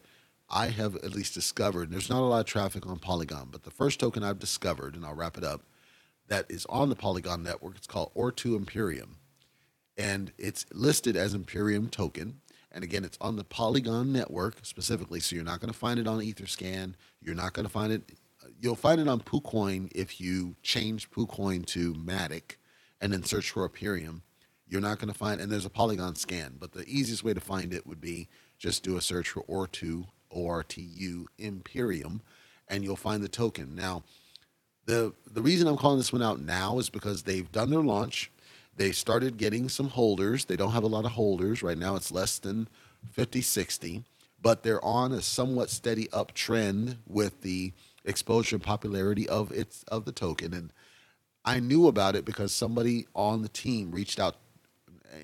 I 0.50 0.68
have 0.68 0.96
at 0.96 1.14
least 1.14 1.34
discovered, 1.34 1.92
there's 1.92 2.10
not 2.10 2.22
a 2.22 2.26
lot 2.26 2.40
of 2.40 2.46
traffic 2.46 2.88
on 2.88 3.00
Polygon, 3.00 3.50
but 3.52 3.64
the 3.64 3.72
first 3.72 4.00
token 4.00 4.24
I've 4.24 4.40
discovered, 4.40 4.96
and 4.96 5.06
I'll 5.06 5.16
wrap 5.16 5.38
it 5.38 5.44
up, 5.44 5.64
that 6.28 6.46
is 6.50 6.66
on 6.68 6.90
the 6.90 6.96
Polygon 6.96 7.44
network, 7.44 7.76
it's 7.76 7.88
called 7.88 8.14
Ortu 8.16 8.56
Imperium. 8.56 9.18
And 9.98 10.32
it's 10.38 10.66
listed 10.74 11.18
as 11.18 11.34
Imperium 11.34 11.90
token. 11.90 12.42
And 12.72 12.84
again, 12.84 13.04
it's 13.04 13.18
on 13.20 13.36
the 13.36 13.44
Polygon 13.44 14.14
network 14.14 14.58
specifically, 14.64 15.20
so 15.20 15.36
you're 15.36 15.46
not 15.46 15.60
going 15.60 15.72
to 15.72 15.78
find 15.78 16.00
it 16.00 16.08
on 16.08 16.20
Etherscan. 16.20 16.94
You're 17.22 17.36
not 17.36 17.54
going 17.54 17.66
to 17.66 17.72
find 17.72 17.92
it. 17.92 18.12
You'll 18.62 18.76
find 18.76 19.02
it 19.02 19.08
on 19.08 19.22
PooCoin 19.22 19.90
if 19.96 20.22
you 20.22 20.56
change 20.62 21.10
PooCoin 21.10 21.66
to 21.68 21.94
Matic 21.96 22.58
and 23.02 23.12
then 23.12 23.24
search 23.24 23.52
for 23.52 23.64
Imperium. 23.64 24.22
You're 24.70 24.82
not 24.82 25.00
going 25.00 25.12
to 25.12 25.18
find, 25.18 25.40
and 25.40 25.52
there's 25.52 25.66
a 25.66 25.70
Polygon 25.70 26.16
scan, 26.16 26.56
but 26.60 26.74
the 26.74 26.86
easiest 26.86 27.24
way 27.24 27.34
to 27.34 27.40
find 27.40 27.74
it 27.74 27.88
would 27.88 28.02
be 28.02 28.28
just 28.58 28.84
do 28.84 28.98
a 28.98 29.02
search 29.02 29.30
for 29.30 29.44
Ortu 29.44 30.08
O-R-T-U, 30.32 31.28
Imperium, 31.38 32.22
and 32.68 32.84
you'll 32.84 32.96
find 32.96 33.24
the 33.24 33.30
token. 33.30 33.76
Now, 33.76 34.04
the 34.86 35.14
the 35.32 35.42
reason 35.42 35.68
I'm 35.68 35.78
calling 35.78 35.98
this 35.98 36.14
one 36.14 36.24
out 36.24 36.40
now 36.40 36.80
is 36.80 36.90
because 36.90 37.24
they've 37.24 37.52
done 37.52 37.70
their 37.70 37.82
launch. 37.82 38.32
They 38.76 38.92
started 38.92 39.38
getting 39.38 39.70
some 39.70 39.90
holders. 39.90 40.46
They 40.46 40.56
don't 40.56 40.72
have 40.72 40.84
a 40.84 40.88
lot 40.88 41.06
of 41.06 41.12
holders 41.12 41.64
right 41.64 41.78
now. 41.78 41.96
It's 41.96 42.12
less 42.12 42.40
than 42.40 42.68
50, 43.12 43.42
60, 43.42 44.04
but 44.42 44.64
they're 44.64 44.84
on 44.84 45.12
a 45.12 45.22
somewhat 45.22 45.70
steady 45.70 46.08
uptrend 46.08 46.98
with 47.08 47.42
the 47.42 47.74
exposure 48.06 48.56
and 48.56 48.64
popularity 48.64 49.28
of 49.28 49.52
its 49.52 49.84
of 49.84 50.06
the 50.06 50.12
token. 50.12 50.54
And 50.54 50.72
I 51.44 51.60
knew 51.60 51.88
about 51.88 52.16
it 52.16 52.26
because 52.26 52.52
somebody 52.52 53.08
on 53.16 53.42
the 53.42 53.50
team 53.50 53.92
reached 53.92 54.20
out 54.20 54.36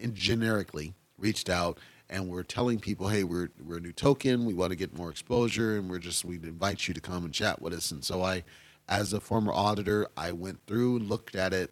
and 0.02 0.16
generically 0.16 0.94
reached 1.18 1.50
out 1.50 1.80
and 2.10 2.30
we're 2.30 2.44
telling 2.44 2.80
people, 2.80 3.08
hey, 3.08 3.24
we're 3.24 3.50
we're 3.66 3.78
a 3.78 3.82
new 3.82 3.92
token, 3.92 4.46
we 4.46 4.54
want 4.54 4.72
to 4.72 4.76
get 4.76 4.96
more 4.96 5.10
exposure, 5.10 5.78
and 5.78 5.90
we're 5.90 6.00
just 6.00 6.24
we 6.24 6.36
invite 6.36 6.88
you 6.88 6.94
to 6.94 7.02
come 7.02 7.26
and 7.26 7.34
chat 7.34 7.62
with 7.62 7.74
us. 7.74 7.92
And 7.92 8.04
so 8.04 8.22
I, 8.22 8.44
as 8.88 9.14
a 9.14 9.20
former 9.20 9.52
auditor, 9.52 10.08
I 10.16 10.32
went 10.32 10.60
through 10.68 10.98
and 10.98 11.10
looked 11.10 11.36
at 11.36 11.54
it, 11.54 11.72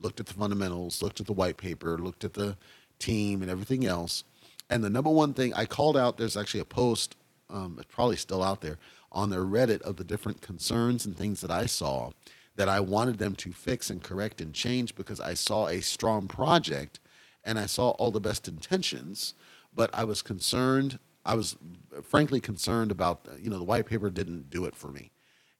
looked 0.00 0.18
at 0.18 0.26
the 0.26 0.34
fundamentals, 0.34 1.02
looked 1.02 1.20
at 1.20 1.26
the 1.26 1.32
white 1.32 1.56
paper, 1.56 1.98
looked 1.98 2.24
at 2.24 2.34
the 2.34 2.56
team 2.98 3.42
and 3.42 3.50
everything 3.50 3.86
else. 3.86 4.24
And 4.68 4.82
the 4.82 4.90
number 4.90 5.10
one 5.10 5.34
thing 5.34 5.54
I 5.54 5.66
called 5.66 5.96
out, 5.96 6.16
there's 6.16 6.36
actually 6.36 6.60
a 6.60 6.64
post, 6.64 7.14
um, 7.48 7.76
it's 7.78 7.94
probably 7.94 8.16
still 8.16 8.42
out 8.42 8.62
there 8.62 8.78
on 9.12 9.30
their 9.30 9.44
Reddit 9.44 9.82
of 9.82 9.96
the 9.96 10.04
different 10.04 10.40
concerns 10.40 11.06
and 11.06 11.16
things 11.16 11.40
that 11.42 11.50
I 11.50 11.66
saw 11.66 12.10
that 12.56 12.68
I 12.68 12.80
wanted 12.80 13.18
them 13.18 13.36
to 13.36 13.52
fix 13.52 13.90
and 13.90 14.02
correct 14.02 14.40
and 14.40 14.52
change 14.52 14.94
because 14.94 15.20
I 15.20 15.34
saw 15.34 15.68
a 15.68 15.80
strong 15.80 16.26
project 16.26 16.98
and 17.46 17.58
I 17.58 17.64
saw 17.64 17.90
all 17.92 18.10
the 18.10 18.20
best 18.20 18.46
intentions 18.48 19.32
but 19.76 19.90
I 19.92 20.02
was 20.04 20.22
concerned. 20.22 20.98
I 21.24 21.34
was 21.34 21.56
frankly 22.02 22.40
concerned 22.40 22.90
about, 22.90 23.28
you 23.40 23.50
know, 23.50 23.58
the 23.58 23.64
white 23.64 23.86
paper 23.86 24.10
didn't 24.10 24.50
do 24.50 24.64
it 24.64 24.74
for 24.74 24.88
me. 24.88 25.12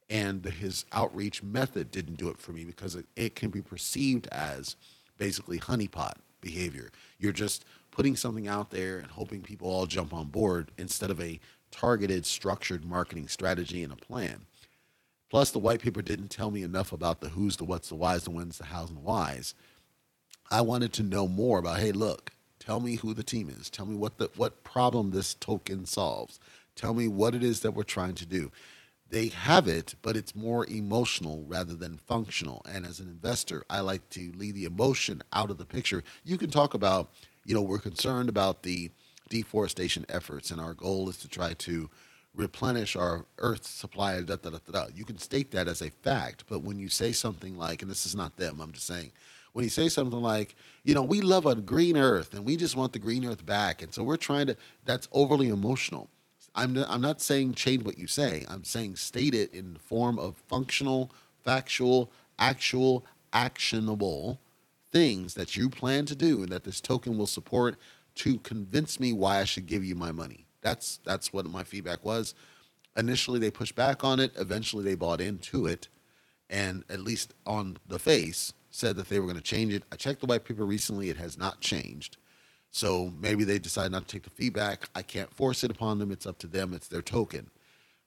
And 0.08 0.44
his 0.44 0.84
outreach 0.92 1.42
method 1.42 1.90
didn't 1.90 2.16
do 2.16 2.28
it 2.28 2.38
for 2.38 2.52
me 2.52 2.64
because 2.64 2.94
it, 2.94 3.06
it 3.14 3.34
can 3.34 3.50
be 3.50 3.60
perceived 3.60 4.28
as 4.32 4.76
basically 5.18 5.58
honeypot 5.58 6.14
behavior. 6.40 6.90
You're 7.18 7.32
just 7.32 7.64
putting 7.90 8.16
something 8.16 8.48
out 8.48 8.70
there 8.70 8.98
and 8.98 9.08
hoping 9.08 9.42
people 9.42 9.68
all 9.68 9.86
jump 9.86 10.14
on 10.14 10.26
board 10.28 10.70
instead 10.78 11.10
of 11.10 11.20
a 11.20 11.40
targeted, 11.70 12.24
structured 12.24 12.84
marketing 12.84 13.28
strategy 13.28 13.82
and 13.82 13.92
a 13.92 13.96
plan. 13.96 14.46
Plus, 15.28 15.50
the 15.50 15.58
white 15.58 15.82
paper 15.82 16.02
didn't 16.02 16.28
tell 16.28 16.52
me 16.52 16.62
enough 16.62 16.92
about 16.92 17.20
the 17.20 17.30
who's, 17.30 17.56
the 17.56 17.64
what's, 17.64 17.88
the 17.88 17.96
whys, 17.96 18.22
the 18.22 18.30
whens, 18.30 18.58
the 18.58 18.66
hows, 18.66 18.90
and 18.90 18.98
the 18.98 19.02
whys. 19.02 19.54
I 20.50 20.60
wanted 20.60 20.92
to 20.94 21.02
know 21.02 21.26
more 21.28 21.58
about, 21.58 21.80
hey, 21.80 21.92
look, 21.92 22.32
Tell 22.66 22.80
me 22.80 22.96
who 22.96 23.14
the 23.14 23.22
team 23.22 23.48
is. 23.48 23.70
Tell 23.70 23.86
me 23.86 23.94
what 23.94 24.18
the 24.18 24.28
what 24.34 24.64
problem 24.64 25.12
this 25.12 25.34
token 25.34 25.86
solves. 25.86 26.40
Tell 26.74 26.94
me 26.94 27.06
what 27.06 27.32
it 27.36 27.44
is 27.44 27.60
that 27.60 27.70
we're 27.72 27.84
trying 27.84 28.14
to 28.16 28.26
do. 28.26 28.50
They 29.08 29.28
have 29.28 29.68
it, 29.68 29.94
but 30.02 30.16
it's 30.16 30.34
more 30.34 30.66
emotional 30.66 31.44
rather 31.46 31.74
than 31.74 31.98
functional. 32.08 32.66
And 32.68 32.84
as 32.84 32.98
an 32.98 33.06
investor, 33.06 33.62
I 33.70 33.80
like 33.80 34.10
to 34.10 34.32
leave 34.36 34.54
the 34.54 34.64
emotion 34.64 35.22
out 35.32 35.48
of 35.52 35.58
the 35.58 35.64
picture. 35.64 36.02
You 36.24 36.36
can 36.36 36.50
talk 36.50 36.74
about, 36.74 37.12
you 37.44 37.54
know, 37.54 37.62
we're 37.62 37.78
concerned 37.78 38.28
about 38.28 38.64
the 38.64 38.90
deforestation 39.28 40.04
efforts, 40.08 40.50
and 40.50 40.60
our 40.60 40.74
goal 40.74 41.08
is 41.08 41.18
to 41.18 41.28
try 41.28 41.52
to 41.52 41.88
replenish 42.34 42.96
our 42.96 43.26
Earth 43.38 43.64
supply. 43.64 44.20
Da, 44.22 44.34
da, 44.36 44.50
da, 44.50 44.58
da, 44.72 44.86
You 44.92 45.04
can 45.04 45.18
state 45.18 45.52
that 45.52 45.68
as 45.68 45.80
a 45.82 45.90
fact, 45.90 46.44
but 46.48 46.64
when 46.64 46.80
you 46.80 46.88
say 46.88 47.12
something 47.12 47.56
like, 47.56 47.80
and 47.80 47.90
this 47.90 48.06
is 48.06 48.16
not 48.16 48.36
them, 48.36 48.60
I'm 48.60 48.72
just 48.72 48.88
saying, 48.88 49.12
when 49.56 49.62
he 49.62 49.70
says 49.70 49.94
something 49.94 50.20
like, 50.20 50.54
you 50.84 50.92
know, 50.92 51.02
we 51.02 51.22
love 51.22 51.46
a 51.46 51.54
green 51.54 51.96
earth 51.96 52.34
and 52.34 52.44
we 52.44 52.58
just 52.58 52.76
want 52.76 52.92
the 52.92 52.98
green 52.98 53.24
earth 53.24 53.46
back. 53.46 53.80
And 53.80 53.90
so 53.90 54.02
we're 54.02 54.18
trying 54.18 54.48
to, 54.48 54.56
that's 54.84 55.08
overly 55.12 55.48
emotional. 55.48 56.10
I'm, 56.54 56.76
I'm 56.76 57.00
not 57.00 57.22
saying 57.22 57.54
change 57.54 57.82
what 57.82 57.96
you 57.96 58.06
say. 58.06 58.44
I'm 58.50 58.64
saying 58.64 58.96
state 58.96 59.34
it 59.34 59.54
in 59.54 59.72
the 59.72 59.78
form 59.78 60.18
of 60.18 60.36
functional, 60.46 61.10
factual, 61.42 62.12
actual, 62.38 63.06
actionable 63.32 64.40
things 64.92 65.32
that 65.32 65.56
you 65.56 65.70
plan 65.70 66.04
to 66.04 66.14
do 66.14 66.42
and 66.42 66.50
that 66.50 66.64
this 66.64 66.82
token 66.82 67.16
will 67.16 67.26
support 67.26 67.76
to 68.16 68.38
convince 68.40 69.00
me 69.00 69.14
why 69.14 69.38
I 69.38 69.44
should 69.44 69.64
give 69.64 69.82
you 69.82 69.94
my 69.94 70.12
money. 70.12 70.44
That's 70.60 71.00
that's 71.02 71.32
what 71.32 71.46
my 71.46 71.64
feedback 71.64 72.04
was. 72.04 72.34
Initially 72.94 73.38
they 73.38 73.50
pushed 73.50 73.74
back 73.74 74.04
on 74.04 74.20
it, 74.20 74.32
eventually 74.36 74.84
they 74.84 74.96
bought 74.96 75.22
into 75.22 75.64
it 75.64 75.88
and 76.50 76.84
at 76.90 77.00
least 77.00 77.32
on 77.46 77.78
the 77.88 77.98
face 77.98 78.52
said 78.76 78.96
that 78.96 79.08
they 79.08 79.18
were 79.18 79.26
going 79.26 79.36
to 79.36 79.42
change 79.42 79.72
it. 79.72 79.82
I 79.90 79.96
checked 79.96 80.20
the 80.20 80.26
white 80.26 80.44
paper 80.44 80.64
recently; 80.64 81.10
it 81.10 81.16
has 81.16 81.38
not 81.38 81.60
changed. 81.60 82.16
So 82.70 83.12
maybe 83.18 83.44
they 83.44 83.58
decide 83.58 83.90
not 83.90 84.06
to 84.06 84.12
take 84.12 84.24
the 84.24 84.30
feedback. 84.30 84.88
I 84.94 85.02
can't 85.02 85.32
force 85.32 85.64
it 85.64 85.70
upon 85.70 85.98
them. 85.98 86.10
It's 86.10 86.26
up 86.26 86.38
to 86.38 86.46
them. 86.46 86.74
It's 86.74 86.88
their 86.88 87.02
token. 87.02 87.50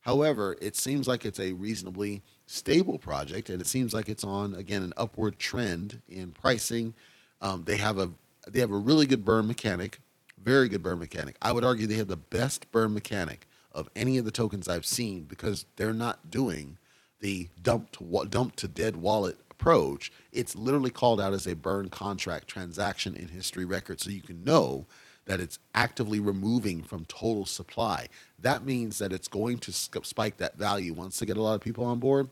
However, 0.01 0.55
it 0.61 0.75
seems 0.75 1.07
like 1.07 1.25
it's 1.25 1.39
a 1.39 1.53
reasonably 1.53 2.21
stable 2.45 2.99
project, 2.99 3.49
and 3.49 3.61
it 3.61 3.67
seems 3.67 3.93
like 3.93 4.09
it's 4.09 4.23
on 4.23 4.55
again 4.55 4.83
an 4.83 4.93
upward 4.95 5.39
trend 5.39 6.01
in 6.07 6.31
pricing. 6.31 6.93
Um, 7.41 7.63
they 7.65 7.77
have 7.77 7.97
a 7.97 8.11
they 8.47 8.59
have 8.59 8.71
a 8.71 8.77
really 8.77 9.05
good 9.05 9.25
burn 9.25 9.47
mechanic, 9.47 9.99
very 10.41 10.69
good 10.69 10.83
burn 10.83 10.99
mechanic. 10.99 11.35
I 11.41 11.51
would 11.51 11.65
argue 11.65 11.87
they 11.87 11.95
have 11.95 12.07
the 12.07 12.15
best 12.15 12.71
burn 12.71 12.93
mechanic 12.93 13.47
of 13.71 13.89
any 13.95 14.17
of 14.17 14.25
the 14.25 14.31
tokens 14.31 14.67
I've 14.67 14.85
seen 14.85 15.23
because 15.23 15.65
they're 15.75 15.93
not 15.93 16.31
doing 16.31 16.77
the 17.19 17.49
dump 17.61 17.91
to 17.93 18.25
dump 18.29 18.55
to 18.57 18.67
dead 18.67 18.95
wallet 18.95 19.37
approach, 19.59 20.11
it's 20.31 20.55
literally 20.55 20.89
called 20.89 21.19
out 21.19 21.33
as 21.33 21.45
a 21.45 21.55
burn 21.55 21.89
contract 21.89 22.47
transaction 22.47 23.15
in 23.15 23.27
history 23.27 23.65
record. 23.65 23.99
So 23.99 24.09
you 24.09 24.21
can 24.21 24.43
know 24.43 24.85
that 25.25 25.41
it's 25.41 25.59
actively 25.75 26.19
removing 26.19 26.81
from 26.81 27.05
total 27.05 27.45
supply. 27.45 28.07
That 28.39 28.63
means 28.63 28.99
that 28.99 29.11
it's 29.11 29.27
going 29.27 29.57
to 29.59 29.71
spike 29.73 30.37
that 30.37 30.57
value. 30.57 30.93
Once 30.93 31.19
they 31.19 31.25
get 31.25 31.37
a 31.37 31.41
lot 31.41 31.55
of 31.55 31.61
people 31.61 31.83
on 31.85 31.99
board, 31.99 32.29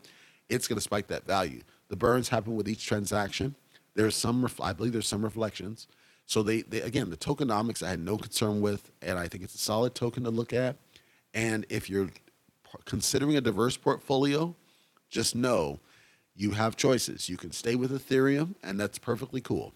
it's 0.48 0.66
going 0.66 0.78
to 0.78 0.82
spike 0.82 1.08
that 1.08 1.26
value. 1.26 1.60
The 1.88 1.96
burns 1.96 2.30
happen 2.30 2.56
with 2.56 2.68
each 2.68 2.86
transaction. 2.86 3.54
There's 3.94 4.16
some, 4.16 4.48
I 4.60 4.72
believe 4.72 4.92
there's 4.92 5.06
some 5.06 5.22
reflections. 5.22 5.86
So 6.24 6.42
they, 6.42 6.62
they 6.62 6.80
again, 6.80 7.10
the 7.10 7.16
tokenomics 7.16 7.82
I 7.82 7.90
had 7.90 8.00
no 8.00 8.16
concern 8.16 8.60
with, 8.62 8.90
and 9.02 9.18
I 9.18 9.28
think 9.28 9.44
it's 9.44 9.54
a 9.54 9.58
solid 9.58 9.94
token 9.94 10.24
to 10.24 10.30
look 10.30 10.52
at. 10.52 10.76
And 11.34 11.66
if 11.68 11.90
you're 11.90 12.10
considering 12.84 13.36
a 13.36 13.40
diverse 13.40 13.76
portfolio, 13.76 14.54
just 15.10 15.34
know 15.34 15.78
you 16.38 16.52
have 16.52 16.76
choices. 16.76 17.28
You 17.28 17.36
can 17.36 17.50
stay 17.50 17.74
with 17.74 17.90
Ethereum, 17.90 18.54
and 18.62 18.78
that's 18.78 18.96
perfectly 18.96 19.40
cool. 19.40 19.74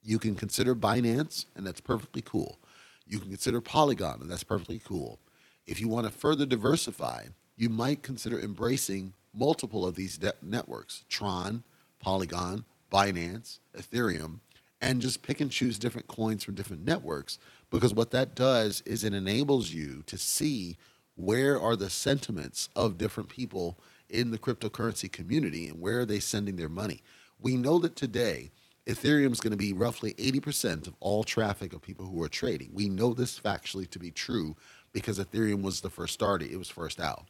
You 0.00 0.20
can 0.20 0.36
consider 0.36 0.76
Binance, 0.76 1.46
and 1.56 1.66
that's 1.66 1.80
perfectly 1.80 2.22
cool. 2.22 2.60
You 3.04 3.18
can 3.18 3.30
consider 3.30 3.60
Polygon, 3.60 4.20
and 4.20 4.30
that's 4.30 4.44
perfectly 4.44 4.80
cool. 4.84 5.18
If 5.66 5.80
you 5.80 5.88
want 5.88 6.06
to 6.06 6.12
further 6.12 6.46
diversify, 6.46 7.24
you 7.56 7.68
might 7.68 8.04
consider 8.04 8.38
embracing 8.38 9.14
multiple 9.34 9.84
of 9.84 9.96
these 9.96 10.18
de- 10.18 10.32
networks 10.40 11.04
Tron, 11.08 11.64
Polygon, 11.98 12.64
Binance, 12.92 13.58
Ethereum, 13.76 14.38
and 14.80 15.02
just 15.02 15.22
pick 15.22 15.40
and 15.40 15.50
choose 15.50 15.80
different 15.80 16.06
coins 16.06 16.44
from 16.44 16.54
different 16.54 16.84
networks. 16.84 17.40
Because 17.70 17.92
what 17.92 18.12
that 18.12 18.36
does 18.36 18.82
is 18.86 19.02
it 19.02 19.14
enables 19.14 19.70
you 19.70 20.04
to 20.06 20.16
see 20.16 20.76
where 21.16 21.60
are 21.60 21.74
the 21.74 21.90
sentiments 21.90 22.68
of 22.76 22.98
different 22.98 23.28
people 23.28 23.78
in 24.12 24.30
the 24.30 24.38
cryptocurrency 24.38 25.10
community 25.10 25.68
and 25.68 25.80
where 25.80 26.00
are 26.00 26.06
they 26.06 26.20
sending 26.20 26.56
their 26.56 26.68
money. 26.68 27.02
We 27.40 27.56
know 27.56 27.78
that 27.80 27.96
today 27.96 28.52
Ethereum 28.86 29.32
is 29.32 29.40
going 29.40 29.52
to 29.52 29.56
be 29.56 29.72
roughly 29.72 30.12
80% 30.14 30.86
of 30.86 30.94
all 31.00 31.24
traffic 31.24 31.72
of 31.72 31.82
people 31.82 32.06
who 32.06 32.22
are 32.22 32.28
trading. 32.28 32.70
We 32.72 32.88
know 32.88 33.14
this 33.14 33.38
factually 33.38 33.88
to 33.90 33.98
be 33.98 34.10
true 34.10 34.56
because 34.92 35.18
Ethereum 35.18 35.62
was 35.62 35.80
the 35.80 35.90
first 35.90 36.14
started, 36.14 36.50
it 36.50 36.56
was 36.58 36.68
first 36.68 37.00
out. 37.00 37.26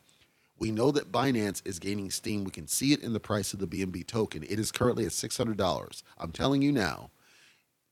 We 0.58 0.70
know 0.70 0.90
that 0.92 1.12
Binance 1.12 1.60
is 1.66 1.78
gaining 1.78 2.10
steam. 2.10 2.44
We 2.44 2.50
can 2.50 2.68
see 2.68 2.92
it 2.92 3.02
in 3.02 3.12
the 3.12 3.20
price 3.20 3.52
of 3.52 3.58
the 3.58 3.66
BNB 3.66 4.06
token. 4.06 4.44
It 4.44 4.58
is 4.58 4.70
currently 4.70 5.04
at 5.04 5.10
$600. 5.10 6.02
I'm 6.18 6.32
telling 6.32 6.62
you 6.62 6.72
now, 6.72 7.10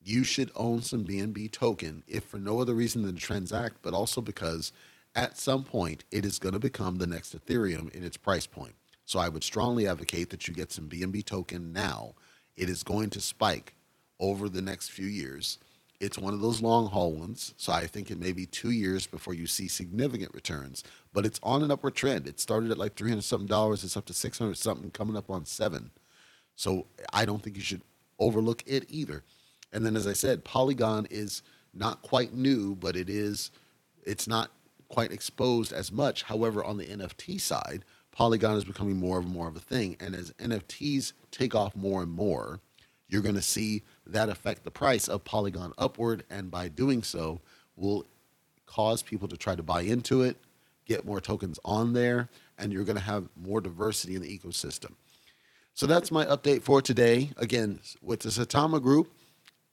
you 0.03 0.25
should 0.25 0.51
own 0.55 0.83
some 0.83 1.05
BNB 1.05 1.51
token 1.51 2.03
if 2.07 2.25
for 2.25 2.39
no 2.39 2.61
other 2.61 2.75
reason 2.75 3.03
than 3.03 3.17
to 3.17 3.21
transact, 3.21 3.77
but 3.83 3.93
also 3.93 4.21
because 4.21 4.73
at 5.15 5.37
some 5.37 5.65
point 5.65 6.05
it 6.11 6.25
is 6.25 6.39
going 6.39 6.53
to 6.53 6.59
become 6.59 6.97
the 6.97 7.07
next 7.07 7.37
Ethereum 7.37 7.91
in 7.91 8.05
its 8.05 8.17
price 8.17 8.47
point. 8.47 8.75
So 9.11 9.19
I 9.19 9.29
would 9.29 9.43
strongly 9.43 9.89
advocate 9.89 10.31
that 10.31 10.47
you 10.47 10.55
get 10.55 10.71
some 10.71 10.89
BNB 10.89 11.25
token 11.25 11.73
now. 11.73 12.15
It 12.57 12.71
is 12.71 12.85
going 12.85 13.11
to 13.11 13.21
spike 13.21 13.75
over 14.21 14.49
the 14.49 14.63
next 14.63 14.93
few 14.93 15.09
years. 15.09 15.59
It's 15.99 16.17
one 16.17 16.33
of 16.33 16.41
those 16.41 16.63
long 16.63 16.87
haul 16.87 17.11
ones. 17.11 17.53
So 17.57 17.73
I 17.73 17.89
think 17.89 18.13
it 18.13 18.21
may 18.21 18.31
be 18.31 18.47
two 18.47 18.71
years 18.71 19.09
before 19.09 19.35
you 19.35 19.49
see 19.49 19.67
significant 19.67 20.33
returns, 20.33 20.85
but 21.13 21.27
it's 21.27 21.41
on 21.43 21.65
an 21.65 21.73
upward 21.73 21.97
trend. 21.97 22.29
It 22.29 22.39
started 22.39 22.71
at 22.71 22.79
like 22.79 22.95
300 22.95 23.25
something 23.25 23.49
dollars. 23.49 23.83
It's 23.83 23.97
up 23.97 24.05
to 24.05 24.15
600 24.15 24.57
something, 24.57 24.93
coming 24.93 25.17
up 25.17 25.29
on 25.29 25.45
seven. 25.45 25.91
So 26.55 26.87
I 27.13 27.25
don't 27.25 27.43
think 27.43 27.57
you 27.57 27.63
should 27.63 27.83
overlook 28.21 28.63
it 28.65 28.85
either. 28.89 29.25
And 29.73 29.85
then, 29.85 29.97
as 29.97 30.07
I 30.07 30.13
said, 30.13 30.45
Polygon 30.45 31.09
is 31.11 31.43
not 31.75 32.03
quite 32.03 32.33
new, 32.33 32.77
but 32.77 32.95
it 32.95 33.11
is, 33.11 33.51
it's 34.07 34.29
not 34.29 34.53
quite 34.89 35.11
exposed 35.11 35.73
as 35.73 35.91
much. 35.91 36.23
However, 36.23 36.63
on 36.63 36.77
the 36.77 36.87
NFT 36.87 37.41
side, 37.41 37.85
Polygon 38.21 38.59
is 38.59 38.67
becoming 38.67 38.99
more 38.99 39.19
and 39.19 39.29
more 39.29 39.49
of 39.49 39.57
a 39.57 39.61
thing. 39.61 39.97
And 39.99 40.15
as 40.15 40.31
NFTs 40.33 41.15
take 41.31 41.55
off 41.55 41.75
more 41.75 42.03
and 42.03 42.13
more, 42.13 42.61
you're 43.09 43.23
going 43.23 43.35
to 43.35 43.41
see 43.41 43.83
that 44.07 44.29
affect 44.29 44.63
the 44.63 44.71
price 44.71 45.09
of 45.09 45.25
Polygon 45.25 45.73
upward. 45.79 46.25
And 46.29 46.51
by 46.51 46.69
doing 46.69 47.03
so, 47.03 47.41
will 47.77 48.05
cause 48.67 49.01
people 49.01 49.27
to 49.29 49.39
try 49.39 49.55
to 49.55 49.63
buy 49.63 49.81
into 49.81 50.21
it, 50.21 50.37
get 50.85 51.07
more 51.07 51.19
tokens 51.19 51.59
on 51.65 51.95
there, 51.95 52.29
and 52.59 52.75
you're 52.75 52.85
going 52.85 52.99
to 52.99 53.03
have 53.03 53.27
more 53.43 53.63
diversity 53.63 54.17
in 54.17 54.21
the 54.21 54.39
ecosystem. 54.39 54.93
So 55.73 55.87
that's 55.87 56.11
my 56.11 56.27
update 56.27 56.61
for 56.61 56.83
today. 56.83 57.31
Again, 57.39 57.81
with 58.03 58.21
the 58.21 58.29
Saitama 58.29 58.83
Group, 58.83 59.11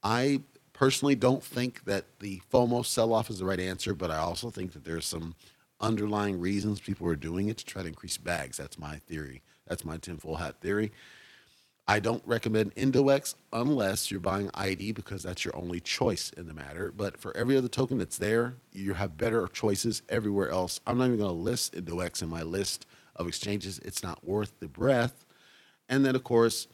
I 0.03 0.39
personally 0.71 1.15
don't 1.15 1.43
think 1.43 1.83
that 1.83 2.05
the 2.21 2.41
FOMO 2.49 2.85
sell 2.85 3.11
off 3.13 3.29
is 3.29 3.39
the 3.39 3.45
right 3.45 3.59
answer, 3.59 3.93
but 3.93 4.09
I 4.09 4.19
also 4.19 4.49
think 4.49 4.71
that 4.71 4.85
there's 4.85 5.05
some 5.05 5.35
underlying 5.79 6.39
reasons 6.39 6.79
people 6.79 7.07
are 7.07 7.15
doing 7.15 7.49
it 7.49 7.57
to 7.57 7.65
try 7.65 7.81
to 7.81 7.87
increase 7.87 8.17
bags. 8.17 8.57
That's 8.57 8.79
my 8.79 8.97
theory. 9.07 9.41
That's 9.67 9.85
my 9.85 9.97
tinfoil 9.97 10.35
hat 10.35 10.55
theory. 10.61 10.91
I 11.89 12.01
don't 12.01 12.23
recommend 12.25 12.75
Indoex 12.75 13.35
unless 13.53 14.11
you're 14.11 14.19
buying 14.19 14.51
ID 14.53 14.91
because 14.91 15.23
that's 15.23 15.45
your 15.45 15.55
only 15.55 15.79
choice 15.79 16.31
in 16.35 16.47
the 16.47 16.53
matter. 16.53 16.91
But 16.95 17.17
for 17.17 17.35
every 17.37 17.55
other 17.55 17.69
token 17.69 17.97
that's 17.97 18.17
there, 18.17 18.55
you 18.73 18.93
have 18.95 19.17
better 19.17 19.47
choices 19.47 20.01
everywhere 20.09 20.49
else. 20.49 20.81
I'm 20.85 20.97
not 20.97 21.05
even 21.05 21.19
going 21.19 21.29
to 21.29 21.41
list 21.41 21.75
Indoex 21.75 22.21
in 22.21 22.27
my 22.27 22.43
list 22.43 22.85
of 23.15 23.25
exchanges. 23.25 23.79
It's 23.79 24.03
not 24.03 24.27
worth 24.27 24.59
the 24.59 24.67
breath. 24.67 25.25
And 25.87 26.05
then, 26.05 26.13
of 26.15 26.25
course, 26.25 26.67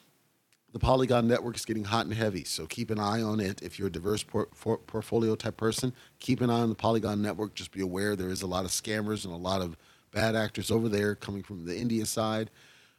the 0.74 0.80
Polygon 0.80 1.28
network 1.28 1.56
is 1.56 1.66
getting 1.66 1.84
hot 1.84 2.08
and 2.08 2.16
heavy, 2.16 2.44
so 2.44 2.66
keep 2.66 2.90
an 2.90 3.00
eye 3.00 3.22
on 3.22 3.40
it. 3.40 3.62
If 3.62 3.78
you're 3.78 3.90
a 3.90 3.92
diverse 3.92 4.24
por- 4.24 4.50
for- 4.56 4.80
portfolio 4.80 5.36
type 5.36 5.56
person, 5.56 5.94
keep 6.20 6.42
an 6.42 6.50
eye 6.50 6.62
on 6.62 6.70
the 6.70 6.76
Polygon 6.76 7.22
network. 7.22 7.54
Just 7.54 7.72
be 7.72 7.82
aware 7.82 8.16
there 8.16 8.30
is 8.30 8.42
a 8.42 8.48
lot 8.48 8.66
of 8.66 8.72
scammers 8.72 9.24
and 9.24 9.32
a 9.32 9.38
lot 9.38 9.62
of 9.62 9.78
bad 10.12 10.36
actors 10.36 10.72
over 10.72 10.90
there 10.90 11.14
coming 11.14 11.44
from 11.44 11.66
the 11.66 11.78
India 11.78 12.08
side. 12.08 12.50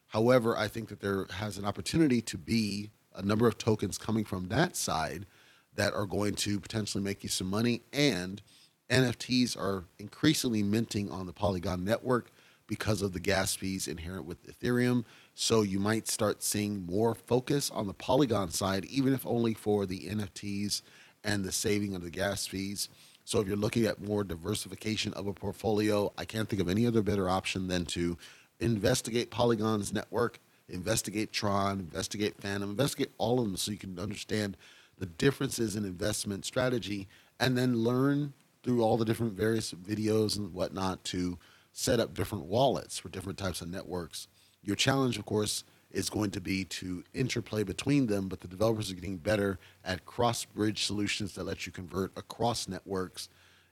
However, 0.06 0.56
I 0.56 0.68
think 0.68 0.88
that 0.88 1.00
there 1.00 1.26
has 1.38 1.58
an 1.58 1.64
opportunity 1.64 2.22
to 2.22 2.38
be 2.38 2.90
a 3.12 3.22
number 3.22 3.48
of 3.48 3.58
tokens 3.58 3.98
coming 3.98 4.24
from 4.24 4.48
that 4.48 4.76
side 4.76 5.26
that 5.74 5.94
are 5.94 6.06
going 6.06 6.34
to 6.36 6.60
potentially 6.60 7.02
make 7.02 7.24
you 7.24 7.28
some 7.28 7.50
money. 7.50 7.82
And 7.92 8.40
NFTs 8.88 9.56
are 9.56 9.86
increasingly 9.98 10.62
minting 10.62 11.10
on 11.10 11.26
the 11.26 11.32
Polygon 11.32 11.84
network 11.84 12.30
because 12.68 13.02
of 13.02 13.12
the 13.12 13.20
gas 13.20 13.56
fees 13.56 13.88
inherent 13.88 14.26
with 14.26 14.46
Ethereum. 14.46 15.04
So 15.34 15.62
you 15.62 15.80
might 15.80 16.06
start 16.06 16.44
seeing 16.44 16.86
more 16.86 17.14
focus 17.14 17.70
on 17.70 17.88
the 17.88 17.92
Polygon 17.92 18.50
side, 18.50 18.84
even 18.84 19.12
if 19.12 19.26
only 19.26 19.52
for 19.52 19.84
the 19.84 20.00
NFTs 20.00 20.82
and 21.24 21.44
the 21.44 21.50
saving 21.50 21.94
of 21.96 22.02
the 22.02 22.10
gas 22.10 22.46
fees. 22.46 22.88
So 23.24 23.40
if 23.40 23.48
you're 23.48 23.56
looking 23.56 23.86
at 23.86 24.00
more 24.00 24.22
diversification 24.22 25.12
of 25.14 25.26
a 25.26 25.32
portfolio, 25.32 26.12
I 26.16 26.24
can't 26.24 26.48
think 26.48 26.62
of 26.62 26.68
any 26.68 26.86
other 26.86 27.02
better 27.02 27.28
option 27.28 27.66
than 27.66 27.84
to 27.86 28.16
investigate 28.60 29.30
Polygon's 29.30 29.92
network, 29.92 30.38
investigate 30.68 31.32
Tron, 31.32 31.80
investigate 31.80 32.36
Fantom, 32.40 32.70
investigate 32.70 33.10
all 33.18 33.40
of 33.40 33.46
them 33.46 33.56
so 33.56 33.72
you 33.72 33.78
can 33.78 33.98
understand 33.98 34.56
the 34.98 35.06
differences 35.06 35.74
in 35.74 35.84
investment 35.84 36.44
strategy 36.44 37.08
and 37.40 37.58
then 37.58 37.78
learn 37.78 38.34
through 38.62 38.82
all 38.82 38.96
the 38.96 39.04
different 39.04 39.32
various 39.32 39.72
videos 39.72 40.38
and 40.38 40.54
whatnot 40.54 41.02
to 41.04 41.38
set 41.72 41.98
up 41.98 42.14
different 42.14 42.44
wallets 42.44 42.98
for 42.98 43.08
different 43.08 43.38
types 43.38 43.60
of 43.60 43.68
networks. 43.68 44.28
Your 44.64 44.76
challenge, 44.76 45.18
of 45.18 45.26
course, 45.26 45.64
is 45.90 46.10
going 46.10 46.30
to 46.32 46.40
be 46.40 46.64
to 46.64 47.04
interplay 47.12 47.62
between 47.62 48.06
them, 48.06 48.28
but 48.28 48.40
the 48.40 48.48
developers 48.48 48.90
are 48.90 48.94
getting 48.94 49.18
better 49.18 49.58
at 49.84 50.04
cross 50.06 50.44
bridge 50.44 50.84
solutions 50.84 51.34
that 51.34 51.44
let 51.44 51.66
you 51.66 51.72
convert 51.72 52.10
across 52.16 52.66
networks. 52.66 53.28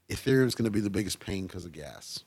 Ethereum 0.08 0.46
is 0.46 0.54
going 0.54 0.66
to 0.66 0.70
be 0.70 0.80
the 0.80 0.90
biggest 0.90 1.18
pain 1.18 1.46
because 1.46 1.64
of 1.64 1.72
gas. 1.72 2.24